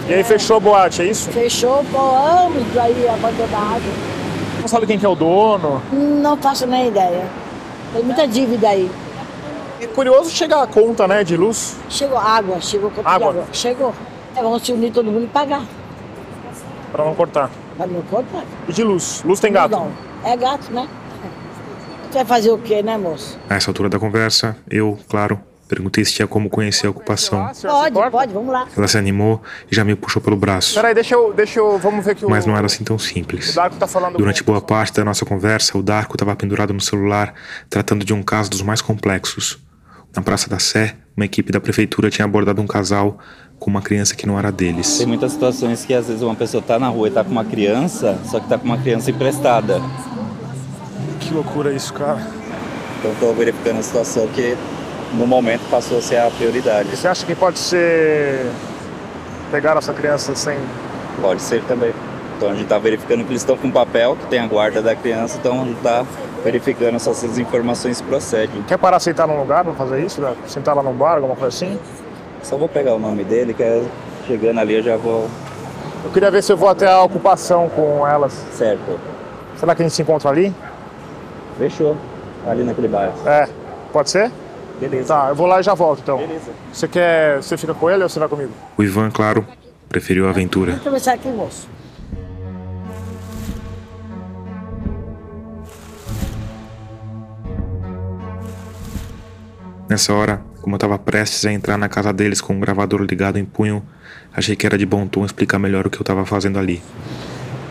E 0.08 0.14
aí 0.14 0.24
fechou 0.24 0.56
a 0.56 0.60
boate, 0.60 1.02
é 1.02 1.04
isso? 1.06 1.30
Fechou 1.30 1.84
por 1.84 2.00
anos 2.00 2.76
aí 2.78 3.08
abandonado. 3.08 3.82
Não 4.60 4.68
sabe 4.68 4.86
quem 4.86 4.98
que 4.98 5.04
é 5.04 5.08
o 5.08 5.14
dono? 5.14 5.82
Não 5.92 6.36
faço 6.36 6.66
nem 6.66 6.88
ideia. 6.88 7.24
Tem 7.92 8.02
muita 8.02 8.26
dívida 8.26 8.68
aí. 8.68 8.90
E 9.80 9.86
curioso 9.86 10.30
chegar 10.30 10.62
a 10.62 10.66
conta, 10.66 11.06
né, 11.06 11.22
de 11.22 11.36
luz. 11.36 11.76
Chegou 11.90 12.16
água, 12.16 12.60
chegou 12.60 12.90
conta 12.90 13.08
Água? 13.08 13.32
de 13.32 13.38
água. 13.40 13.48
Chegou. 13.52 13.92
É, 14.34 14.42
vamos 14.42 14.62
se 14.64 14.72
unir 14.72 14.90
todo 14.92 15.10
mundo 15.10 15.24
e 15.24 15.28
pagar. 15.28 15.62
Pra 16.92 17.04
não 17.04 17.14
cortar. 17.14 17.50
Mas 17.78 17.90
não 17.90 18.02
conta. 18.02 18.44
E 18.68 18.72
de 18.72 18.82
luz? 18.82 19.22
Luz 19.24 19.40
tem 19.40 19.52
gato? 19.52 19.72
Não. 19.72 19.92
É 20.24 20.36
gato, 20.36 20.72
né? 20.72 20.88
Você 22.10 22.18
vai 22.18 22.24
fazer 22.24 22.50
o 22.50 22.58
quê, 22.58 22.82
né, 22.82 22.96
moço? 22.96 23.38
A 23.48 23.56
essa 23.56 23.70
altura 23.70 23.88
da 23.88 23.98
conversa, 23.98 24.56
eu, 24.70 24.98
claro, 25.08 25.38
perguntei 25.68 26.04
se 26.04 26.14
tinha 26.14 26.26
como 26.26 26.48
conhecer 26.48 26.86
a 26.86 26.90
ocupação. 26.90 27.50
Pode, 27.62 28.10
pode, 28.10 28.32
vamos 28.32 28.52
lá. 28.52 28.66
Ela 28.76 28.88
se 28.88 28.96
animou 28.96 29.42
e 29.70 29.74
já 29.74 29.84
me 29.84 29.94
puxou 29.94 30.22
pelo 30.22 30.36
braço. 30.36 30.74
Peraí, 30.74 30.94
deixa 30.94 31.14
eu, 31.14 31.34
deixa 31.34 31.58
eu, 31.58 31.78
vamos 31.78 32.04
ver 32.04 32.14
que 32.14 32.24
o... 32.24 32.30
Mas 32.30 32.46
não 32.46 32.56
era 32.56 32.66
assim 32.66 32.84
tão 32.84 32.96
O 32.96 32.98
simples. 32.98 33.54
Darko 33.54 33.76
tá 33.76 33.86
falando... 33.86 34.16
Durante 34.16 34.42
boa 34.42 34.60
parte 34.60 34.94
da 34.94 35.04
nossa 35.04 35.26
conversa, 35.26 35.76
o 35.76 35.82
Darko 35.82 36.14
estava 36.14 36.34
pendurado 36.34 36.72
no 36.72 36.80
celular, 36.80 37.34
tratando 37.68 38.04
de 38.04 38.14
um 38.14 38.22
caso 38.22 38.48
dos 38.48 38.62
mais 38.62 38.80
complexos. 38.80 39.58
Na 40.16 40.22
Praça 40.22 40.48
da 40.48 40.58
Sé, 40.58 40.94
uma 41.14 41.26
equipe 41.26 41.52
da 41.52 41.60
prefeitura 41.60 42.08
tinha 42.08 42.24
abordado 42.24 42.62
um 42.62 42.66
casal 42.66 43.18
com 43.58 43.68
uma 43.68 43.82
criança 43.82 44.16
que 44.16 44.26
não 44.26 44.38
era 44.38 44.50
deles. 44.50 44.96
Tem 44.96 45.06
muitas 45.06 45.32
situações 45.32 45.84
que 45.84 45.92
às 45.92 46.06
vezes 46.06 46.22
uma 46.22 46.34
pessoa 46.34 46.62
tá 46.62 46.78
na 46.78 46.88
rua 46.88 47.08
e 47.08 47.10
tá 47.10 47.22
com 47.22 47.30
uma 47.30 47.44
criança, 47.44 48.18
só 48.24 48.40
que 48.40 48.48
tá 48.48 48.56
com 48.56 48.64
uma 48.64 48.78
criança 48.78 49.10
emprestada. 49.10 49.78
Que 51.20 51.34
loucura 51.34 51.70
isso, 51.70 51.92
cara. 51.92 52.26
Então 52.98 53.12
estou 53.12 53.34
verificando 53.34 53.78
a 53.78 53.82
situação 53.82 54.26
que 54.28 54.56
no 55.12 55.26
momento 55.26 55.68
passou 55.70 55.98
a 55.98 56.00
ser 56.02 56.16
a 56.16 56.30
prioridade. 56.30 56.96
Você 56.96 57.06
acha 57.06 57.26
que 57.26 57.34
pode 57.34 57.58
ser... 57.58 58.46
Pegar 59.50 59.76
essa 59.76 59.92
criança 59.92 60.34
sem... 60.34 60.56
Pode 61.20 61.42
ser 61.42 61.62
também. 61.64 61.92
Então 62.38 62.48
a 62.48 62.52
gente 62.52 62.64
está 62.64 62.78
verificando 62.78 63.22
que 63.22 63.32
eles 63.32 63.42
estão 63.42 63.56
com 63.58 63.70
papel, 63.70 64.16
que 64.16 64.26
tem 64.28 64.38
a 64.38 64.46
guarda 64.46 64.80
da 64.80 64.96
criança, 64.96 65.36
então 65.38 65.60
a 65.60 65.64
gente 65.66 65.76
está 65.76 66.06
verificando 66.46 66.96
se 67.00 67.10
essas 67.10 67.38
informações 67.38 68.00
procedem. 68.00 68.62
Quer 68.62 68.78
parar 68.78 69.00
sentar 69.00 69.26
num 69.26 69.36
lugar 69.36 69.64
pra 69.64 69.72
fazer 69.72 70.04
isso? 70.04 70.20
né? 70.20 70.32
Sentar 70.46 70.76
lá 70.76 70.82
num 70.82 70.92
bar, 70.92 71.16
alguma 71.16 71.34
coisa 71.34 71.48
assim? 71.48 71.76
Só 72.40 72.56
vou 72.56 72.68
pegar 72.68 72.94
o 72.94 73.00
nome 73.00 73.24
dele, 73.24 73.52
que 73.52 73.64
é 73.64 73.84
chegando 74.28 74.60
ali 74.60 74.74
eu 74.74 74.82
já 74.82 74.96
vou. 74.96 75.28
Eu 76.04 76.10
queria 76.12 76.30
ver 76.30 76.44
se 76.44 76.52
eu 76.52 76.56
vou 76.56 76.68
até 76.68 76.86
a 76.86 77.02
ocupação 77.02 77.68
com 77.68 78.06
elas. 78.06 78.32
Certo. 78.52 79.00
Será 79.56 79.74
que 79.74 79.82
a 79.82 79.84
gente 79.84 79.94
se 79.94 80.02
encontra 80.02 80.30
ali? 80.30 80.54
Fechou. 81.58 81.96
Ali 82.46 82.62
naquele 82.62 82.86
bairro. 82.86 83.14
É. 83.26 83.48
Pode 83.92 84.10
ser? 84.10 84.30
Beleza. 84.78 85.14
Tá, 85.14 85.30
eu 85.30 85.34
vou 85.34 85.48
lá 85.48 85.58
e 85.58 85.64
já 85.64 85.74
volto 85.74 86.00
então. 86.00 86.18
Beleza. 86.18 86.52
Você 86.72 86.86
quer. 86.86 87.42
Você 87.42 87.56
fica 87.56 87.74
com 87.74 87.90
ele 87.90 88.04
ou 88.04 88.08
você 88.08 88.20
vai 88.20 88.28
comigo? 88.28 88.52
O 88.78 88.84
Ivan, 88.84 89.10
claro, 89.10 89.44
preferiu 89.88 90.28
a 90.28 90.30
aventura. 90.30 90.70
Vamos 90.70 90.84
conversar 90.84 91.14
aqui, 91.14 91.28
moço. 91.28 91.68
Nessa 99.88 100.12
hora, 100.12 100.40
como 100.62 100.74
eu 100.74 100.76
estava 100.78 100.98
prestes 100.98 101.44
a 101.46 101.52
entrar 101.52 101.76
na 101.78 101.88
casa 101.88 102.12
deles 102.12 102.40
com 102.40 102.54
um 102.54 102.60
gravador 102.60 103.00
ligado 103.02 103.38
em 103.38 103.44
punho, 103.44 103.82
achei 104.34 104.56
que 104.56 104.66
era 104.66 104.76
de 104.76 104.84
bom 104.84 105.06
tom 105.06 105.24
explicar 105.24 105.58
melhor 105.58 105.86
o 105.86 105.90
que 105.90 105.96
eu 105.98 106.02
estava 106.02 106.24
fazendo 106.26 106.58
ali. 106.58 106.82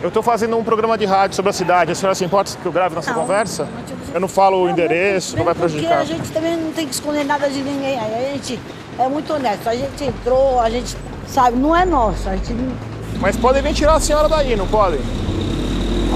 Eu 0.02 0.10
tô 0.10 0.22
fazendo 0.22 0.56
um 0.56 0.64
programa 0.64 0.96
de 0.96 1.04
rádio 1.04 1.34
sobre 1.36 1.50
a 1.50 1.52
cidade. 1.52 1.92
A 1.92 1.94
senhora 1.94 2.14
se 2.14 2.24
importa 2.24 2.56
que 2.60 2.64
eu 2.66 2.72
grave 2.72 2.94
nossa 2.94 3.12
Não. 3.12 3.20
conversa? 3.20 3.68
Eu 4.14 4.20
não 4.20 4.28
falo 4.28 4.62
o 4.64 4.70
endereço, 4.70 5.36
não 5.36 5.44
vai 5.44 5.54
Porque 5.54 5.68
prejudicar. 5.72 5.98
a 6.00 6.04
gente 6.04 6.30
também 6.32 6.56
não 6.56 6.70
tem 6.72 6.86
que 6.86 6.94
esconder 6.94 7.24
nada 7.24 7.48
de 7.48 7.60
ninguém. 7.62 7.98
Aí 7.98 8.30
a 8.30 8.32
gente 8.34 8.60
é 8.98 9.08
muito 9.08 9.32
honesto. 9.32 9.68
A 9.68 9.74
gente 9.74 10.04
entrou, 10.04 10.60
a 10.60 10.70
gente 10.70 10.96
sabe, 11.26 11.56
não 11.58 11.74
é 11.74 11.84
nosso. 11.84 12.28
A 12.28 12.36
gente 12.36 12.52
não... 12.52 12.72
Mas 13.20 13.36
podem 13.36 13.62
vir 13.62 13.72
tirar 13.74 13.94
a 13.94 14.00
senhora 14.00 14.28
daí, 14.28 14.54
não 14.54 14.66
podem? 14.66 15.00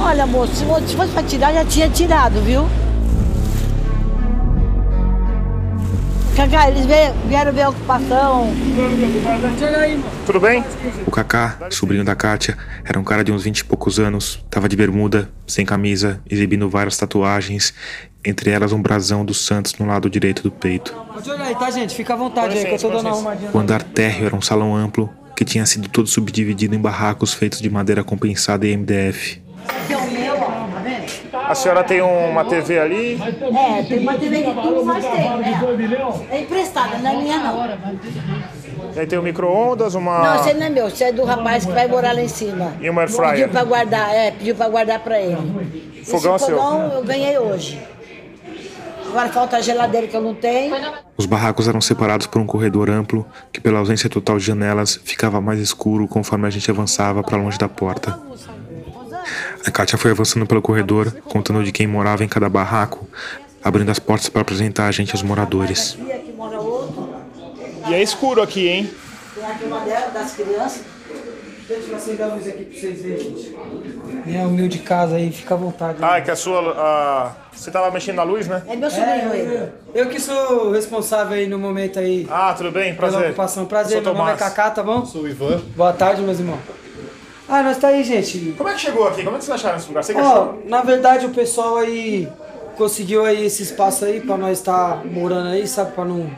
Olha, 0.02 0.26
moço, 0.26 0.54
se 0.54 0.64
fosse- 0.64 0.88
se 0.88 0.96
fosse 0.96 1.12
pra 1.12 1.22
tirar, 1.22 1.52
já 1.52 1.64
tinha 1.64 1.88
tirado, 1.88 2.40
viu? 2.42 2.66
Cacá, 6.40 6.70
eles 6.70 6.86
vieram 7.26 7.52
ver 7.52 7.60
a 7.60 7.68
ocupação. 7.68 8.50
Tudo 10.24 10.40
bem? 10.40 10.64
O 11.06 11.10
Kaká, 11.10 11.58
sobrinho 11.68 12.02
da 12.02 12.14
Kátia, 12.14 12.56
era 12.82 12.98
um 12.98 13.04
cara 13.04 13.22
de 13.22 13.30
uns 13.30 13.44
vinte 13.44 13.58
e 13.58 13.64
poucos 13.64 14.00
anos, 14.00 14.42
tava 14.48 14.66
de 14.66 14.74
bermuda, 14.74 15.28
sem 15.46 15.66
camisa, 15.66 16.18
exibindo 16.30 16.66
várias 16.66 16.96
tatuagens, 16.96 17.74
entre 18.24 18.48
elas 18.48 18.72
um 18.72 18.80
brasão 18.80 19.22
dos 19.22 19.44
Santos 19.44 19.74
no 19.74 19.84
lado 19.84 20.08
direito 20.08 20.42
do 20.42 20.50
peito. 20.50 20.94
Pode 21.12 21.30
olhar 21.30 21.44
aí, 21.44 21.54
tá, 21.54 21.70
gente? 21.70 21.94
Fica 21.94 22.14
à 22.14 22.16
vontade 22.16 22.56
aí, 22.56 22.64
que 22.64 22.72
eu 22.72 22.78
tô 22.78 22.88
dando 22.88 23.08
arrumadinha. 23.08 23.50
O 23.52 23.58
andar 23.58 23.82
térreo 23.82 24.24
era 24.24 24.34
um 24.34 24.40
salão 24.40 24.74
amplo 24.74 25.10
que 25.36 25.44
tinha 25.44 25.66
sido 25.66 25.90
todo 25.90 26.08
subdividido 26.08 26.74
em 26.74 26.80
barracos 26.80 27.34
feitos 27.34 27.60
de 27.60 27.68
madeira 27.68 28.02
compensada 28.02 28.66
e 28.66 28.74
MDF. 28.74 29.42
Esse 29.84 29.92
é 29.92 29.96
o 29.98 30.10
meu, 30.10 30.36
ó, 30.36 30.46
tá 30.46 30.80
vendo? 30.82 31.04
A 31.50 31.54
senhora 31.56 31.82
tem 31.82 32.00
uma 32.00 32.44
TV 32.44 32.78
ali. 32.78 33.20
É, 33.20 33.82
tem 33.82 33.98
uma 33.98 34.14
TV 34.14 34.44
que 34.44 34.54
tudo 34.54 34.84
mais 34.84 35.04
tem, 35.04 35.36
né? 35.38 35.60
É 36.30 36.40
emprestada, 36.42 36.98
não 36.98 37.10
é 37.10 37.16
minha 37.16 37.38
não. 37.38 37.68
Aí 38.96 39.04
tem 39.04 39.18
um 39.18 39.22
micro-ondas, 39.22 39.96
uma. 39.96 40.22
Não, 40.22 40.36
esse 40.36 40.54
não 40.54 40.66
é 40.66 40.70
meu, 40.70 40.86
esse 40.86 41.02
é 41.02 41.12
do 41.12 41.24
rapaz 41.24 41.66
que 41.66 41.72
vai 41.72 41.88
morar 41.88 42.14
lá 42.14 42.22
em 42.22 42.28
cima. 42.28 42.72
E 42.80 42.88
uma 42.88 43.00
air 43.00 43.10
fryer? 43.10 43.32
Pediu 43.32 43.48
pra 43.48 43.64
guardar, 43.64 44.14
é, 44.14 44.30
pediu 44.30 44.54
pra 44.54 44.68
guardar 44.68 45.00
pra 45.00 45.20
ele. 45.20 46.04
Fogão 46.04 46.34
é 46.34 46.36
esse 46.36 46.46
seu? 46.46 46.56
fogão 46.56 46.92
eu 46.92 47.02
ganhei 47.02 47.36
hoje. 47.36 47.82
Agora 49.08 49.28
falta 49.30 49.56
a 49.56 49.60
geladeira 49.60 50.06
que 50.06 50.16
eu 50.16 50.22
não 50.22 50.34
tenho. 50.34 50.72
Os 51.16 51.26
barracos 51.26 51.66
eram 51.66 51.80
separados 51.80 52.28
por 52.28 52.40
um 52.40 52.46
corredor 52.46 52.88
amplo 52.88 53.26
que, 53.52 53.60
pela 53.60 53.80
ausência 53.80 54.08
total 54.08 54.38
de 54.38 54.44
janelas, 54.44 55.00
ficava 55.04 55.40
mais 55.40 55.58
escuro 55.58 56.06
conforme 56.06 56.46
a 56.46 56.50
gente 56.50 56.70
avançava 56.70 57.24
para 57.24 57.36
longe 57.36 57.58
da 57.58 57.68
porta. 57.68 58.16
A 59.66 59.70
Kátia 59.70 59.98
foi 59.98 60.10
avançando 60.10 60.46
pelo 60.46 60.62
corredor, 60.62 61.12
contando 61.24 61.62
de 61.62 61.70
quem 61.72 61.86
morava 61.86 62.24
em 62.24 62.28
cada 62.28 62.48
barraco, 62.48 63.06
abrindo 63.62 63.90
as 63.90 63.98
portas 63.98 64.28
para 64.28 64.40
apresentar 64.42 64.86
a 64.86 64.92
gente 64.92 65.12
aos 65.12 65.22
moradores. 65.22 65.98
E 67.88 67.94
é 67.94 68.02
escuro 68.02 68.42
aqui, 68.42 68.68
hein? 68.68 68.90
Tem 69.34 69.44
aqui 69.44 69.64
uma 69.64 69.80
dela, 69.80 70.08
das 70.10 70.32
crianças. 70.32 70.82
Deixa 71.68 71.88
eu 71.88 71.96
acender 71.96 72.22
a 72.26 72.34
luz 72.34 72.48
aqui 72.48 72.64
pra 72.64 72.80
vocês 72.80 73.00
verem, 73.02 73.18
gente. 73.36 73.56
É 74.34 74.44
humilde 74.44 74.78
casa 74.80 75.14
aí, 75.16 75.30
fica 75.30 75.54
à 75.54 75.56
vontade. 75.56 75.98
Ah, 76.02 76.18
é 76.18 76.20
que 76.20 76.30
a 76.30 76.34
sua. 76.34 76.72
a- 76.76 77.32
Você 77.52 77.70
tava 77.70 77.90
mexendo 77.92 78.16
na 78.16 78.22
luz, 78.24 78.48
né? 78.48 78.62
É 78.66 78.74
meu 78.74 78.90
sobrinho 78.90 79.32
ele. 79.32 79.68
Eu 79.94 80.08
que 80.08 80.18
sou 80.18 80.68
o 80.68 80.72
responsável 80.72 81.34
aí 81.36 81.46
no 81.46 81.58
momento 81.60 81.98
aí 82.00 82.26
Ah, 82.28 82.54
tudo 82.56 82.72
bem? 82.72 82.94
pela 82.96 83.08
Prazer. 83.08 83.28
ocupação. 83.28 83.62
Eu 83.64 83.68
Prazer, 83.68 84.02
meu 84.02 84.14
nome 84.14 84.32
é. 84.32 84.36
Kaká, 84.36 84.70
tá 84.70 84.82
bom? 84.82 85.04
Sou 85.06 85.22
o 85.22 85.28
Ivan. 85.28 85.60
Boa 85.76 85.92
tarde, 85.92 86.22
meus 86.22 86.40
irmãos. 86.40 86.58
Ah, 87.50 87.64
nós 87.64 87.78
tá 87.78 87.88
aí, 87.88 88.04
gente. 88.04 88.54
Como 88.56 88.68
é 88.68 88.74
que 88.74 88.80
chegou 88.80 89.08
aqui? 89.08 89.24
Como 89.24 89.34
é 89.34 89.38
que 89.40 89.44
vocês 89.44 89.54
acharam 89.56 89.76
esse 89.76 89.88
lugar? 89.88 90.04
Você 90.04 90.14
que 90.14 90.20
Ó, 90.20 90.24
achou? 90.24 90.62
na 90.66 90.82
verdade 90.82 91.26
o 91.26 91.30
pessoal 91.30 91.76
aí 91.78 92.28
conseguiu 92.76 93.24
aí 93.24 93.44
esse 93.44 93.64
espaço 93.64 94.04
aí 94.04 94.20
pra 94.20 94.36
nós 94.36 94.58
estar 94.58 95.04
morando 95.04 95.48
aí, 95.48 95.66
sabe? 95.66 95.92
Pra 95.92 96.04
não 96.04 96.30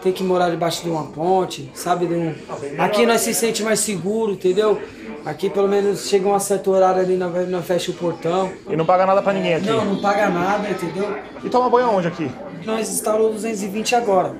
ter 0.00 0.12
que 0.12 0.22
morar 0.22 0.48
debaixo 0.48 0.82
de 0.84 0.88
uma 0.88 1.04
ponte, 1.04 1.68
sabe? 1.74 2.06
De 2.06 2.14
um... 2.14 2.32
Aqui 2.78 3.04
nós 3.04 3.20
se 3.20 3.34
sente 3.34 3.62
mais 3.64 3.80
seguro, 3.80 4.32
entendeu? 4.32 4.80
Aqui 5.26 5.50
pelo 5.50 5.68
menos 5.68 6.08
chega 6.08 6.28
um 6.28 6.38
certo 6.38 6.70
horário 6.70 7.00
ali, 7.02 7.16
nós, 7.16 7.48
nós 7.48 7.66
fecha 7.66 7.90
o 7.90 7.94
portão. 7.94 8.50
E 8.68 8.76
não 8.76 8.86
paga 8.86 9.04
nada 9.04 9.20
pra 9.20 9.32
ninguém 9.32 9.54
aqui. 9.54 9.66
Não, 9.66 9.84
não 9.84 10.00
paga 10.00 10.30
nada, 10.30 10.70
entendeu? 10.70 11.14
E 11.44 11.50
toma 11.50 11.68
banho 11.68 11.90
onde 11.90 12.06
aqui? 12.06 12.30
Nós 12.64 12.88
instalamos 12.88 13.32
220 13.42 13.96
agora. 13.96 14.34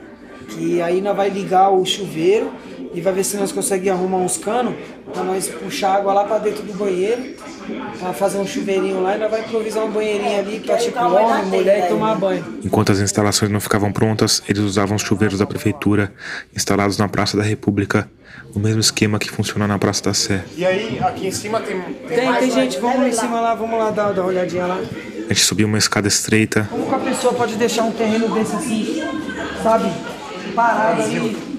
Que 0.48 0.80
aí 0.80 1.00
nós 1.00 1.16
vai 1.16 1.28
ligar 1.28 1.70
o 1.70 1.84
chuveiro 1.84 2.50
e 2.92 3.00
vai 3.00 3.12
ver 3.12 3.24
se 3.24 3.36
nós 3.36 3.52
conseguimos 3.52 3.98
arrumar 3.98 4.18
uns 4.18 4.36
canos 4.36 4.74
pra 5.12 5.22
nós 5.22 5.48
puxar 5.48 5.96
água 5.96 6.12
lá 6.12 6.24
pra 6.24 6.38
dentro 6.38 6.62
do 6.62 6.72
banheiro, 6.74 7.34
pra 7.98 8.12
fazer 8.12 8.38
um 8.38 8.46
chuveirinho 8.46 9.02
lá 9.02 9.16
e 9.16 9.18
nós 9.18 9.30
vai 9.30 9.40
improvisar 9.40 9.84
um 9.84 9.90
banheirinho 9.90 10.38
ali 10.38 10.60
pra 10.60 10.76
tipo 10.76 10.98
homem, 10.98 11.44
mulher 11.46 11.86
e 11.86 11.88
tomar 11.88 12.16
banho. 12.16 12.44
Enquanto 12.64 12.92
as 12.92 12.98
instalações 12.98 13.50
não 13.50 13.60
ficavam 13.60 13.92
prontas, 13.92 14.42
eles 14.48 14.62
usavam 14.62 14.96
os 14.96 15.02
chuveiros 15.02 15.38
da 15.38 15.46
prefeitura, 15.46 16.12
instalados 16.54 16.98
na 16.98 17.08
Praça 17.08 17.36
da 17.36 17.42
República, 17.42 18.08
no 18.54 18.60
mesmo 18.60 18.80
esquema 18.80 19.18
que 19.18 19.30
funciona 19.30 19.66
na 19.66 19.78
Praça 19.78 20.04
da 20.04 20.14
Sé. 20.14 20.44
E 20.56 20.64
aí, 20.64 20.98
aqui 21.00 21.28
em 21.28 21.32
cima 21.32 21.60
tem. 21.60 21.80
Tem, 22.08 22.34
tem 22.34 22.50
gente, 22.50 22.78
vamos 22.80 23.00
lá 23.00 23.08
em 23.08 23.12
cima 23.12 23.40
lá, 23.40 23.54
vamos 23.54 23.78
lá 23.78 23.90
dar, 23.90 24.12
dar 24.12 24.22
uma 24.22 24.28
olhadinha 24.28 24.66
lá. 24.66 24.78
A 24.78 25.32
gente 25.32 25.44
subiu 25.44 25.68
uma 25.68 25.78
escada 25.78 26.08
estreita, 26.08 26.66
Como 26.68 26.88
que 26.88 26.94
a 26.94 26.98
pessoa 26.98 27.32
pode 27.32 27.54
deixar 27.54 27.84
um 27.84 27.92
terreno 27.92 28.28
desse 28.34 28.56
assim, 28.56 29.00
sabe, 29.62 29.88
parado 30.56 31.02
ali, 31.02 31.49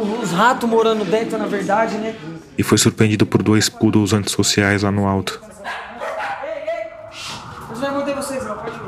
os 0.00 0.30
ratos 0.30 0.68
morando 0.68 1.04
dentro, 1.04 1.38
na 1.38 1.46
verdade, 1.46 1.96
né? 1.96 2.14
e 2.58 2.62
foi 2.64 2.76
surpreendido 2.76 3.24
por 3.24 3.40
dois 3.40 3.68
poodles 3.68 4.12
antissociais 4.12 4.82
lá 4.82 4.90
no 4.90 5.06
alto. 5.06 5.40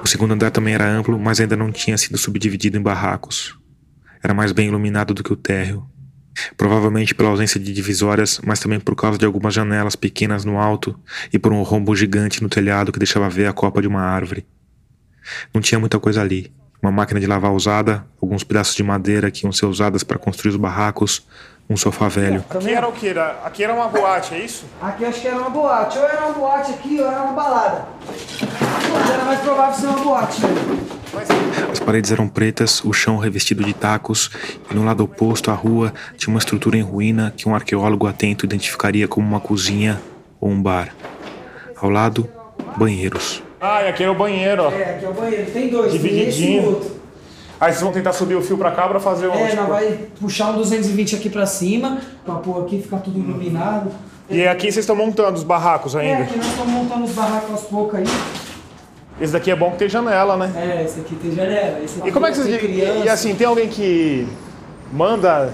O 0.02 0.08
segundo 0.08 0.34
andar 0.34 0.50
também 0.50 0.74
era 0.74 0.90
amplo, 0.90 1.16
mas 1.16 1.40
ainda 1.40 1.56
não 1.56 1.70
tinha 1.70 1.96
sido 1.96 2.18
subdividido 2.18 2.76
em 2.76 2.82
barracos. 2.82 3.56
Era 4.20 4.34
mais 4.34 4.50
bem 4.50 4.66
iluminado 4.66 5.14
do 5.14 5.22
que 5.22 5.32
o 5.32 5.36
térreo. 5.36 5.86
Provavelmente 6.56 7.14
pela 7.14 7.28
ausência 7.28 7.60
de 7.60 7.72
divisórias, 7.72 8.40
mas 8.44 8.58
também 8.58 8.80
por 8.80 8.96
causa 8.96 9.16
de 9.16 9.24
algumas 9.24 9.54
janelas 9.54 9.94
pequenas 9.94 10.44
no 10.44 10.58
alto 10.58 10.98
e 11.32 11.38
por 11.38 11.52
um 11.52 11.62
rombo 11.62 11.94
gigante 11.94 12.42
no 12.42 12.48
telhado 12.48 12.90
que 12.90 12.98
deixava 12.98 13.28
ver 13.28 13.46
a 13.46 13.52
copa 13.52 13.80
de 13.80 13.86
uma 13.86 14.00
árvore. 14.00 14.44
Não 15.54 15.60
tinha 15.60 15.78
muita 15.78 16.00
coisa 16.00 16.20
ali. 16.20 16.52
Uma 16.82 16.90
máquina 16.90 17.20
de 17.20 17.26
lavar 17.26 17.52
usada, 17.52 18.04
alguns 18.20 18.42
pedaços 18.42 18.74
de 18.74 18.82
madeira 18.82 19.30
que 19.30 19.44
iam 19.44 19.52
ser 19.52 19.66
usadas 19.66 20.02
para 20.02 20.18
construir 20.18 20.50
os 20.50 20.56
barracos, 20.56 21.26
um 21.68 21.76
sofá 21.76 22.08
velho. 22.08 22.44
Aqui 22.50 22.70
era 22.70 22.88
o 22.88 22.92
que? 22.92 23.08
Era, 23.08 23.40
aqui 23.44 23.62
era 23.62 23.74
uma 23.74 23.88
boate, 23.88 24.34
é 24.34 24.44
isso? 24.44 24.64
Aqui 24.80 25.04
acho 25.04 25.20
que 25.20 25.28
era 25.28 25.36
uma 25.36 25.50
boate, 25.50 25.98
ou 25.98 26.04
era 26.04 26.26
uma 26.26 26.32
boate 26.34 26.72
aqui, 26.72 26.98
ou 27.00 27.06
era 27.06 27.22
uma 27.22 27.32
balada. 27.32 27.86
Mas 28.92 29.10
era 29.10 29.24
mais 29.24 29.40
provável 29.40 29.74
ser 29.74 29.86
uma 29.86 30.04
boate, 30.04 30.40
né? 30.40 30.48
As 31.70 31.78
paredes 31.78 32.10
eram 32.10 32.28
pretas, 32.28 32.82
o 32.84 32.92
chão 32.92 33.18
revestido 33.18 33.62
de 33.64 33.74
tacos, 33.74 34.30
e 34.70 34.74
no 34.74 34.84
lado 34.84 35.04
oposto 35.04 35.50
à 35.50 35.54
rua 35.54 35.92
tinha 36.16 36.32
uma 36.32 36.38
estrutura 36.38 36.76
em 36.76 36.82
ruína 36.82 37.32
que 37.36 37.48
um 37.48 37.54
arqueólogo 37.54 38.06
atento 38.06 38.44
identificaria 38.44 39.06
como 39.06 39.26
uma 39.26 39.40
cozinha 39.40 40.00
ou 40.40 40.50
um 40.50 40.62
bar. 40.62 40.94
Ao 41.76 41.90
lado, 41.90 42.28
banheiros. 42.76 43.42
Ah, 43.60 43.82
e 43.82 43.88
aqui 43.88 44.02
era 44.02 44.12
o 44.12 44.14
banheiro, 44.14 44.64
ó. 44.64 44.70
É, 44.70 44.94
aqui 44.96 45.04
é 45.04 45.08
o 45.08 45.12
banheiro, 45.12 45.50
tem 45.50 45.68
dois, 45.68 45.92
tem 45.92 45.96
esse 46.00 46.06
e 46.06 46.10
Divididinho. 46.10 46.62
o 46.62 46.66
outro. 46.66 47.00
Aí 47.60 47.70
vocês 47.72 47.82
vão 47.82 47.92
tentar 47.92 48.12
subir 48.14 48.34
o 48.36 48.40
fio 48.42 48.56
pra 48.56 48.70
cá 48.70 48.88
pra 48.88 48.98
fazer 48.98 49.28
um. 49.28 49.34
É, 49.34 49.48
tipo- 49.48 49.66
vai 49.66 49.98
puxar 50.18 50.50
um 50.50 50.54
220 50.56 51.14
aqui 51.16 51.28
pra 51.28 51.44
cima, 51.44 51.98
pra 52.24 52.36
pôr 52.36 52.62
aqui, 52.64 52.80
ficar 52.80 52.98
tudo 52.98 53.18
iluminado. 53.18 53.90
E 54.30 54.46
aqui 54.46 54.62
vocês 54.72 54.78
estão 54.84 54.96
montando 54.96 55.36
os 55.36 55.42
barracos 55.42 55.94
É, 55.94 56.00
ainda. 56.00 56.22
aqui 56.22 56.36
nós 56.38 56.46
estamos 56.46 56.72
montando 56.72 57.04
os 57.04 57.10
barracos 57.10 57.50
aos 57.50 57.62
poucos 57.64 57.98
aí. 57.98 58.04
Esse 59.20 59.32
daqui 59.34 59.50
é 59.50 59.56
bom 59.56 59.72
que 59.72 59.76
tem 59.78 59.88
janela, 59.90 60.36
né? 60.38 60.50
É, 60.56 60.84
esse 60.84 61.00
aqui 61.00 61.14
tem 61.16 61.32
janela. 61.32 61.80
Esse 61.84 61.98
aqui 61.98 62.08
E 62.08 62.12
como 62.12 62.24
é 62.26 62.30
que 62.30 62.36
tem 62.36 62.44
vocês. 62.46 62.62
E, 62.62 62.66
criança. 62.66 63.04
e 63.04 63.08
assim, 63.10 63.34
tem 63.34 63.46
alguém 63.46 63.68
que 63.68 64.26
manda 64.90 65.52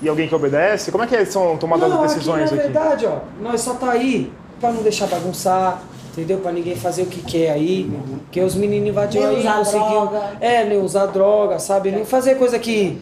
e 0.00 0.08
alguém 0.08 0.28
que 0.28 0.34
obedece? 0.34 0.92
Como 0.92 1.02
é 1.02 1.06
que 1.08 1.24
são 1.26 1.56
tomadas 1.56 1.90
as 1.90 2.00
decisões 2.02 2.44
aqui, 2.52 2.54
na 2.54 2.62
aqui? 2.62 2.72
verdade, 2.72 3.06
ó, 3.06 3.16
nós 3.42 3.60
só 3.62 3.74
tá 3.74 3.90
aí 3.90 4.30
pra 4.60 4.70
não 4.70 4.82
deixar 4.82 5.08
bagunçar, 5.08 5.82
entendeu? 6.18 6.38
Pra 6.38 6.52
ninguém 6.52 6.74
fazer 6.76 7.02
o 7.02 7.06
que 7.06 7.22
quer 7.22 7.50
aí. 7.50 7.90
Porque 8.24 8.40
os 8.40 8.54
meninos 8.54 8.88
invadiram 8.88 9.28
Nem 9.28 9.36
aí, 9.36 9.42
usar 9.42 9.56
conseguiam. 9.58 10.06
droga. 10.06 10.30
É, 10.40 10.64
nem 10.64 10.78
usar 10.80 11.06
droga, 11.06 11.58
sabe? 11.58 11.90
Nem 11.90 12.04
fazer 12.04 12.34
coisa 12.34 12.58
que 12.58 12.98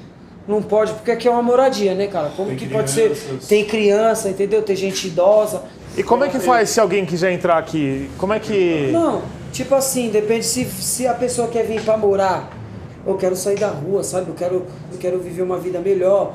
não 0.46 0.62
pode, 0.62 0.92
porque 0.92 1.10
aqui 1.10 1.26
é 1.26 1.30
uma 1.30 1.42
moradia, 1.42 1.94
né, 1.94 2.06
cara? 2.06 2.30
Como 2.36 2.54
que 2.54 2.68
pode 2.68 2.90
ser? 2.90 3.16
Tem 3.48 3.64
criança, 3.64 4.28
entendeu? 4.28 4.62
Tem 4.62 4.76
gente 4.76 5.08
idosa. 5.08 5.62
E 5.96 6.02
como 6.02 6.24
é 6.24 6.28
que 6.28 6.38
faz 6.38 6.70
se 6.70 6.78
alguém 6.78 7.04
quiser 7.06 7.32
entrar 7.32 7.56
aqui? 7.58 8.08
Como 8.18 8.32
é 8.32 8.38
que. 8.38 8.90
Não, 8.92 9.22
tipo 9.50 9.74
assim, 9.74 10.10
depende 10.10 10.44
se, 10.44 10.64
se 10.66 11.06
a 11.06 11.14
pessoa 11.14 11.48
quer 11.48 11.64
vir 11.64 11.80
pra 11.82 11.96
morar. 11.96 12.50
Eu 13.06 13.16
quero 13.16 13.34
sair 13.36 13.58
da 13.58 13.68
rua, 13.68 14.02
sabe? 14.02 14.28
Eu 14.28 14.34
quero, 14.34 14.66
eu 14.92 14.98
quero 14.98 15.18
viver 15.18 15.42
uma 15.42 15.58
vida 15.58 15.78
melhor. 15.78 16.34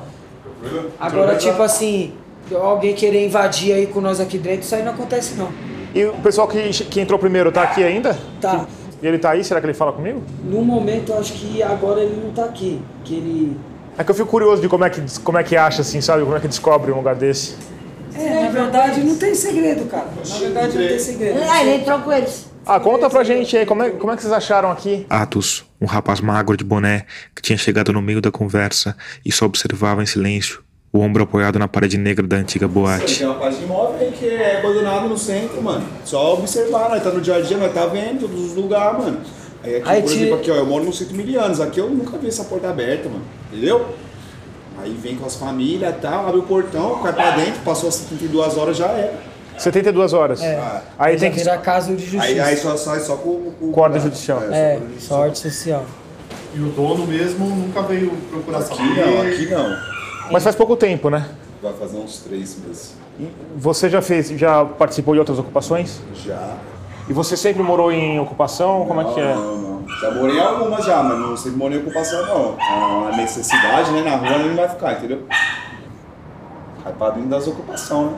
Agora, 1.00 1.36
tipo 1.36 1.62
assim, 1.62 2.14
alguém 2.54 2.94
querer 2.94 3.26
invadir 3.26 3.74
aí 3.74 3.88
com 3.88 4.02
nós 4.02 4.20
aqui 4.20 4.38
dentro, 4.38 4.62
isso 4.62 4.76
aí 4.76 4.84
não 4.84 4.94
acontece 4.94 5.36
não. 5.36 5.50
E 5.94 6.06
o 6.06 6.14
pessoal 6.14 6.48
que, 6.48 6.70
que 6.86 7.02
entrou 7.02 7.20
primeiro 7.20 7.52
tá 7.52 7.64
aqui 7.64 7.84
ainda? 7.84 8.18
Tá. 8.40 8.66
E 9.02 9.08
ele 9.08 9.18
tá 9.18 9.32
aí? 9.32 9.44
Será 9.44 9.60
que 9.60 9.66
ele 9.66 9.74
fala 9.74 9.92
comigo? 9.92 10.24
No 10.44 10.64
momento, 10.64 11.12
eu 11.12 11.20
acho 11.20 11.34
que 11.34 11.62
agora 11.62 12.02
ele 12.02 12.22
não 12.24 12.32
tá 12.32 12.46
aqui. 12.46 12.82
Que 13.04 13.16
ele. 13.16 13.58
É 13.98 14.04
que 14.04 14.12
eu 14.12 14.16
fico 14.16 14.30
curioso 14.30 14.62
de 14.62 14.70
como 14.70 14.86
é 14.86 14.90
que, 14.90 15.02
como 15.22 15.38
é 15.38 15.44
que 15.44 15.58
acha, 15.58 15.82
assim, 15.82 16.00
sabe? 16.00 16.24
Como 16.24 16.36
é 16.36 16.40
que 16.40 16.48
descobre 16.48 16.92
um 16.92 16.98
lugar 16.98 17.16
desse. 17.16 17.56
É, 18.14 18.44
na 18.44 18.50
verdade, 18.50 19.02
não 19.02 19.18
tem 19.18 19.34
segredo, 19.34 19.86
cara. 19.90 20.08
Na 20.28 20.38
verdade, 20.38 20.78
não 20.78 20.88
tem 20.88 21.00
segredo. 21.00 21.40
Ah, 21.50 21.62
ele 21.62 21.82
entrou 21.82 22.00
com 22.00 22.12
eles. 22.12 22.52
Ah, 22.66 22.80
conta 22.80 23.10
pra 23.10 23.24
gente 23.24 23.58
aí, 23.58 23.66
como 23.66 23.82
é, 23.82 23.90
como 23.90 24.12
é 24.12 24.16
que 24.16 24.22
vocês 24.22 24.34
acharam 24.34 24.70
aqui? 24.70 25.06
Atos, 25.10 25.66
um 25.80 25.88
rapaz 25.88 26.22
magro 26.22 26.56
de 26.56 26.64
boné 26.64 27.06
que 27.36 27.42
tinha 27.42 27.58
chegado 27.58 27.92
no 27.92 28.02
meio 28.02 28.22
da 28.22 28.32
conversa 28.32 28.96
e 29.26 29.32
só 29.32 29.46
observava 29.46 30.04
em 30.04 30.06
silêncio, 30.06 30.62
o 30.94 31.00
ombro 31.00 31.24
apoiado 31.24 31.58
na 31.58 31.68
parede 31.68 31.98
negra 31.98 32.26
da 32.28 32.36
antiga 32.36 32.68
boate. 32.68 33.20
Tem 33.20 33.28
uma 33.28 33.36
parte 33.36 33.58
de 33.60 33.64
imóvel 33.64 33.96
aí 34.00 34.12
que 34.12 34.28
é 34.28 34.60
abandonado 34.60 35.08
no 35.08 35.18
centro, 35.18 35.62
mano. 35.62 35.86
Só 36.04 36.34
observar, 36.34 36.90
nós 36.90 37.02
tá 37.02 37.10
no 37.10 37.22
dia 37.22 37.36
a 37.36 37.42
dia, 37.42 37.58
nós 37.58 37.74
tá 37.74 37.86
vendo 37.86 38.22
todos 38.22 38.52
os 38.52 38.56
lugares, 38.56 39.00
mano. 39.00 39.22
Aí 39.64 39.76
aqui, 39.78 39.90
Aí 39.90 40.02
por 40.02 40.12
exemplo, 40.12 40.36
aqui, 40.36 40.52
ó, 40.52 40.56
eu 40.56 40.66
moro 40.66 40.84
no 40.84 40.92
centro 40.92 41.16
Milianos, 41.16 41.62
aqui 41.62 41.80
eu 41.80 41.90
nunca 41.90 42.18
vi 42.18 42.28
essa 42.28 42.44
porta 42.44 42.70
aberta, 42.70 43.08
mano. 43.08 43.24
Entendeu? 43.52 43.86
Aí 44.82 44.98
vem 45.02 45.16
com 45.16 45.26
as 45.26 45.36
famílias 45.36 45.94
e 45.96 46.00
tal, 46.00 46.28
abre 46.28 46.40
o 46.40 46.44
portão, 46.44 47.02
vai 47.02 47.14
pra 47.14 47.32
dentro, 47.32 47.62
passou 47.64 47.88
as 47.88 47.96
72 47.96 48.58
horas, 48.58 48.76
já 48.76 48.88
era. 48.88 49.14
72 49.58 50.14
horas. 50.14 50.42
É. 50.42 50.82
Aí 50.98 51.14
já 51.14 51.20
tem 51.20 51.32
que. 51.32 51.38
virar 51.38 51.60
caso 51.60 51.96
de 51.96 52.04
justiça. 52.04 52.24
Aí, 52.24 52.40
aí 52.40 52.58
só 52.58 52.76
sai 52.76 53.00
só 53.00 53.16
com, 53.16 53.52
com 53.60 53.72
Com 53.72 53.82
ordem 53.82 54.02
judicial. 54.02 54.42
É, 54.52 54.80
sorte 55.00 55.38
social. 55.38 55.86
E 56.54 56.60
o 56.60 56.70
dono 56.70 57.06
mesmo 57.06 57.46
nunca 57.48 57.82
veio 57.84 58.12
procurar 58.30 58.60
Aqui 58.60 58.76
saber. 58.76 59.06
não, 59.06 59.22
aqui 59.22 59.46
não. 59.46 59.91
Mas 60.32 60.44
faz 60.44 60.56
pouco 60.56 60.76
tempo, 60.76 61.10
né? 61.10 61.28
Vai 61.62 61.74
fazer 61.74 61.98
uns 61.98 62.18
três 62.20 62.58
meses. 62.60 62.96
Você 63.56 63.90
já 63.90 64.02
fez, 64.02 64.30
já 64.30 64.66
participou 64.66 65.14
de 65.14 65.20
outras 65.20 65.38
ocupações? 65.38 66.02
Já. 66.16 66.56
E 67.08 67.14
você 67.14 67.36
sempre 67.36 67.62
morou 67.62 67.92
em 67.92 68.20
ocupação? 68.20 68.86
Como 68.86 69.02
é 69.02 69.14
que 69.14 69.20
é? 69.20 69.36
Não, 69.36 69.58
não. 69.58 69.90
Já 70.00 70.12
morei 70.12 70.38
em 70.38 70.40
algumas 70.40 70.86
já, 70.86 71.04
mas 71.04 71.20
não 71.20 71.36
sempre 71.36 71.58
morei 71.58 71.78
em 71.78 71.82
ocupação 71.82 72.26
não. 72.26 72.58
A 73.08 73.18
necessidade, 73.18 73.92
né? 73.92 74.02
Na 74.02 74.16
rua 74.16 74.38
não 74.38 74.56
vai 74.56 74.70
ficar, 74.70 74.94
entendeu? 74.94 75.28
Vai 76.98 77.12
dentro 77.12 77.30
das 77.30 77.48
ocupações, 77.48 78.12
né? 78.12 78.18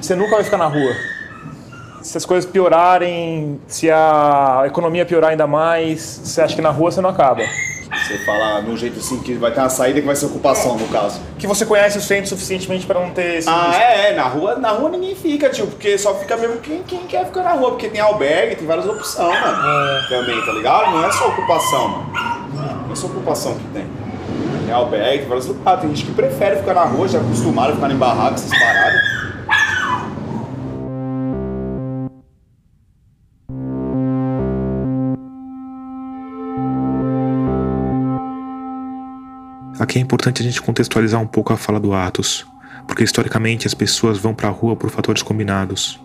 Você 0.00 0.14
nunca 0.14 0.36
vai 0.36 0.44
ficar 0.44 0.56
na 0.56 0.66
rua. 0.66 0.94
Se 2.02 2.16
as 2.16 2.24
coisas 2.24 2.50
piorarem, 2.50 3.60
se 3.66 3.90
a 3.90 4.62
economia 4.66 5.04
piorar 5.04 5.32
ainda 5.32 5.46
mais, 5.46 6.00
você 6.24 6.40
acha 6.40 6.54
que 6.54 6.62
na 6.62 6.70
rua 6.70 6.90
você 6.90 7.00
não 7.02 7.10
acaba? 7.10 7.42
Você 8.10 8.18
fala 8.24 8.60
de 8.60 8.68
um 8.70 8.76
jeito 8.76 8.98
assim 8.98 9.20
que 9.20 9.34
vai 9.34 9.52
ter 9.52 9.60
uma 9.60 9.68
saída 9.68 10.00
que 10.00 10.06
vai 10.06 10.16
ser 10.16 10.26
ocupação, 10.26 10.76
no 10.76 10.88
caso. 10.88 11.20
Que 11.38 11.46
você 11.46 11.64
conhece 11.64 11.96
o 11.96 12.00
centro 12.00 12.28
suficientemente 12.28 12.84
para 12.84 12.98
não 12.98 13.10
ter 13.10 13.36
esse 13.36 13.48
Ah, 13.48 13.68
risco. 13.68 13.82
é, 13.82 14.10
é, 14.10 14.14
na 14.16 14.24
rua, 14.24 14.56
na 14.56 14.70
rua 14.70 14.90
ninguém 14.90 15.14
fica, 15.14 15.48
tio, 15.48 15.66
porque 15.68 15.96
só 15.96 16.14
fica 16.16 16.36
mesmo 16.36 16.56
quem, 16.56 16.82
quem 16.82 17.06
quer 17.06 17.26
ficar 17.26 17.44
na 17.44 17.52
rua, 17.52 17.70
porque 17.70 17.88
tem 17.88 18.00
albergue, 18.00 18.56
tem 18.56 18.66
várias 18.66 18.86
opções, 18.86 19.40
mano. 19.40 20.08
Também, 20.08 20.44
tá 20.44 20.52
ligado? 20.52 20.90
Não 20.90 21.04
é 21.06 21.12
só 21.12 21.28
ocupação, 21.28 21.88
mano. 21.88 22.10
Não 22.86 22.92
é 22.92 22.96
só 22.96 23.06
ocupação 23.06 23.54
que 23.54 23.64
tem. 23.72 23.86
Tem 24.66 24.74
albergue, 24.74 25.18
tem 25.20 25.28
vários 25.28 25.46
lugares. 25.46 25.80
Tem 25.80 25.90
gente 25.94 26.06
que 26.06 26.12
prefere 26.12 26.56
ficar 26.56 26.74
na 26.74 26.84
rua, 26.84 27.06
já 27.06 27.20
acostumaram 27.20 27.72
a 27.72 27.74
ficar 27.76 27.90
em 27.92 27.96
barracos, 27.96 28.42
essas 28.44 28.58
paradas. 28.58 29.00
Aqui 39.80 39.98
é 39.98 40.02
importante 40.02 40.42
a 40.42 40.44
gente 40.44 40.60
contextualizar 40.60 41.18
um 41.18 41.26
pouco 41.26 41.54
a 41.54 41.56
fala 41.56 41.80
do 41.80 41.94
Atos, 41.94 42.46
porque 42.86 43.02
historicamente 43.02 43.66
as 43.66 43.72
pessoas 43.72 44.18
vão 44.18 44.34
pra 44.34 44.50
rua 44.50 44.76
por 44.76 44.90
fatores 44.90 45.22
combinados. 45.22 45.98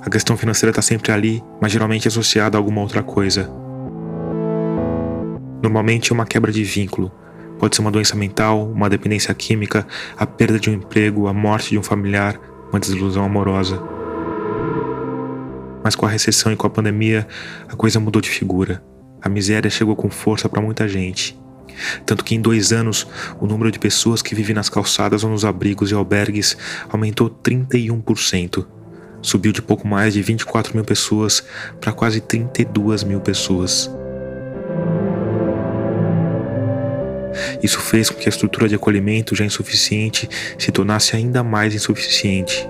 A 0.00 0.08
questão 0.08 0.36
financeira 0.36 0.72
tá 0.72 0.80
sempre 0.80 1.10
ali, 1.10 1.42
mas 1.60 1.72
geralmente 1.72 2.06
associada 2.06 2.56
a 2.56 2.60
alguma 2.60 2.80
outra 2.80 3.02
coisa. 3.02 3.50
Normalmente 5.60 6.12
é 6.12 6.14
uma 6.14 6.24
quebra 6.24 6.52
de 6.52 6.62
vínculo. 6.62 7.10
Pode 7.58 7.74
ser 7.74 7.82
uma 7.82 7.90
doença 7.90 8.14
mental, 8.14 8.70
uma 8.70 8.88
dependência 8.88 9.34
química, 9.34 9.84
a 10.16 10.24
perda 10.24 10.60
de 10.60 10.70
um 10.70 10.74
emprego, 10.74 11.26
a 11.26 11.32
morte 11.32 11.70
de 11.70 11.78
um 11.78 11.82
familiar, 11.82 12.38
uma 12.70 12.78
desilusão 12.78 13.24
amorosa. 13.24 13.82
Mas 15.82 15.96
com 15.96 16.06
a 16.06 16.08
recessão 16.08 16.52
e 16.52 16.56
com 16.56 16.68
a 16.68 16.70
pandemia, 16.70 17.26
a 17.68 17.74
coisa 17.74 17.98
mudou 17.98 18.22
de 18.22 18.30
figura. 18.30 18.80
A 19.20 19.28
miséria 19.28 19.68
chegou 19.68 19.96
com 19.96 20.08
força 20.08 20.48
para 20.48 20.62
muita 20.62 20.86
gente. 20.86 21.37
Tanto 22.04 22.24
que 22.24 22.34
em 22.34 22.40
dois 22.40 22.72
anos, 22.72 23.06
o 23.40 23.46
número 23.46 23.70
de 23.70 23.78
pessoas 23.78 24.22
que 24.22 24.34
vivem 24.34 24.54
nas 24.54 24.68
calçadas 24.68 25.24
ou 25.24 25.30
nos 25.30 25.44
abrigos 25.44 25.90
e 25.90 25.94
albergues 25.94 26.56
aumentou 26.88 27.30
31%. 27.30 28.66
Subiu 29.20 29.52
de 29.52 29.60
pouco 29.60 29.86
mais 29.86 30.14
de 30.14 30.22
24 30.22 30.74
mil 30.74 30.84
pessoas 30.84 31.42
para 31.80 31.92
quase 31.92 32.20
32 32.20 33.02
mil 33.02 33.20
pessoas. 33.20 33.90
Isso 37.62 37.80
fez 37.80 38.10
com 38.10 38.18
que 38.18 38.28
a 38.28 38.30
estrutura 38.30 38.68
de 38.68 38.74
acolhimento, 38.74 39.34
já 39.34 39.44
insuficiente, 39.44 40.28
se 40.58 40.70
tornasse 40.70 41.16
ainda 41.16 41.42
mais 41.42 41.74
insuficiente. 41.74 42.68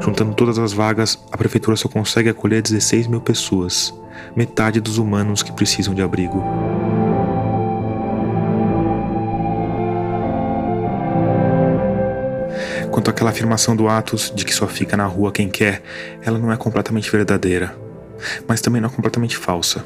Juntando 0.00 0.34
todas 0.34 0.58
as 0.58 0.72
vagas, 0.72 1.18
a 1.32 1.36
prefeitura 1.36 1.76
só 1.76 1.88
consegue 1.88 2.28
acolher 2.28 2.60
16 2.60 3.06
mil 3.06 3.20
pessoas, 3.20 3.94
metade 4.36 4.80
dos 4.80 4.98
humanos 4.98 5.42
que 5.42 5.52
precisam 5.52 5.94
de 5.94 6.02
abrigo. 6.02 6.44
Quanto 12.94 13.10
àquela 13.10 13.30
afirmação 13.30 13.74
do 13.74 13.88
Atos 13.88 14.32
de 14.32 14.44
que 14.44 14.54
só 14.54 14.68
fica 14.68 14.96
na 14.96 15.04
rua 15.04 15.32
quem 15.32 15.48
quer, 15.48 15.82
ela 16.22 16.38
não 16.38 16.52
é 16.52 16.56
completamente 16.56 17.10
verdadeira, 17.10 17.76
mas 18.46 18.60
também 18.60 18.80
não 18.80 18.88
é 18.88 18.92
completamente 18.92 19.36
falsa. 19.36 19.84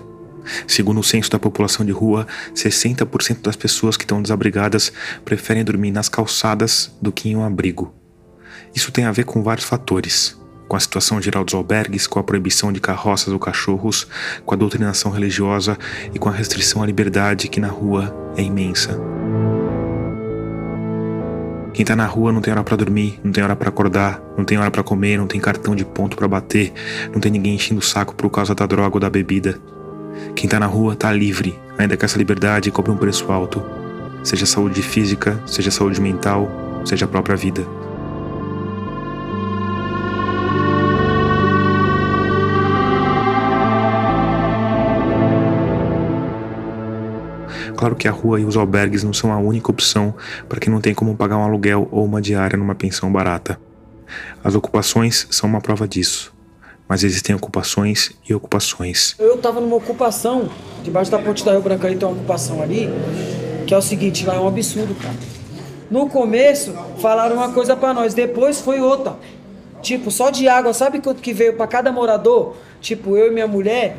Segundo 0.66 1.00
o 1.00 1.02
censo 1.02 1.30
da 1.30 1.38
população 1.38 1.86
de 1.86 1.90
rua, 1.90 2.26
60% 2.54 3.40
das 3.40 3.56
pessoas 3.56 3.96
que 3.96 4.04
estão 4.04 4.20
desabrigadas 4.20 4.92
preferem 5.24 5.64
dormir 5.64 5.90
nas 5.90 6.06
calçadas 6.06 6.94
do 7.00 7.10
que 7.10 7.30
em 7.30 7.36
um 7.36 7.42
abrigo. 7.42 7.94
Isso 8.74 8.92
tem 8.92 9.06
a 9.06 9.10
ver 9.10 9.24
com 9.24 9.42
vários 9.42 9.64
fatores. 9.64 10.38
Com 10.68 10.76
a 10.76 10.80
situação 10.80 11.18
geral 11.18 11.44
dos 11.44 11.54
albergues, 11.54 12.06
com 12.06 12.18
a 12.18 12.22
proibição 12.22 12.70
de 12.70 12.78
carroças 12.78 13.32
ou 13.32 13.38
cachorros, 13.38 14.06
com 14.44 14.54
a 14.54 14.58
doutrinação 14.58 15.10
religiosa 15.10 15.78
e 16.12 16.18
com 16.18 16.28
a 16.28 16.32
restrição 16.32 16.82
à 16.82 16.86
liberdade 16.86 17.48
que 17.48 17.58
na 17.58 17.68
rua 17.68 18.14
é 18.36 18.42
imensa. 18.42 19.00
Quem 21.78 21.84
tá 21.84 21.94
na 21.94 22.06
rua 22.06 22.32
não 22.32 22.40
tem 22.40 22.52
hora 22.52 22.64
para 22.64 22.76
dormir, 22.76 23.20
não 23.22 23.30
tem 23.30 23.44
hora 23.44 23.54
para 23.54 23.68
acordar, 23.68 24.20
não 24.36 24.44
tem 24.44 24.58
hora 24.58 24.68
para 24.68 24.82
comer, 24.82 25.16
não 25.16 25.28
tem 25.28 25.40
cartão 25.40 25.76
de 25.76 25.84
ponto 25.84 26.16
para 26.16 26.26
bater, 26.26 26.72
não 27.12 27.20
tem 27.20 27.30
ninguém 27.30 27.54
enchendo 27.54 27.78
o 27.78 27.84
saco 27.84 28.16
por 28.16 28.28
causa 28.30 28.52
da 28.52 28.66
droga 28.66 28.96
ou 28.96 29.00
da 29.00 29.08
bebida. 29.08 29.60
Quem 30.34 30.50
tá 30.50 30.58
na 30.58 30.66
rua 30.66 30.96
tá 30.96 31.12
livre, 31.12 31.56
ainda 31.78 31.96
que 31.96 32.04
essa 32.04 32.18
liberdade 32.18 32.72
cobre 32.72 32.90
um 32.90 32.96
preço 32.96 33.30
alto, 33.30 33.62
seja 34.24 34.44
saúde 34.44 34.82
física, 34.82 35.40
seja 35.46 35.70
saúde 35.70 36.00
mental, 36.00 36.50
seja 36.84 37.04
a 37.04 37.08
própria 37.08 37.36
vida. 37.36 37.64
Claro 47.78 47.94
que 47.94 48.08
a 48.08 48.10
rua 48.10 48.40
e 48.40 48.44
os 48.44 48.56
albergues 48.56 49.04
não 49.04 49.12
são 49.12 49.32
a 49.32 49.38
única 49.38 49.70
opção 49.70 50.12
para 50.48 50.58
quem 50.58 50.68
não 50.68 50.80
tem 50.80 50.92
como 50.92 51.14
pagar 51.14 51.36
um 51.36 51.44
aluguel 51.44 51.86
ou 51.92 52.04
uma 52.04 52.20
diária 52.20 52.58
numa 52.58 52.74
pensão 52.74 53.12
barata. 53.12 53.56
As 54.42 54.56
ocupações 54.56 55.28
são 55.30 55.48
uma 55.48 55.60
prova 55.60 55.86
disso. 55.86 56.34
Mas 56.88 57.04
existem 57.04 57.36
ocupações 57.36 58.10
e 58.28 58.34
ocupações. 58.34 59.14
Eu 59.16 59.38
tava 59.38 59.60
numa 59.60 59.76
ocupação, 59.76 60.50
debaixo 60.82 61.08
da 61.08 61.20
ponte 61.20 61.44
da 61.44 61.52
Rio 61.52 61.62
Branco 61.62 61.86
ali 61.86 61.94
tem 61.94 62.08
uma 62.08 62.16
ocupação 62.16 62.60
ali, 62.60 62.88
que 63.64 63.72
é 63.72 63.78
o 63.78 63.82
seguinte, 63.82 64.26
lá 64.26 64.34
é 64.34 64.40
um 64.40 64.48
absurdo, 64.48 64.96
cara. 64.96 65.14
No 65.88 66.08
começo, 66.08 66.74
falaram 67.00 67.36
uma 67.36 67.52
coisa 67.52 67.76
para 67.76 67.94
nós, 67.94 68.12
depois 68.12 68.60
foi 68.60 68.80
outra. 68.80 69.16
Tipo, 69.80 70.10
só 70.10 70.30
de 70.30 70.48
água, 70.48 70.74
sabe 70.74 70.98
quanto 70.98 71.22
que 71.22 71.32
veio 71.32 71.54
para 71.54 71.68
cada 71.68 71.92
morador? 71.92 72.56
Tipo, 72.80 73.16
eu 73.16 73.28
e 73.28 73.30
minha 73.30 73.46
mulher, 73.46 73.96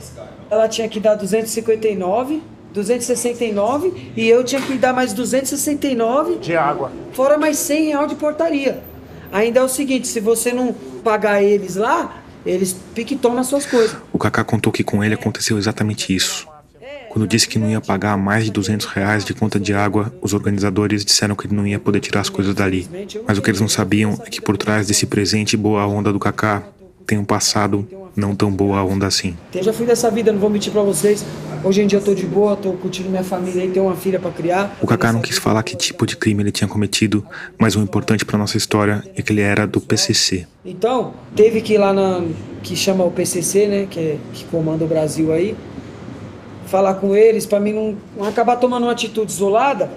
ela 0.51 0.67
tinha 0.67 0.89
que 0.89 0.99
dar 0.99 1.15
259 1.15 2.58
269 2.73 4.11
e 4.15 4.27
eu 4.27 4.43
tinha 4.43 4.61
que 4.61 4.77
dar 4.77 4.93
mais 4.93 5.13
269 5.13 6.37
de 6.37 6.55
água. 6.55 6.91
Fora 7.13 7.37
mais 7.37 7.57
100 7.57 7.87
real 7.87 8.07
de 8.07 8.15
portaria. 8.15 8.81
Ainda 9.31 9.59
é 9.59 9.63
o 9.63 9.67
seguinte, 9.69 10.07
se 10.07 10.19
você 10.19 10.51
não 10.51 10.73
pagar 11.03 11.41
eles 11.41 11.75
lá, 11.75 12.23
eles 12.45 12.75
piquetam 12.95 13.33
nas 13.33 13.47
suas 13.47 13.65
coisas. 13.65 13.95
O 14.11 14.17
Kaká 14.17 14.43
contou 14.43 14.71
que 14.71 14.83
com 14.83 15.03
ele 15.03 15.13
aconteceu 15.13 15.57
exatamente 15.57 16.15
isso. 16.15 16.47
Quando 17.09 17.27
disse 17.27 17.47
que 17.47 17.57
não 17.57 17.69
ia 17.69 17.81
pagar 17.81 18.15
mais 18.17 18.45
de 18.45 18.51
200 18.51 18.85
reais 18.85 19.25
de 19.25 19.33
conta 19.33 19.59
de 19.59 19.73
água, 19.73 20.13
os 20.21 20.33
organizadores 20.33 21.03
disseram 21.03 21.35
que 21.35 21.47
ele 21.47 21.55
não 21.55 21.65
ia 21.65 21.79
poder 21.79 21.99
tirar 21.99 22.21
as 22.21 22.29
coisas 22.29 22.53
dali. 22.53 22.87
Mas 23.27 23.37
o 23.37 23.41
que 23.41 23.49
eles 23.49 23.59
não 23.59 23.67
sabiam 23.67 24.13
é 24.23 24.29
que 24.29 24.39
por 24.39 24.55
trás 24.57 24.87
desse 24.87 25.07
presente 25.07 25.57
boa 25.57 25.85
onda 25.87 26.13
do 26.13 26.19
Kaká 26.19 26.63
tem 27.07 27.17
um 27.17 27.25
passado 27.25 27.87
não 28.15 28.35
tão 28.35 28.51
boa 28.51 28.83
onda 28.83 29.07
assim. 29.07 29.35
Eu 29.53 29.63
já 29.63 29.73
fui 29.73 29.87
dessa 29.87 30.11
vida, 30.11 30.31
não 30.31 30.39
vou 30.39 30.49
mentir 30.49 30.71
para 30.71 30.83
vocês. 30.83 31.25
Hoje 31.61 31.81
em 31.81 31.87
dia 31.87 31.99
eu 31.99 32.03
tô 32.03 32.13
de 32.13 32.25
boa, 32.25 32.55
tô 32.55 32.71
curtindo 32.73 33.09
minha 33.09 33.23
família 33.23 33.65
e 33.65 33.69
tenho 33.69 33.85
uma 33.85 33.95
filha 33.95 34.17
para 34.17 34.31
criar. 34.31 34.77
O 34.81 34.87
Kaká 34.87 35.11
não 35.11 35.21
quis 35.21 35.37
falar 35.37 35.61
que 35.61 35.75
tipo 35.75 36.05
de 36.05 36.15
crime 36.15 36.41
ele 36.41 36.51
tinha 36.51 36.67
cometido, 36.67 37.25
mas 37.57 37.75
o 37.75 37.81
importante 37.81 38.23
para 38.23 38.37
nossa 38.37 38.55
história 38.55 39.03
é 39.15 39.21
que 39.21 39.33
ele 39.33 39.41
era 39.41 39.67
do 39.67 39.81
PCC. 39.81 40.47
Então, 40.63 41.13
teve 41.35 41.61
que 41.61 41.73
ir 41.73 41.77
lá 41.77 41.91
na 41.91 42.23
que 42.63 42.75
chama 42.75 43.03
o 43.03 43.11
PCC, 43.11 43.67
né, 43.67 43.87
que 43.89 43.99
é, 43.99 44.17
que 44.33 44.45
comanda 44.45 44.85
o 44.85 44.87
Brasil 44.87 45.33
aí, 45.33 45.55
falar 46.65 46.95
com 46.95 47.15
eles 47.15 47.45
para 47.45 47.59
mim 47.59 47.73
não, 47.73 47.97
não 48.17 48.25
acabar 48.25 48.55
tomando 48.55 48.83
uma 48.83 48.91
atitude 48.91 49.31
isolada 49.31 49.89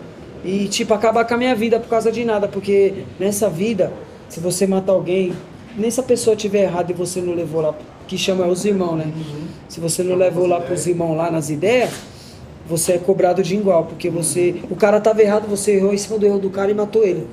e 0.44 0.66
tipo 0.66 0.92
acabar 0.94 1.24
com 1.24 1.34
a 1.34 1.36
minha 1.36 1.54
vida 1.54 1.78
por 1.78 1.88
causa 1.88 2.10
de 2.10 2.24
nada, 2.24 2.48
porque 2.48 3.04
nessa 3.20 3.48
vida, 3.48 3.92
se 4.28 4.40
você 4.40 4.66
matar 4.66 4.92
alguém, 4.92 5.32
nem 5.76 5.90
se 5.90 6.00
a 6.00 6.02
pessoa 6.02 6.34
tiver 6.34 6.64
errado 6.64 6.90
e 6.90 6.92
você 6.92 7.20
não 7.20 7.34
levou 7.34 7.60
lá 7.60 7.74
que 8.12 8.18
chama 8.18 8.46
os 8.46 8.62
irmãos, 8.66 8.96
né? 8.96 9.06
Uhum. 9.06 9.46
Se 9.70 9.80
você 9.80 10.02
não 10.02 10.16
levou 10.16 10.46
lá 10.46 10.60
pros 10.60 10.86
irmãos 10.86 11.16
lá 11.16 11.30
nas 11.30 11.48
ideias, 11.48 11.90
você 12.68 12.92
é 12.92 12.98
cobrado 12.98 13.42
de 13.42 13.54
igual, 13.54 13.86
porque 13.86 14.10
você. 14.10 14.56
O 14.70 14.76
cara 14.76 15.00
tava 15.00 15.22
errado, 15.22 15.48
você 15.48 15.76
errou 15.76 15.94
em 15.94 15.96
cima 15.96 16.18
do 16.18 16.26
erro 16.26 16.38
do 16.38 16.50
cara 16.50 16.70
e 16.70 16.74
matou 16.74 17.02
ele. 17.02 17.26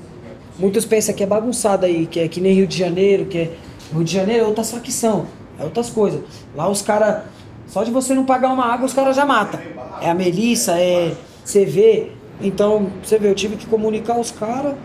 Muitos 0.58 0.86
pensam 0.86 1.14
que 1.14 1.22
é 1.22 1.26
bagunçado 1.26 1.86
aí, 1.86 2.06
que 2.06 2.22
é 2.22 2.30
que 2.30 2.40
nem 2.40 2.54
Rio 2.54 2.66
de 2.66 2.78
Janeiro, 2.78 3.26
que 3.26 3.38
é. 3.38 3.52
Rio 3.92 4.06
de 4.06 4.14
Janeiro 4.14 4.46
é 4.46 4.48
outras 4.48 4.72
facção, 4.72 5.26
é 5.60 5.66
outras 5.66 5.90
coisas. 5.90 6.22
Lá 6.56 6.70
os 6.70 6.82
caras. 6.82 7.24
Só 7.68 7.84
de 7.84 7.92
você 7.92 8.14
não 8.14 8.24
pagar 8.24 8.54
uma 8.54 8.66
água, 8.66 8.86
os 8.86 8.94
caras 8.94 9.14
já 9.14 9.26
matam. 9.26 9.60
É 10.02 10.10
a 10.10 10.14
Melissa, 10.14 10.80
é 10.80 11.14
CV. 11.44 12.12
Então, 12.42 12.88
você 13.04 13.20
vê, 13.20 13.30
eu 13.30 13.36
tive 13.36 13.58
que 13.58 13.66
comunicar 13.66 14.18
os 14.18 14.32
caras, 14.32 14.76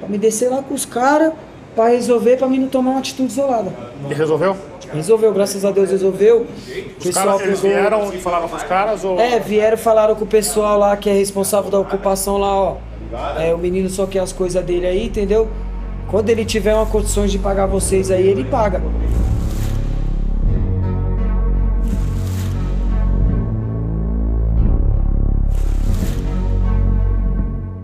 pra 0.00 0.08
me 0.08 0.16
descer 0.16 0.48
lá 0.48 0.62
com 0.62 0.72
os 0.72 0.86
caras, 0.86 1.34
pra 1.76 1.88
resolver, 1.88 2.38
pra 2.38 2.48
mim 2.48 2.58
não 2.58 2.68
tomar 2.68 2.92
uma 2.92 3.00
atitude 3.00 3.30
isolada. 3.30 3.70
E 4.10 4.14
resolveu? 4.14 4.56
Resolveu, 4.92 5.32
graças 5.34 5.62
a 5.62 5.70
Deus 5.70 5.90
resolveu. 5.90 6.46
Os 6.98 7.04
pessoal 7.04 7.38
caras, 7.38 7.42
eles 7.42 7.60
vieram 7.60 8.14
e 8.14 8.18
falaram 8.18 8.48
com 8.48 8.56
os 8.56 8.62
caras? 8.62 9.04
Ou... 9.04 9.20
É, 9.20 9.38
vieram 9.38 9.74
e 9.74 9.80
falaram 9.80 10.14
com 10.14 10.24
o 10.24 10.26
pessoal 10.26 10.78
lá 10.78 10.96
que 10.96 11.10
é 11.10 11.12
responsável 11.12 11.70
da 11.70 11.78
ocupação 11.78 12.38
lá, 12.38 12.54
ó. 12.54 12.76
É, 13.38 13.54
o 13.54 13.58
menino 13.58 13.90
só 13.90 14.06
quer 14.06 14.20
as 14.20 14.32
coisas 14.32 14.64
dele 14.64 14.86
aí, 14.86 15.06
entendeu? 15.06 15.48
Quando 16.08 16.30
ele 16.30 16.44
tiver 16.44 16.74
uma 16.74 16.86
condições 16.86 17.30
de 17.30 17.38
pagar 17.38 17.66
vocês 17.66 18.10
aí, 18.10 18.26
ele 18.26 18.44
paga. 18.44 18.80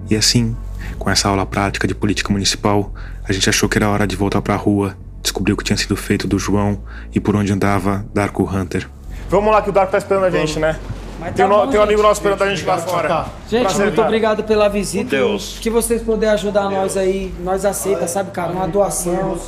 E 0.08 0.16
assim, 0.16 0.56
com 1.02 1.10
essa 1.10 1.28
aula 1.28 1.44
prática 1.44 1.88
de 1.88 1.96
política 1.96 2.32
municipal, 2.32 2.92
a 3.28 3.32
gente 3.32 3.50
achou 3.50 3.68
que 3.68 3.76
era 3.76 3.88
hora 3.88 4.06
de 4.06 4.14
voltar 4.14 4.40
para 4.40 4.54
a 4.54 4.56
rua 4.56 4.96
descobriu 5.20 5.54
o 5.54 5.58
que 5.58 5.64
tinha 5.64 5.76
sido 5.76 5.96
feito 5.96 6.28
do 6.28 6.38
João 6.38 6.78
e 7.12 7.18
por 7.18 7.34
onde 7.34 7.52
andava 7.52 8.04
Darko 8.14 8.44
Hunter. 8.44 8.88
Vamos 9.28 9.52
lá 9.52 9.62
que 9.62 9.70
o 9.70 9.72
Darko 9.72 9.92
tá 9.92 9.98
esperando 9.98 10.24
a 10.24 10.30
gente, 10.30 10.58
né? 10.58 10.78
Mas 11.18 11.34
tem, 11.34 11.48
tá 11.48 11.62
um, 11.62 11.68
tem 11.68 11.78
um 11.78 11.82
amigo 11.82 12.02
nosso 12.02 12.20
esperando 12.20 12.42
a 12.42 12.54
gente 12.54 12.66
lá 12.66 12.78
fora. 12.78 13.26
Gente, 13.48 13.62
Prazer, 13.62 13.86
muito 13.86 13.96
cara. 13.96 14.08
obrigado 14.08 14.42
pela 14.42 14.68
visita. 14.68 15.10
Deus. 15.10 15.58
Que 15.60 15.70
vocês 15.70 16.02
puderem 16.02 16.34
ajudar 16.34 16.68
nós 16.68 16.96
aí, 16.96 17.32
nós 17.42 17.64
aceita, 17.64 18.08
sabe, 18.08 18.32
cara? 18.32 18.52
Uma 18.52 18.66
doação, 18.66 19.38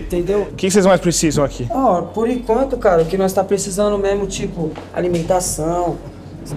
entendeu? 0.00 0.48
O 0.50 0.54
que 0.54 0.68
vocês 0.70 0.84
mais 0.84 1.00
precisam 1.00 1.44
aqui? 1.44 1.68
Ó, 1.70 2.00
oh, 2.00 2.02
por 2.02 2.28
enquanto, 2.28 2.76
cara, 2.76 3.02
o 3.02 3.06
que 3.06 3.16
nós 3.16 3.32
tá 3.32 3.44
precisando 3.44 3.96
mesmo, 3.96 4.26
tipo, 4.26 4.72
alimentação, 4.92 5.98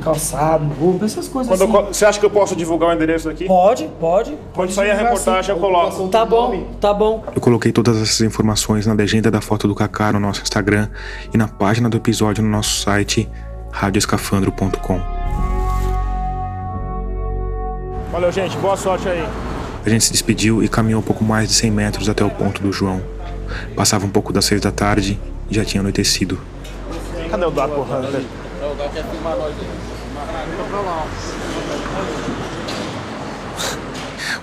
calçado, 0.01 0.65
roupa, 0.79 1.05
essas 1.05 1.27
coisas 1.27 1.51
Quando 1.51 1.63
assim. 1.63 1.85
Eu, 1.87 1.93
você 1.93 2.05
acha 2.05 2.19
que 2.19 2.25
eu 2.25 2.29
posso 2.29 2.55
divulgar 2.55 2.89
o 2.89 2.93
endereço 2.93 3.29
aqui? 3.29 3.45
Pode, 3.45 3.89
pode. 3.99 4.37
Quando 4.53 4.71
sair 4.71 4.91
a 4.91 4.95
reportagem, 4.95 5.39
assim. 5.39 5.51
eu 5.51 5.57
coloco. 5.57 6.07
Tá 6.09 6.25
bom, 6.25 6.67
tá 6.79 6.93
bom. 6.93 7.23
Eu 7.35 7.41
coloquei 7.41 7.71
todas 7.71 8.01
essas 8.01 8.21
informações 8.21 8.85
na 8.85 8.93
legenda 8.93 9.29
da 9.29 9.41
foto 9.41 9.67
do 9.67 9.75
Kaká 9.75 10.11
no 10.13 10.19
nosso 10.19 10.41
Instagram 10.41 10.89
e 11.33 11.37
na 11.37 11.47
página 11.47 11.89
do 11.89 11.97
episódio 11.97 12.43
no 12.43 12.49
nosso 12.49 12.81
site 12.81 13.29
radioescafandro.com. 13.71 14.99
Valeu, 18.11 18.31
gente. 18.31 18.55
Boa 18.57 18.77
sorte 18.77 19.09
aí. 19.09 19.27
A 19.85 19.89
gente 19.89 20.05
se 20.05 20.11
despediu 20.11 20.63
e 20.63 20.69
caminhou 20.69 21.01
um 21.01 21.03
pouco 21.03 21.23
mais 21.23 21.49
de 21.49 21.55
100 21.55 21.71
metros 21.71 22.07
até 22.07 22.23
o 22.23 22.29
ponto 22.29 22.61
do 22.61 22.71
João. 22.71 23.01
Passava 23.75 24.05
um 24.05 24.09
pouco 24.09 24.31
das 24.31 24.45
seis 24.45 24.61
da 24.61 24.71
tarde 24.71 25.19
e 25.49 25.55
já 25.55 25.65
tinha 25.65 25.81
anoitecido. 25.81 26.39
Cadê 27.29 27.45
o 27.45 27.51
Darko 27.51 27.81
Hunter? 27.81 28.23
O 28.63 28.75
quer 28.93 29.03
filmar 29.03 29.35
nós 29.35 29.53
aí. 29.59 29.67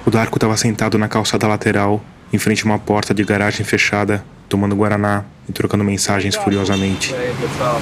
O 0.05 0.11
Darko 0.11 0.37
estava 0.37 0.57
sentado 0.59 0.99
na 0.99 1.09
calçada 1.09 1.49
lateral, 1.49 2.03
em 2.31 2.37
frente 2.37 2.63
a 2.63 2.67
uma 2.67 2.79
porta 2.79 3.15
de 3.15 3.25
garagem 3.25 3.65
fechada, 3.65 4.23
tomando 4.47 4.77
guaraná 4.77 5.25
e 5.49 5.53
trocando 5.53 5.83
mensagens 5.83 6.37
furiosamente. 6.37 7.15
Aí, 7.15 7.35
pessoal? 7.41 7.81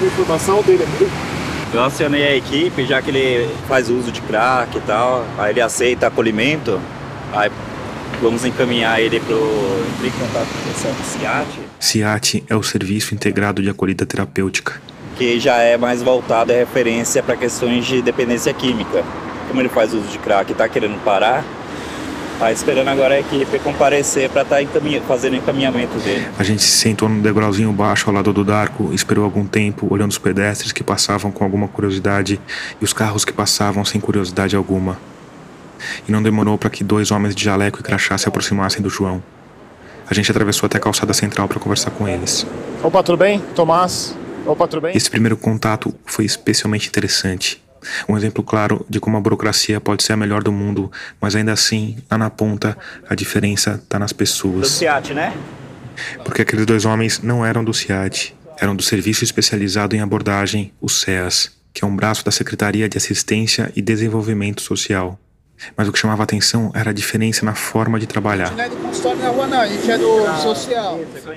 A 0.00 0.04
informação 0.04 0.62
dele 0.62 0.82
aqui. 0.82 1.08
Eu 1.72 1.84
acionei 1.84 2.24
a 2.24 2.36
equipe, 2.36 2.84
já 2.84 3.00
que 3.00 3.10
ele 3.10 3.48
faz 3.68 3.88
uso 3.88 4.10
de 4.10 4.20
crack 4.22 4.76
e 4.76 4.80
tal, 4.80 5.24
aí 5.38 5.52
ele 5.52 5.60
aceita 5.60 6.08
acolhimento, 6.08 6.80
aí 7.32 7.50
vamos 8.20 8.44
encaminhar 8.44 9.00
ele 9.00 9.20
para 9.20 9.36
o 9.36 9.84
contato 10.18 10.48
com 10.48 10.90
o 10.90 11.04
CIAT. 11.04 11.48
CIAT 11.78 12.44
é 12.48 12.56
o 12.56 12.62
Serviço 12.64 13.14
Integrado 13.14 13.62
de 13.62 13.70
Acolhida 13.70 14.04
Terapêutica 14.04 14.91
que 15.16 15.38
já 15.38 15.58
é 15.58 15.76
mais 15.76 16.02
voltado 16.02 16.52
à 16.52 16.56
referência 16.56 17.22
para 17.22 17.36
questões 17.36 17.86
de 17.86 18.02
dependência 18.02 18.52
química, 18.52 19.04
como 19.48 19.60
ele 19.60 19.68
faz 19.68 19.92
uso 19.92 20.08
de 20.08 20.18
crack 20.18 20.50
e 20.50 20.52
está 20.52 20.68
querendo 20.68 21.02
parar, 21.04 21.44
tá 22.38 22.50
esperando 22.50 22.88
agora 22.88 23.14
a 23.14 23.20
equipe 23.20 23.58
comparecer 23.60 24.28
para 24.30 24.42
estar 24.42 24.56
tá 24.56 24.62
encaminha, 24.62 25.00
fazendo 25.02 25.34
o 25.34 25.36
encaminhamento 25.36 25.96
dele. 25.98 26.26
A 26.38 26.42
gente 26.42 26.62
se 26.62 26.78
sentou 26.78 27.08
no 27.08 27.22
degrauzinho 27.22 27.72
baixo 27.72 28.08
ao 28.08 28.14
lado 28.14 28.32
do 28.32 28.44
Darko, 28.44 28.90
esperou 28.92 29.24
algum 29.24 29.46
tempo, 29.46 29.86
olhando 29.90 30.10
os 30.10 30.18
pedestres 30.18 30.72
que 30.72 30.82
passavam 30.82 31.30
com 31.30 31.44
alguma 31.44 31.68
curiosidade 31.68 32.40
e 32.80 32.84
os 32.84 32.92
carros 32.92 33.24
que 33.24 33.32
passavam 33.32 33.84
sem 33.84 34.00
curiosidade 34.00 34.56
alguma. 34.56 34.98
E 36.08 36.12
não 36.12 36.22
demorou 36.22 36.56
para 36.56 36.70
que 36.70 36.82
dois 36.82 37.10
homens 37.10 37.34
de 37.34 37.44
jaleco 37.44 37.80
e 37.80 37.82
crachá 37.82 38.16
se 38.16 38.28
aproximassem 38.28 38.82
do 38.82 38.88
João. 38.88 39.22
A 40.08 40.14
gente 40.14 40.30
atravessou 40.30 40.66
até 40.66 40.78
a 40.78 40.80
calçada 40.80 41.12
central 41.12 41.48
para 41.48 41.58
conversar 41.58 41.90
com 41.90 42.08
eles. 42.08 42.46
Opa, 42.82 43.02
tudo 43.02 43.18
bem? 43.18 43.40
Tomás? 43.54 44.14
Opa, 44.46 44.66
tudo 44.66 44.82
bem? 44.82 44.96
Esse 44.96 45.10
primeiro 45.10 45.36
contato 45.36 45.94
foi 46.04 46.24
especialmente 46.24 46.88
interessante. 46.88 47.62
Um 48.08 48.16
exemplo 48.16 48.44
claro 48.44 48.84
de 48.88 49.00
como 49.00 49.16
a 49.16 49.20
burocracia 49.20 49.80
pode 49.80 50.02
ser 50.02 50.12
a 50.12 50.16
melhor 50.16 50.42
do 50.42 50.52
mundo, 50.52 50.90
mas 51.20 51.34
ainda 51.34 51.52
assim, 51.52 51.96
lá 52.10 52.16
na 52.16 52.30
ponta, 52.30 52.76
a 53.08 53.14
diferença 53.14 53.80
está 53.82 53.98
nas 53.98 54.12
pessoas. 54.12 54.60
Do 54.60 54.68
CIAT, 54.68 55.14
né? 55.14 55.36
Porque 56.24 56.42
aqueles 56.42 56.64
dois 56.64 56.84
homens 56.84 57.20
não 57.20 57.44
eram 57.44 57.64
do 57.64 57.74
CIAT, 57.74 58.34
eram 58.58 58.76
do 58.76 58.82
Serviço 58.82 59.24
Especializado 59.24 59.96
em 59.96 60.00
Abordagem, 60.00 60.72
o 60.80 60.88
SEAS, 60.88 61.50
que 61.74 61.84
é 61.84 61.86
um 61.86 61.94
braço 61.94 62.24
da 62.24 62.30
Secretaria 62.30 62.88
de 62.88 62.96
Assistência 62.96 63.72
e 63.74 63.82
Desenvolvimento 63.82 64.62
Social. 64.62 65.18
Mas 65.76 65.88
o 65.88 65.92
que 65.92 65.98
chamava 65.98 66.22
atenção 66.22 66.70
era 66.74 66.90
a 66.90 66.92
diferença 66.92 67.44
na 67.44 67.54
forma 67.54 67.98
de 67.98 68.06
trabalhar. 68.06 68.52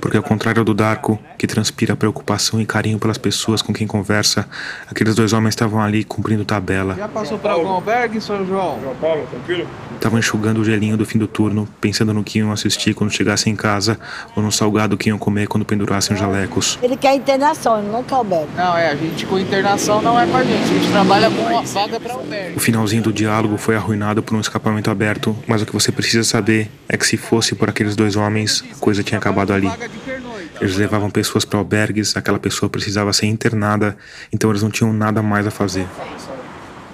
Porque 0.01 0.17
ao 0.17 0.23
contrário 0.23 0.63
do 0.63 0.73
Darko, 0.73 1.19
que 1.37 1.47
transpira 1.47 1.95
preocupação 1.95 2.61
e 2.61 2.65
carinho 2.65 2.99
pelas 2.99 3.17
pessoas 3.17 3.61
com 3.61 3.73
quem 3.73 3.87
conversa, 3.87 4.47
aqueles 4.89 5.15
dois 5.15 5.33
homens 5.33 5.53
estavam 5.53 5.81
ali 5.81 6.03
cumprindo 6.03 6.45
tabela. 6.45 6.95
Já 6.95 7.07
passou 7.07 7.37
por 7.37 7.51
algum 7.51 7.67
albergue, 7.67 8.19
São 8.21 8.45
João? 8.45 8.79
João 8.81 8.95
Paulo, 8.95 9.27
tranquilo? 9.29 9.67
Estavam 9.95 10.19
enxugando 10.19 10.59
o 10.59 10.65
gelinho 10.65 10.97
do 10.97 11.05
fim 11.05 11.17
do 11.17 11.27
turno, 11.27 11.67
pensando 11.79 12.13
no 12.13 12.23
que 12.23 12.39
iam 12.39 12.51
assistir 12.51 12.93
quando 12.93 13.11
chegassem 13.11 13.53
em 13.53 13.55
casa 13.55 13.99
ou 14.35 14.43
no 14.43 14.51
salgado 14.51 14.97
que 14.97 15.09
iam 15.09 15.17
comer 15.17 15.47
quando 15.47 15.65
pendurassem 15.65 16.13
os 16.13 16.19
jalecos. 16.19 16.77
Ele 16.81 16.97
quer 16.97 17.15
internação, 17.15 17.79
ele 17.79 17.89
não 17.89 18.03
quer 18.03 18.15
albergue. 18.15 18.49
Não, 18.55 18.77
é, 18.77 18.89
a 18.89 18.95
gente 18.95 19.25
com 19.25 19.39
internação 19.39 20.01
não 20.01 20.19
é 20.19 20.27
com 20.27 20.37
a 20.37 20.43
gente, 20.43 20.63
a 20.63 20.67
gente 20.67 20.91
trabalha 20.91 21.29
com 21.29 21.41
uma 21.41 21.61
vaga 21.61 21.99
para 21.99 22.13
albergue. 22.13 22.57
O 22.57 22.59
finalzinho 22.59 23.03
do 23.03 23.13
diálogo 23.13 23.57
foi 23.57 23.75
arruinado 23.75 24.14
por 24.21 24.35
um 24.35 24.39
escapamento 24.39 24.89
aberto, 24.89 25.35
mas 25.47 25.61
o 25.61 25.65
que 25.65 25.73
você 25.73 25.91
precisa 25.91 26.23
saber 26.23 26.69
é 26.87 26.97
que 26.97 27.05
se 27.05 27.17
fosse 27.17 27.55
por 27.55 27.69
aqueles 27.69 27.95
dois 27.95 28.15
homens, 28.15 28.63
a 28.71 28.75
coisa 28.75 29.03
tinha 29.03 29.17
acabado 29.17 29.53
ali. 29.53 29.69
Eles 30.59 30.75
levavam 30.75 31.09
pessoas 31.09 31.43
para 31.43 31.59
albergues, 31.59 32.15
aquela 32.15 32.39
pessoa 32.39 32.69
precisava 32.69 33.11
ser 33.13 33.25
internada, 33.25 33.97
então 34.31 34.49
eles 34.49 34.63
não 34.63 34.69
tinham 34.69 34.93
nada 34.93 35.21
mais 35.21 35.45
a 35.45 35.51
fazer. 35.51 35.87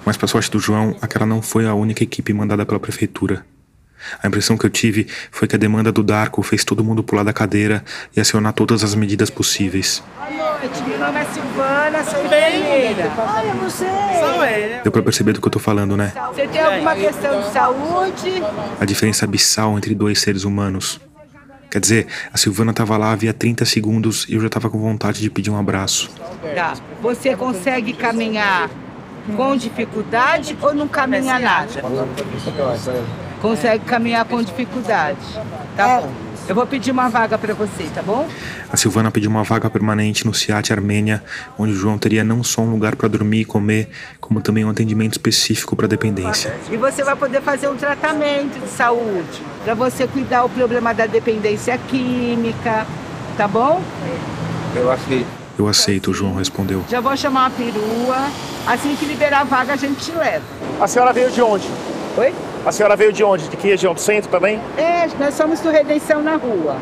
Mas, 0.04 0.16
para 0.16 0.26
sorte 0.26 0.50
do 0.50 0.58
João, 0.58 0.96
aquela 1.00 1.24
não 1.24 1.40
foi 1.40 1.66
a 1.66 1.74
única 1.74 2.02
equipe 2.02 2.32
mandada 2.32 2.66
pela 2.66 2.80
prefeitura. 2.80 3.44
A 4.22 4.26
impressão 4.26 4.56
que 4.56 4.66
eu 4.66 4.70
tive 4.70 5.06
foi 5.30 5.46
que 5.46 5.54
a 5.56 5.58
demanda 5.58 5.92
do 5.92 6.02
Darko 6.02 6.42
fez 6.42 6.64
todo 6.64 6.82
mundo 6.84 7.02
pular 7.02 7.22
da 7.22 7.32
cadeira 7.32 7.84
e 8.16 8.20
acionar 8.20 8.52
todas 8.52 8.82
as 8.82 8.94
medidas 8.94 9.30
possíveis. 9.30 10.02
Boa 10.16 10.58
noite, 10.58 10.82
meu 10.82 10.98
nome 10.98 11.20
é 11.20 11.24
Silvana, 11.24 12.04
sou 12.04 12.24
enfermeira. 12.24 13.12
Não 13.60 13.70
sei. 13.70 14.80
Deu 14.82 14.92
pra 14.92 15.02
perceber 15.02 15.32
do 15.32 15.40
que 15.40 15.46
eu 15.46 15.52
tô 15.52 15.58
falando, 15.58 15.96
né? 15.96 16.12
Você 16.28 16.46
tem 16.48 16.60
alguma 16.60 16.94
questão 16.94 17.40
de 17.40 17.50
saúde? 17.52 18.42
A 18.80 18.84
diferença 18.84 19.24
abissal 19.24 19.76
entre 19.76 19.94
dois 19.94 20.20
seres 20.20 20.44
humanos. 20.44 21.00
Quer 21.70 21.80
dizer, 21.80 22.06
a 22.30 22.36
Silvana 22.36 22.72
tava 22.74 22.98
lá 22.98 23.12
havia 23.12 23.32
30 23.32 23.64
segundos 23.64 24.26
e 24.28 24.34
eu 24.34 24.40
já 24.42 24.48
tava 24.50 24.68
com 24.68 24.78
vontade 24.78 25.20
de 25.20 25.30
pedir 25.30 25.50
um 25.50 25.58
abraço. 25.58 26.10
Tá. 26.54 26.74
Você 27.00 27.34
consegue 27.34 27.94
caminhar 27.94 28.68
com 29.36 29.56
dificuldade 29.56 30.56
ou 30.60 30.74
não 30.74 30.86
caminha 30.86 31.38
nada? 31.38 31.68
Consegue 33.42 33.84
caminhar 33.84 34.24
com 34.24 34.40
dificuldade. 34.40 35.18
Tá 35.76 36.00
bom. 36.00 36.12
Eu 36.48 36.54
vou 36.54 36.66
pedir 36.66 36.90
uma 36.90 37.08
vaga 37.08 37.36
para 37.36 37.54
você, 37.54 37.88
tá 37.94 38.02
bom? 38.02 38.28
A 38.70 38.76
Silvana 38.76 39.10
pediu 39.10 39.30
uma 39.30 39.42
vaga 39.42 39.68
permanente 39.68 40.24
no 40.24 40.32
CIAT 40.32 40.72
Armênia, 40.72 41.22
onde 41.58 41.72
o 41.72 41.76
João 41.76 41.98
teria 41.98 42.22
não 42.24 42.42
só 42.42 42.62
um 42.62 42.70
lugar 42.70 42.96
para 42.96 43.08
dormir 43.08 43.40
e 43.40 43.44
comer, 43.44 43.88
como 44.20 44.40
também 44.40 44.64
um 44.64 44.70
atendimento 44.70 45.12
específico 45.12 45.74
para 45.74 45.86
dependência. 45.88 46.54
E 46.70 46.76
você 46.76 47.02
vai 47.02 47.16
poder 47.16 47.42
fazer 47.42 47.68
um 47.68 47.76
tratamento 47.76 48.60
de 48.60 48.68
saúde 48.68 49.42
para 49.64 49.74
você 49.74 50.06
cuidar 50.06 50.44
o 50.44 50.48
problema 50.48 50.92
da 50.92 51.06
dependência 51.06 51.76
química, 51.88 52.86
tá 53.36 53.46
bom? 53.48 53.82
Eu 54.74 54.90
aceito. 54.90 55.26
Eu 55.58 55.68
aceito, 55.68 56.10
o 56.10 56.14
João 56.14 56.34
respondeu. 56.34 56.84
Já 56.88 57.00
vou 57.00 57.16
chamar 57.16 57.46
a 57.46 57.50
perua. 57.50 58.28
Assim 58.66 58.96
que 58.96 59.04
liberar 59.04 59.40
a 59.40 59.44
vaga, 59.44 59.74
a 59.74 59.76
gente 59.76 60.04
te 60.04 60.12
leva. 60.12 60.44
A 60.80 60.86
senhora 60.86 61.12
veio 61.12 61.30
de 61.30 61.42
onde? 61.42 61.68
Oi? 62.16 62.32
A 62.64 62.70
senhora 62.70 62.94
veio 62.94 63.12
de 63.12 63.24
onde? 63.24 63.48
De 63.48 63.56
que 63.56 63.66
região? 63.66 63.92
Do 63.92 64.00
centro 64.00 64.30
também? 64.30 64.60
É, 64.76 65.08
nós 65.18 65.34
somos 65.34 65.60
do 65.60 65.70
Redenção 65.70 66.22
na 66.22 66.36
Rua. 66.36 66.76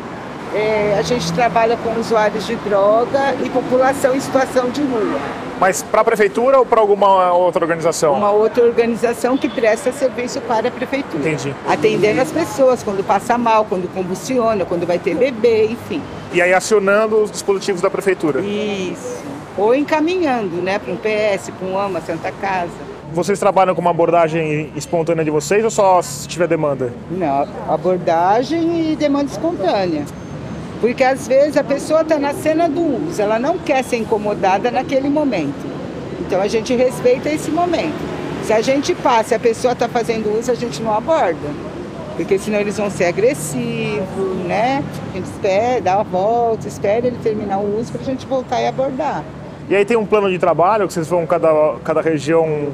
É, 0.53 0.95
a 0.99 1.01
gente 1.01 1.31
trabalha 1.33 1.77
com 1.77 1.97
usuários 1.99 2.45
de 2.45 2.55
droga 2.57 3.35
e 3.43 3.49
população 3.49 4.13
em 4.13 4.19
situação 4.19 4.69
de 4.69 4.81
rua. 4.81 5.19
Mas 5.59 5.81
para 5.81 6.01
a 6.01 6.03
prefeitura 6.03 6.59
ou 6.59 6.65
para 6.65 6.81
alguma 6.81 7.31
outra 7.31 7.63
organização? 7.63 8.13
Uma 8.13 8.31
outra 8.31 8.63
organização 8.65 9.37
que 9.37 9.47
presta 9.47 9.91
serviço 9.93 10.41
para 10.41 10.67
a 10.67 10.71
prefeitura. 10.71 11.19
Entendi. 11.19 11.55
Atendendo 11.67 12.19
as 12.19 12.31
pessoas 12.31 12.83
quando 12.83 13.01
passa 13.03 13.37
mal, 13.37 13.65
quando 13.65 13.87
convulsiona, 13.93 14.65
quando 14.65 14.85
vai 14.85 14.99
ter 14.99 15.15
bebê, 15.15 15.67
enfim. 15.67 16.01
E 16.33 16.41
aí 16.41 16.53
acionando 16.53 17.23
os 17.23 17.31
dispositivos 17.31 17.81
da 17.81 17.89
prefeitura? 17.89 18.41
Isso. 18.41 19.23
Ou 19.57 19.73
encaminhando, 19.73 20.61
né, 20.61 20.79
para 20.79 20.91
um 20.91 20.97
PS, 20.97 21.49
para 21.57 21.67
um 21.67 21.79
AMA, 21.79 22.01
Santa 22.01 22.31
Casa. 22.41 22.90
Vocês 23.13 23.37
trabalham 23.39 23.75
com 23.75 23.81
uma 23.81 23.89
abordagem 23.89 24.71
espontânea 24.73 25.25
de 25.25 25.29
vocês 25.29 25.65
ou 25.65 25.69
só 25.69 26.01
se 26.01 26.25
tiver 26.29 26.47
demanda? 26.47 26.93
Não, 27.09 27.45
abordagem 27.67 28.91
e 28.91 28.95
demanda 28.95 29.29
espontânea. 29.29 30.05
Porque 30.79 31.03
às 31.03 31.27
vezes 31.27 31.57
a 31.57 31.63
pessoa 31.63 32.01
está 32.01 32.17
na 32.17 32.33
cena 32.33 32.69
do 32.69 33.07
uso, 33.07 33.21
ela 33.21 33.37
não 33.37 33.57
quer 33.57 33.83
ser 33.83 33.97
incomodada 33.97 34.71
naquele 34.71 35.09
momento. 35.09 35.69
Então 36.21 36.41
a 36.41 36.47
gente 36.47 36.73
respeita 36.73 37.29
esse 37.29 37.51
momento. 37.51 37.99
Se 38.45 38.53
a 38.53 38.61
gente 38.61 38.95
passa 38.95 39.33
e 39.33 39.37
a 39.37 39.39
pessoa 39.39 39.73
está 39.73 39.89
fazendo 39.89 40.39
uso, 40.39 40.49
a 40.49 40.55
gente 40.55 40.81
não 40.81 40.93
aborda. 40.93 41.49
Porque 42.15 42.39
senão 42.39 42.59
eles 42.59 42.77
vão 42.77 42.89
ser 42.89 43.05
agressivos, 43.05 44.37
né? 44.47 44.83
A 45.11 45.15
gente 45.17 45.25
espera, 45.25 45.81
dá 45.81 45.99
a 45.99 46.03
volta, 46.03 46.65
espera 46.65 47.05
ele 47.05 47.17
terminar 47.21 47.59
o 47.59 47.77
uso 47.77 47.91
para 47.91 48.01
a 48.01 48.05
gente 48.05 48.25
voltar 48.25 48.61
e 48.61 48.67
abordar. 48.67 49.21
E 49.69 49.75
aí 49.75 49.85
tem 49.85 49.97
um 49.97 50.05
plano 50.05 50.29
de 50.29 50.39
trabalho 50.39 50.87
que 50.87 50.93
vocês 50.93 51.07
vão 51.07 51.25
cada, 51.25 51.75
cada 51.83 52.01
região. 52.01 52.69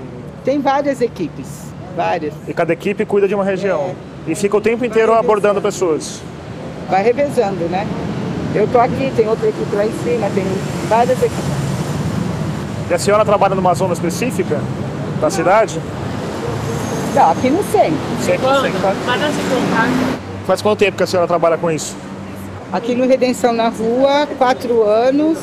Tem 0.47 0.61
várias 0.61 1.01
equipes, 1.01 1.45
várias. 1.93 2.33
E 2.47 2.53
cada 2.53 2.71
equipe 2.71 3.05
cuida 3.05 3.27
de 3.27 3.35
uma 3.35 3.43
região. 3.43 3.93
É. 4.25 4.31
E 4.31 4.33
fica 4.33 4.55
o 4.55 4.61
tempo 4.61 4.85
inteiro 4.85 5.11
abordando 5.13 5.61
pessoas. 5.61 6.21
Vai 6.89 7.03
revezando, 7.03 7.65
né? 7.65 7.85
Eu 8.55 8.65
tô 8.65 8.79
aqui, 8.79 9.11
tem 9.13 9.27
outra 9.27 9.49
equipe 9.49 9.75
lá 9.75 9.85
em 9.85 9.91
cima, 9.91 10.29
tem 10.33 10.45
várias 10.87 11.21
equipes. 11.21 11.43
E 12.89 12.93
a 12.93 12.97
senhora 12.97 13.25
trabalha 13.25 13.55
numa 13.55 13.73
zona 13.73 13.93
específica 13.93 14.61
da 15.19 15.29
cidade? 15.29 15.81
Não, 17.13 17.29
aqui 17.29 17.49
no 17.49 17.61
centro. 17.65 17.97
Sempre 18.23 18.47
no 18.47 18.61
centro. 18.61 18.79
Faz 20.45 20.61
quanto 20.61 20.79
tempo 20.79 20.95
que 20.95 21.03
a 21.03 21.07
senhora 21.07 21.27
trabalha 21.27 21.57
com 21.57 21.69
isso? 21.69 21.93
Aqui 22.71 22.95
no 22.95 23.05
Redenção 23.05 23.51
na 23.51 23.67
Rua, 23.67 24.25
quatro 24.37 24.81
anos. 24.83 25.39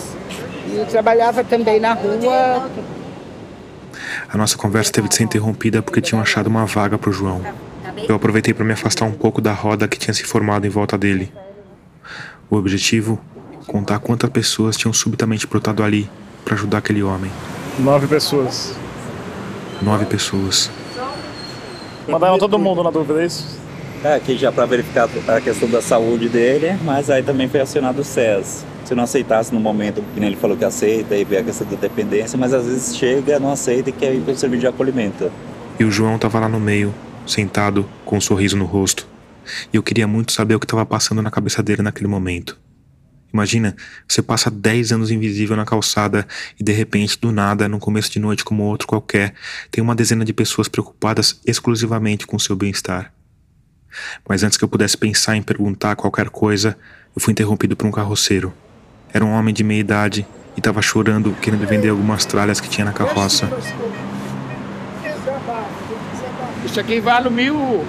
E 0.66 0.78
eu 0.78 0.86
trabalhava 0.86 1.44
também 1.44 1.78
na 1.78 1.92
rua. 1.92 2.70
A 4.32 4.36
nossa 4.36 4.56
conversa 4.56 4.92
teve 4.92 5.08
de 5.08 5.14
ser 5.14 5.24
interrompida 5.24 5.82
porque 5.82 6.00
tinham 6.00 6.20
achado 6.20 6.46
uma 6.46 6.66
vaga 6.66 6.98
para 6.98 7.10
o 7.10 7.12
João. 7.12 7.42
Eu 8.08 8.16
aproveitei 8.16 8.52
para 8.52 8.64
me 8.64 8.72
afastar 8.72 9.04
um 9.04 9.12
pouco 9.12 9.40
da 9.40 9.52
roda 9.52 9.88
que 9.88 9.98
tinha 9.98 10.12
se 10.12 10.24
formado 10.24 10.66
em 10.66 10.70
volta 10.70 10.98
dele. 10.98 11.32
O 12.50 12.56
objetivo? 12.56 13.20
Contar 13.66 13.98
quantas 13.98 14.28
pessoas 14.30 14.76
tinham 14.76 14.92
subitamente 14.92 15.46
brotado 15.46 15.82
ali 15.82 16.10
para 16.44 16.54
ajudar 16.54 16.78
aquele 16.78 17.02
homem. 17.02 17.30
Nove 17.78 18.06
pessoas. 18.06 18.74
Nove 19.80 20.04
pessoas. 20.04 20.70
Mandaram 22.06 22.38
todo 22.38 22.58
mundo 22.58 22.82
na 22.82 22.90
dúvida, 22.90 23.22
é 23.22 23.26
isso? 23.26 23.63
É, 24.04 24.16
aqui 24.16 24.36
já 24.36 24.52
para 24.52 24.66
verificar 24.66 25.08
a 25.28 25.40
questão 25.40 25.66
da 25.66 25.80
saúde 25.80 26.28
dele, 26.28 26.78
mas 26.84 27.08
aí 27.08 27.22
também 27.22 27.48
foi 27.48 27.60
acionado 27.60 28.02
o 28.02 28.04
SES. 28.04 28.62
Se 28.84 28.94
não 28.94 29.04
aceitasse 29.04 29.54
no 29.54 29.58
momento, 29.58 30.04
que 30.12 30.22
ele 30.22 30.36
falou 30.36 30.58
que 30.58 30.64
aceita 30.64 31.16
e 31.16 31.24
vê 31.24 31.38
a 31.38 31.42
questão 31.42 31.66
da 31.66 31.76
dependência, 31.76 32.38
mas 32.38 32.52
às 32.52 32.66
vezes 32.66 32.94
chega, 32.94 33.40
não 33.40 33.50
aceita 33.50 33.88
e 33.88 33.92
quer 33.94 34.14
ir 34.14 34.20
para 34.20 34.34
o 34.34 34.36
serviço 34.36 34.60
de 34.60 34.66
acolhimento. 34.66 35.32
E 35.80 35.84
o 35.84 35.90
João 35.90 36.16
estava 36.16 36.38
lá 36.38 36.50
no 36.50 36.60
meio, 36.60 36.94
sentado, 37.26 37.88
com 38.04 38.18
um 38.18 38.20
sorriso 38.20 38.58
no 38.58 38.66
rosto. 38.66 39.08
E 39.72 39.76
eu 39.78 39.82
queria 39.82 40.06
muito 40.06 40.32
saber 40.32 40.54
o 40.54 40.60
que 40.60 40.66
estava 40.66 40.84
passando 40.84 41.22
na 41.22 41.30
cabeça 41.30 41.62
dele 41.62 41.80
naquele 41.80 42.06
momento. 42.06 42.60
Imagina, 43.32 43.74
você 44.06 44.20
passa 44.20 44.50
10 44.50 44.92
anos 44.92 45.10
invisível 45.10 45.56
na 45.56 45.64
calçada 45.64 46.26
e 46.60 46.62
de 46.62 46.72
repente, 46.72 47.18
do 47.18 47.32
nada, 47.32 47.70
num 47.70 47.78
começo 47.78 48.10
de 48.10 48.18
noite 48.18 48.44
como 48.44 48.64
outro 48.64 48.86
qualquer, 48.86 49.32
tem 49.70 49.82
uma 49.82 49.94
dezena 49.94 50.26
de 50.26 50.34
pessoas 50.34 50.68
preocupadas 50.68 51.40
exclusivamente 51.46 52.26
com 52.26 52.38
seu 52.38 52.54
bem-estar. 52.54 53.10
Mas 54.28 54.42
antes 54.42 54.56
que 54.56 54.64
eu 54.64 54.68
pudesse 54.68 54.96
pensar 54.96 55.36
em 55.36 55.42
perguntar 55.42 55.96
qualquer 55.96 56.28
coisa, 56.28 56.76
eu 57.14 57.20
fui 57.20 57.32
interrompido 57.32 57.76
por 57.76 57.86
um 57.86 57.90
carroceiro. 57.90 58.52
Era 59.12 59.24
um 59.24 59.32
homem 59.32 59.54
de 59.54 59.62
meia 59.62 59.80
idade 59.80 60.26
e 60.56 60.60
estava 60.60 60.82
chorando, 60.82 61.32
querendo 61.40 61.66
vender 61.66 61.88
algumas 61.88 62.24
tralhas 62.24 62.60
que 62.60 62.68
tinha 62.68 62.84
na 62.84 62.92
carroça. 62.92 63.48
Isso 66.64 66.80
aqui 66.80 67.00
vale 67.00 67.30
mil, 67.30 67.84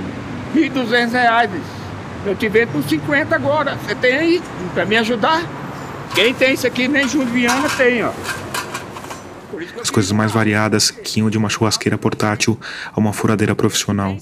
mil 0.53 0.69
duzentos 0.69 1.13
reais. 1.13 1.49
Eu 2.25 2.35
te 2.35 2.49
vendo 2.49 2.71
por 2.71 2.83
50 2.83 3.35
agora. 3.35 3.77
Você 3.77 3.95
tem 3.95 4.15
aí 4.15 4.41
para 4.73 4.85
me 4.85 4.97
ajudar? 4.97 5.43
Quem 6.13 6.33
tem 6.33 6.53
isso 6.53 6.65
aqui, 6.65 6.87
nem 6.87 7.07
Juliana 7.07 7.69
tem, 7.69 8.03
ó. 8.03 8.11
As 9.81 9.89
coisas 9.89 10.11
mais 10.11 10.31
variadas 10.31 10.91
que 10.91 11.19
iam 11.19 11.29
de 11.29 11.37
uma 11.37 11.49
churrasqueira 11.49 11.97
portátil 11.97 12.59
a 12.91 12.99
uma 12.99 13.13
furadeira 13.13 13.55
profissional. 13.55 14.17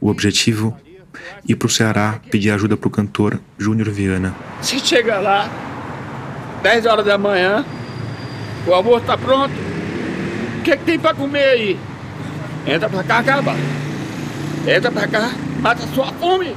O 0.00 0.08
objetivo? 0.08 0.76
Ir 1.46 1.56
para 1.56 1.66
o 1.66 1.70
Ceará 1.70 2.20
pedir 2.30 2.50
ajuda 2.50 2.76
para 2.76 2.86
o 2.86 2.90
cantor 2.90 3.40
Júnior 3.58 3.90
Viana. 3.90 4.34
Você 4.60 4.78
chega 4.78 5.18
lá, 5.18 5.50
10 6.62 6.86
horas 6.86 7.04
da 7.04 7.18
manhã, 7.18 7.64
o 8.66 8.72
almoço 8.72 9.06
tá 9.06 9.18
pronto. 9.18 9.52
O 10.58 10.62
que, 10.62 10.76
que 10.76 10.84
tem 10.84 10.98
para 10.98 11.14
comer 11.14 11.44
aí? 11.44 11.78
Entra 12.66 12.88
para 12.88 13.02
cá, 13.02 13.18
acaba. 13.18 13.54
Entra 14.66 14.92
para 14.92 15.08
cá, 15.08 15.30
mata 15.60 15.86
sua 15.94 16.12
fome. 16.12 16.54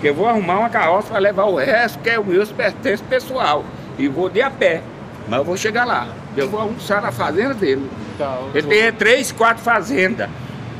Que 0.00 0.08
eu 0.08 0.14
vou 0.14 0.26
arrumar 0.26 0.60
uma 0.60 0.70
carroça 0.70 1.08
para 1.08 1.18
levar 1.18 1.44
o 1.44 1.56
resto, 1.56 1.98
que 1.98 2.10
é 2.10 2.18
o 2.18 2.24
meu 2.24 2.46
pertence 2.46 3.02
pessoal. 3.02 3.64
E 3.98 4.08
vou 4.08 4.30
de 4.30 4.40
a 4.40 4.50
pé. 4.50 4.82
Mas 5.28 5.38
eu 5.38 5.44
vou 5.44 5.56
chegar 5.56 5.84
lá. 5.84 6.08
Eu 6.36 6.48
vou 6.48 6.60
almoçar 6.60 7.02
na 7.02 7.12
fazenda 7.12 7.54
dele. 7.54 7.88
Tá, 8.16 8.38
Ele 8.54 8.66
tem 8.66 8.92
três, 8.92 9.30
quatro 9.30 9.62
fazendas. 9.62 10.28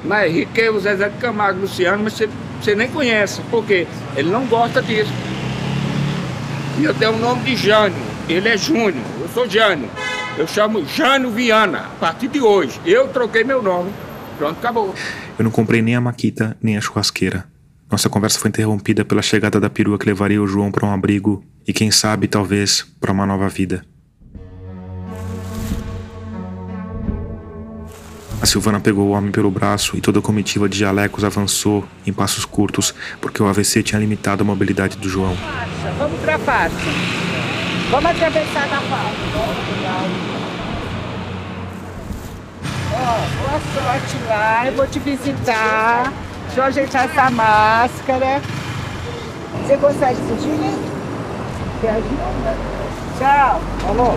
Mais 0.05 0.33
rico 0.33 0.53
que 0.53 0.69
o 0.69 0.81
Zezé 0.81 1.09
de 1.09 1.19
Camargo 1.19 1.61
Luciano, 1.61 2.03
mas 2.05 2.15
você, 2.15 2.29
você 2.61 2.75
nem 2.75 2.89
conhece. 2.89 3.41
Por 3.51 3.65
quê? 3.65 3.87
Ele 4.17 4.31
não 4.31 4.47
gosta 4.47 4.81
disso. 4.81 5.13
E 6.79 6.85
eu 6.85 6.95
tenho 6.95 7.13
o 7.13 7.19
nome 7.19 7.43
de 7.43 7.57
Jânio. 7.57 7.99
Ele 8.29 8.49
é 8.49 8.57
Júnior. 8.57 8.95
Eu 9.21 9.29
sou 9.29 9.49
Jânio. 9.49 9.91
Eu 10.37 10.47
chamo 10.47 10.85
Jânio 10.85 11.31
Viana. 11.31 11.81
A 11.81 11.99
partir 12.01 12.29
de 12.29 12.41
hoje, 12.41 12.81
eu 12.87 13.09
troquei 13.09 13.43
meu 13.43 13.61
nome. 13.61 13.91
Pronto, 14.39 14.57
acabou. 14.59 14.95
Eu 15.37 15.43
não 15.43 15.51
comprei 15.51 15.83
nem 15.83 15.97
a 15.97 16.01
maquita, 16.01 16.57
nem 16.63 16.77
a 16.77 16.81
churrasqueira. 16.81 17.45
Nossa 17.91 18.09
conversa 18.09 18.39
foi 18.39 18.51
interrompida 18.51 19.05
pela 19.05 19.23
chegada 19.23 19.59
da 19.59 19.69
perua 19.69 19.99
que 19.99 20.07
levaria 20.07 20.41
o 20.41 20.47
João 20.47 20.71
para 20.71 20.87
um 20.87 20.93
abrigo 20.93 21.43
e, 21.67 21.73
quem 21.73 21.91
sabe, 21.91 22.29
talvez, 22.29 22.87
para 23.01 23.11
uma 23.11 23.27
nova 23.27 23.49
vida. 23.49 23.83
A 28.41 28.47
Silvana 28.47 28.79
pegou 28.79 29.09
o 29.09 29.11
homem 29.11 29.33
pelo 29.33 29.51
braço 29.51 29.97
e 29.97 30.01
toda 30.01 30.21
a 30.21 30.23
comitiva 30.23 30.69
de 30.69 30.79
jalecos 30.79 31.25
avançou 31.25 31.85
em 32.07 32.13
passos 32.13 32.45
curtos, 32.45 32.95
porque 33.21 33.43
o 33.43 33.49
AVC 33.49 33.83
tinha 33.83 34.01
limitado 34.01 34.43
a 34.43 34.47
mobilidade 34.47 34.97
do 34.97 35.09
João. 35.09 35.37
Vamos 35.99 36.21
pra 36.21 36.39
faixa. 36.39 36.75
Vamos 37.91 38.11
atravessar 38.11 38.69
na 38.69 38.81
faixa. 38.83 39.19
Ó, 42.93 43.19
boa 43.41 43.61
sorte 43.75 44.17
lá, 44.29 44.67
eu 44.67 44.73
vou 44.75 44.87
te 44.87 45.01
visitar. 45.01 46.13
Deixa 46.47 46.61
eu 46.61 46.65
ajeitar 46.65 47.05
essa 47.07 47.31
máscara. 47.31 48.41
Você 49.67 49.77
consegue 49.79 50.17
sentir? 50.17 50.79
Quer 51.81 51.91
ajuda? 51.91 52.68
Tchau. 53.19 53.61
Alô. 53.89 54.15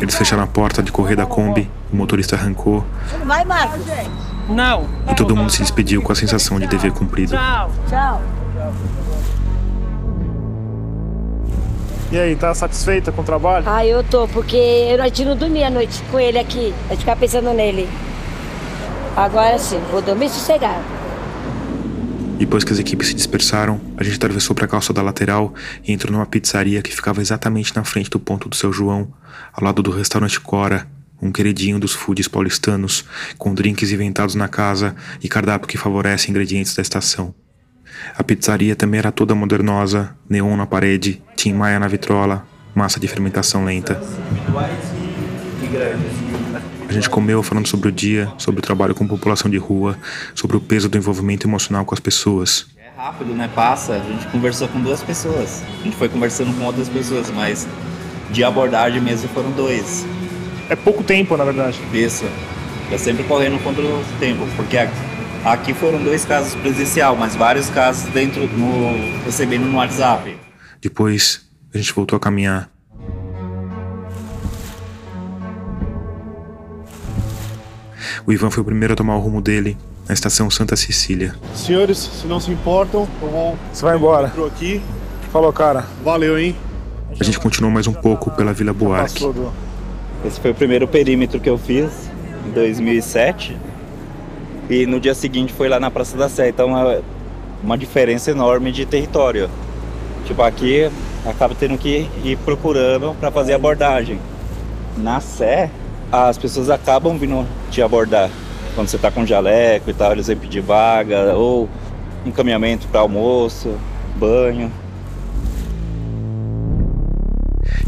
Eles 0.00 0.14
fecharam 0.14 0.42
a 0.42 0.46
porta 0.46 0.82
de 0.82 0.90
correr 0.90 1.14
da 1.14 1.26
Kombi, 1.26 1.70
o 1.92 1.96
motorista 1.96 2.36
arrancou. 2.36 2.84
Vai, 3.24 3.44
Marcos. 3.44 3.84
Não. 4.48 4.86
E 5.10 5.14
todo 5.14 5.36
mundo 5.36 5.50
se 5.50 5.58
despediu 5.58 6.00
com 6.00 6.10
a 6.10 6.14
sensação 6.14 6.58
de 6.58 6.66
dever 6.66 6.92
cumprido. 6.92 7.32
Tchau. 7.32 7.70
Tchau. 7.88 8.22
E 12.10 12.18
aí, 12.18 12.34
tá 12.34 12.54
satisfeita 12.54 13.12
com 13.12 13.20
o 13.20 13.24
trabalho? 13.24 13.66
Ah, 13.68 13.84
eu 13.84 14.02
tô, 14.02 14.26
porque 14.28 14.56
eu, 14.56 15.02
a 15.02 15.06
gente 15.08 15.26
não 15.26 15.36
dormia 15.36 15.66
a 15.66 15.70
noite 15.70 16.02
com 16.10 16.18
ele 16.18 16.38
aqui. 16.38 16.74
A 16.86 16.92
gente 16.92 17.00
ficava 17.00 17.20
pensando 17.20 17.52
nele. 17.52 17.86
Agora 19.14 19.58
sim, 19.58 19.78
vou 19.90 20.00
dormir 20.00 20.30
sossegado. 20.30 20.97
Depois 22.38 22.62
que 22.62 22.72
as 22.72 22.78
equipes 22.78 23.08
se 23.08 23.14
dispersaram, 23.14 23.80
a 23.96 24.04
gente 24.04 24.14
atravessou 24.14 24.54
para 24.54 24.64
a 24.64 24.68
calçada 24.68 25.02
lateral 25.02 25.52
e 25.84 25.92
entrou 25.92 26.12
numa 26.12 26.24
pizzaria 26.24 26.80
que 26.80 26.94
ficava 26.94 27.20
exatamente 27.20 27.74
na 27.74 27.82
frente 27.82 28.08
do 28.08 28.20
ponto 28.20 28.48
do 28.48 28.54
seu 28.54 28.72
João, 28.72 29.12
ao 29.52 29.64
lado 29.64 29.82
do 29.82 29.90
restaurante 29.90 30.40
Cora, 30.40 30.86
um 31.20 31.32
queridinho 31.32 31.80
dos 31.80 31.92
foodies 31.92 32.28
paulistanos, 32.28 33.04
com 33.36 33.52
drinks 33.52 33.90
inventados 33.90 34.36
na 34.36 34.46
casa 34.46 34.94
e 35.20 35.28
cardápio 35.28 35.66
que 35.66 35.76
favorece 35.76 36.30
ingredientes 36.30 36.76
da 36.76 36.82
estação. 36.82 37.34
A 38.16 38.22
pizzaria 38.22 38.76
também 38.76 38.98
era 38.98 39.10
toda 39.10 39.34
modernosa, 39.34 40.16
neon 40.28 40.56
na 40.56 40.66
parede, 40.66 41.20
Tim 41.34 41.54
Maia 41.54 41.80
na 41.80 41.88
vitrola, 41.88 42.46
massa 42.72 43.00
de 43.00 43.08
fermentação 43.08 43.64
lenta. 43.64 44.00
A 46.88 46.92
gente 46.92 47.10
comeu 47.10 47.42
falando 47.42 47.66
sobre 47.66 47.90
o 47.90 47.92
dia, 47.92 48.32
sobre 48.38 48.60
o 48.60 48.62
trabalho 48.62 48.94
com 48.94 49.06
população 49.06 49.50
de 49.50 49.58
rua, 49.58 49.98
sobre 50.34 50.56
o 50.56 50.60
peso 50.60 50.88
do 50.88 50.96
envolvimento 50.96 51.46
emocional 51.46 51.84
com 51.84 51.94
as 51.94 52.00
pessoas. 52.00 52.66
É 52.78 52.88
rápido, 52.96 53.34
né? 53.34 53.46
Passa. 53.54 53.92
A 53.92 53.98
gente 53.98 54.26
conversou 54.28 54.66
com 54.68 54.80
duas 54.80 55.02
pessoas. 55.02 55.62
A 55.80 55.84
gente 55.84 55.96
foi 55.96 56.08
conversando 56.08 56.56
com 56.56 56.64
outras 56.64 56.88
pessoas, 56.88 57.30
mas 57.30 57.68
de 58.30 58.42
abordagem 58.42 59.02
mesmo 59.02 59.28
foram 59.28 59.50
dois. 59.50 60.06
É 60.70 60.74
pouco 60.74 61.04
tempo, 61.04 61.36
na 61.36 61.44
verdade. 61.44 61.78
Isso. 61.92 62.24
É 62.90 62.96
sempre 62.96 63.22
correndo 63.24 63.62
contra 63.62 63.82
o 63.84 64.02
tempo, 64.18 64.48
porque 64.56 64.78
aqui 65.44 65.74
foram 65.74 66.02
dois 66.02 66.24
casos 66.24 66.54
presencial, 66.54 67.14
mas 67.14 67.36
vários 67.36 67.68
casos 67.68 68.10
dentro 68.14 68.48
no 68.48 69.24
recebendo 69.26 69.66
no 69.66 69.76
WhatsApp. 69.76 70.38
Depois 70.80 71.46
a 71.74 71.76
gente 71.76 71.92
voltou 71.92 72.16
a 72.16 72.20
caminhar. 72.20 72.70
O 78.28 78.32
Ivan 78.34 78.50
foi 78.50 78.60
o 78.60 78.64
primeiro 78.64 78.92
a 78.92 78.96
tomar 78.96 79.16
o 79.16 79.20
rumo 79.20 79.40
dele, 79.40 79.74
na 80.06 80.12
estação 80.12 80.50
Santa 80.50 80.76
Cecília. 80.76 81.34
Senhores, 81.54 81.96
se 81.96 82.26
não 82.26 82.38
se 82.38 82.50
importam, 82.50 83.08
eu 83.22 83.28
vou. 83.30 83.58
Você 83.72 83.82
vai 83.82 83.96
embora. 83.96 84.26
Entrou 84.26 84.46
aqui. 84.46 84.82
Falou, 85.32 85.50
cara. 85.50 85.86
Valeu, 86.04 86.38
hein? 86.38 86.54
A 87.18 87.24
gente 87.24 87.40
continuou 87.40 87.72
mais 87.72 87.86
um 87.86 87.92
pouco 87.94 88.30
pela 88.32 88.52
Vila 88.52 88.74
Buarque. 88.74 89.24
Esse 90.26 90.38
foi 90.40 90.50
o 90.50 90.54
primeiro 90.54 90.86
perímetro 90.86 91.40
que 91.40 91.48
eu 91.48 91.56
fiz, 91.56 91.90
em 92.46 92.50
2007. 92.50 93.56
E 94.68 94.84
no 94.84 95.00
dia 95.00 95.14
seguinte 95.14 95.54
foi 95.54 95.70
lá 95.70 95.80
na 95.80 95.90
Praça 95.90 96.14
da 96.14 96.28
Sé. 96.28 96.50
Então 96.50 96.76
é 96.76 97.00
uma 97.64 97.78
diferença 97.78 98.30
enorme 98.30 98.70
de 98.72 98.84
território. 98.84 99.48
Tipo, 100.26 100.42
aqui 100.42 100.90
acaba 101.24 101.54
tendo 101.54 101.78
que 101.78 102.06
ir 102.22 102.36
procurando 102.44 103.16
para 103.18 103.30
fazer 103.30 103.54
abordagem. 103.54 104.20
Na 104.98 105.18
Sé, 105.18 105.70
as 106.10 106.38
pessoas 106.38 106.70
acabam 106.70 107.16
vindo 107.18 107.46
te 107.70 107.82
abordar. 107.82 108.30
Quando 108.74 108.88
você 108.88 108.96
está 108.96 109.10
com 109.10 109.26
jaleco 109.26 109.90
e 109.90 109.94
tal, 109.94 110.12
eles 110.12 110.26
vêm 110.26 110.36
pedir 110.36 110.60
vaga 110.60 111.34
ou 111.34 111.68
encaminhamento 112.24 112.86
para 112.88 113.00
almoço, 113.00 113.74
banho. 114.16 114.70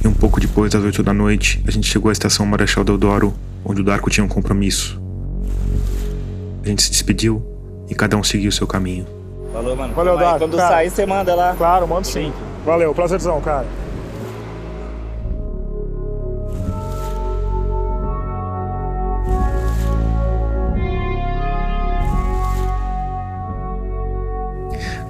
E 0.02 0.08
um 0.08 0.14
pouco 0.14 0.40
depois 0.40 0.72
das 0.72 0.82
oito 0.82 1.02
da 1.02 1.12
noite, 1.12 1.62
a 1.66 1.70
gente 1.70 1.86
chegou 1.86 2.08
à 2.08 2.12
estação 2.12 2.44
Marechal 2.46 2.84
Deodoro, 2.84 3.34
onde 3.64 3.80
o 3.80 3.84
Darko 3.84 4.10
tinha 4.10 4.24
um 4.24 4.28
compromisso. 4.28 5.00
A 6.64 6.68
gente 6.68 6.82
se 6.82 6.90
despediu 6.90 7.42
e 7.88 7.94
cada 7.94 8.16
um 8.16 8.22
seguiu 8.22 8.48
o 8.48 8.52
seu 8.52 8.66
caminho. 8.66 9.06
Falou, 9.52 9.76
mano. 9.76 9.94
Valeu, 9.94 10.16
Darko. 10.16 10.38
Quando 10.40 10.56
cara. 10.56 10.68
sair, 10.68 10.90
você 10.90 11.06
manda 11.06 11.34
lá. 11.34 11.54
Claro, 11.56 11.86
mando 11.86 12.06
sim. 12.06 12.32
Valeu, 12.64 12.94
prazerzão, 12.94 13.40
cara. 13.40 13.66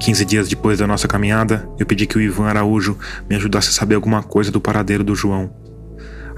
Quinze 0.01 0.25
dias 0.25 0.49
depois 0.49 0.79
da 0.79 0.87
nossa 0.87 1.07
caminhada, 1.07 1.69
eu 1.79 1.85
pedi 1.85 2.07
que 2.07 2.17
o 2.17 2.21
Ivan 2.23 2.47
Araújo 2.47 2.97
me 3.29 3.37
ajudasse 3.37 3.69
a 3.69 3.73
saber 3.73 3.97
alguma 3.97 4.23
coisa 4.23 4.51
do 4.51 4.59
paradeiro 4.59 5.05
do 5.05 5.15
João. 5.15 5.53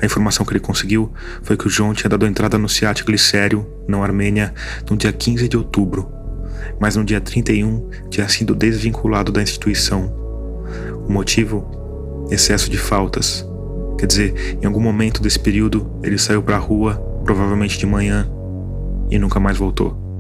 A 0.01 0.05
informação 0.05 0.45
que 0.45 0.53
ele 0.53 0.59
conseguiu 0.59 1.13
foi 1.45 1.57
que 1.57 1.69
o 1.69 1.71
João 1.71 1.95
tinha 1.95 2.11
dado 2.11 2.27
entrada 2.27 2.59
no 2.59 2.69
SEAT 2.69 3.05
Glicério, 3.05 3.65
não 3.87 4.03
Armênia, 4.03 4.53
no 4.91 4.97
dia 4.97 5.13
15 5.13 5.47
de 5.49 5.57
outubro, 5.57 6.11
mas 6.81 6.97
no 6.97 7.05
dia 7.05 7.21
31 7.21 7.89
tinha 8.11 8.29
sido 8.29 8.53
desvinculado 8.53 9.31
da 9.31 9.41
instituição. 9.41 10.13
O 11.07 11.13
motivo? 11.13 12.27
Excesso 12.33 12.69
de 12.69 12.77
faltas. 12.77 13.47
Quer 13.97 14.07
dizer, 14.07 14.59
em 14.61 14.67
algum 14.67 14.81
momento 14.81 15.23
desse 15.23 15.39
período 15.39 16.01
ele 16.03 16.19
saiu 16.19 16.43
para 16.43 16.57
a 16.57 16.59
rua, 16.61 16.97
provavelmente 17.25 17.79
de 17.79 17.87
manhã, 17.87 18.29
e 19.09 19.21
nunca 19.21 19.39
mais 19.39 19.57
voltou. 19.57 20.12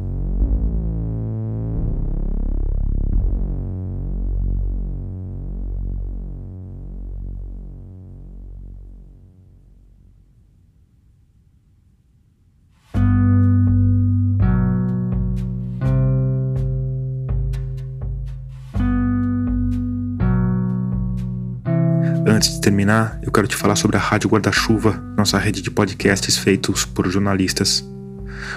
Antes 22.42 22.54
de 22.54 22.60
terminar, 22.60 23.20
eu 23.22 23.30
quero 23.30 23.46
te 23.46 23.54
falar 23.54 23.76
sobre 23.76 23.96
a 23.96 24.00
Rádio 24.00 24.28
Guarda-Chuva, 24.28 25.00
nossa 25.16 25.38
rede 25.38 25.62
de 25.62 25.70
podcasts 25.70 26.36
feitos 26.36 26.84
por 26.84 27.08
jornalistas. 27.08 27.88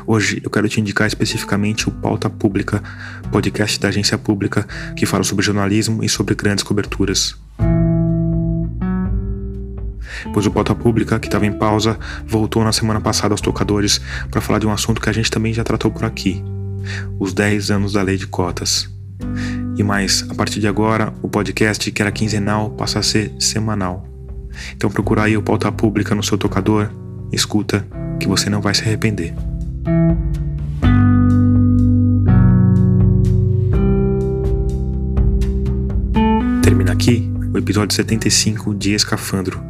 Hoje 0.07 0.41
eu 0.43 0.49
quero 0.49 0.67
te 0.67 0.81
indicar 0.81 1.05
especificamente 1.05 1.87
o 1.87 1.91
Pauta 1.91 2.27
Pública, 2.27 2.81
podcast 3.31 3.79
da 3.79 3.89
agência 3.89 4.17
pública 4.17 4.67
que 4.95 5.05
fala 5.05 5.23
sobre 5.23 5.45
jornalismo 5.45 6.03
e 6.03 6.09
sobre 6.09 6.33
grandes 6.33 6.63
coberturas. 6.63 7.37
Pois 10.33 10.47
o 10.47 10.51
Pauta 10.51 10.73
Pública, 10.73 11.19
que 11.19 11.27
estava 11.27 11.45
em 11.45 11.53
pausa, 11.53 11.99
voltou 12.25 12.63
na 12.63 12.71
semana 12.71 12.99
passada 12.99 13.35
aos 13.35 13.41
tocadores 13.41 14.01
para 14.31 14.41
falar 14.41 14.57
de 14.57 14.65
um 14.65 14.71
assunto 14.71 14.99
que 14.99 15.11
a 15.11 15.13
gente 15.13 15.29
também 15.29 15.53
já 15.53 15.63
tratou 15.63 15.91
por 15.91 16.05
aqui: 16.05 16.43
os 17.19 17.35
10 17.35 17.69
anos 17.69 17.93
da 17.93 18.01
lei 18.01 18.17
de 18.17 18.25
cotas. 18.25 18.89
E 19.77 19.83
mais, 19.83 20.25
a 20.29 20.33
partir 20.33 20.59
de 20.59 20.67
agora, 20.67 21.13
o 21.21 21.27
podcast 21.27 21.91
que 21.91 22.01
era 22.01 22.11
quinzenal 22.11 22.69
passa 22.71 22.99
a 22.99 23.03
ser 23.03 23.31
semanal. 23.39 24.07
Então 24.73 24.89
procura 24.89 25.23
aí 25.23 25.35
o 25.35 25.41
Pauta 25.41 25.69
Pública 25.71 26.15
no 26.15 26.23
seu 26.23 26.37
tocador, 26.37 26.89
escuta, 27.31 27.85
que 28.19 28.27
você 28.27 28.49
não 28.49 28.61
vai 28.61 28.73
se 28.73 28.83
arrepender. 28.83 29.33
Termina 36.63 36.93
aqui 36.93 37.29
o 37.53 37.57
episódio 37.57 37.95
75 37.95 38.73
de 38.73 38.93
Escafandro. 38.93 39.61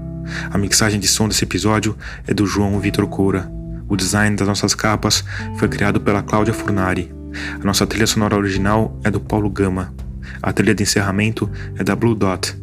A 0.52 0.58
mixagem 0.58 1.00
de 1.00 1.08
som 1.08 1.28
desse 1.28 1.44
episódio 1.44 1.98
é 2.28 2.34
do 2.34 2.46
João 2.46 2.80
Vitor 2.80 3.08
Coura. 3.08 3.52
O 3.88 3.96
design 3.96 4.36
das 4.36 4.48
nossas 4.48 4.74
capas 4.74 5.24
foi 5.58 5.68
criado 5.68 6.00
pela 6.00 6.24
Cláudia 6.24 6.54
Furnari. 6.54 7.14
A 7.60 7.64
nossa 7.64 7.86
trilha 7.86 8.08
sonora 8.08 8.36
original 8.36 9.00
é 9.04 9.12
do 9.12 9.20
Paulo 9.20 9.50
Gama. 9.50 9.94
A 10.42 10.52
trilha 10.54 10.76
de 10.76 10.84
encerramento 10.84 11.50
é 11.78 11.84
da 11.84 11.96
Blue 11.96 12.16
Dot. 12.16 12.56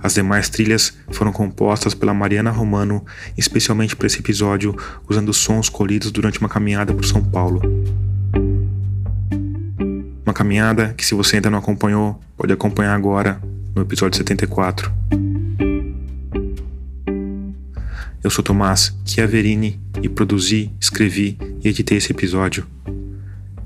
As 0.00 0.14
demais 0.14 0.48
trilhas 0.48 0.96
foram 1.10 1.32
compostas 1.32 1.94
pela 1.94 2.14
Mariana 2.14 2.50
Romano, 2.50 3.04
especialmente 3.36 3.94
para 3.94 4.06
esse 4.06 4.18
episódio, 4.18 4.74
usando 5.08 5.32
sons 5.32 5.68
colhidos 5.68 6.10
durante 6.10 6.40
uma 6.40 6.48
caminhada 6.48 6.94
por 6.94 7.04
São 7.04 7.22
Paulo. 7.22 7.60
Uma 10.24 10.34
caminhada 10.34 10.94
que, 10.96 11.04
se 11.04 11.14
você 11.14 11.36
ainda 11.36 11.50
não 11.50 11.58
acompanhou, 11.58 12.20
pode 12.36 12.52
acompanhar 12.52 12.94
agora 12.94 13.40
no 13.74 13.82
episódio 13.82 14.16
74. 14.18 14.92
Eu 18.22 18.30
sou 18.30 18.42
Tomás 18.42 18.94
Chiaverini 19.04 19.80
e 20.02 20.08
produzi, 20.08 20.70
escrevi 20.80 21.38
e 21.62 21.68
editei 21.68 21.98
esse 21.98 22.12
episódio. 22.12 22.66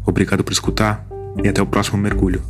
Obrigado 0.05 0.43
por 0.43 0.53
escutar 0.53 1.07
e 1.43 1.49
até 1.49 1.63
o 1.63 1.67
próximo 1.67 1.99
mergulho. 1.99 2.43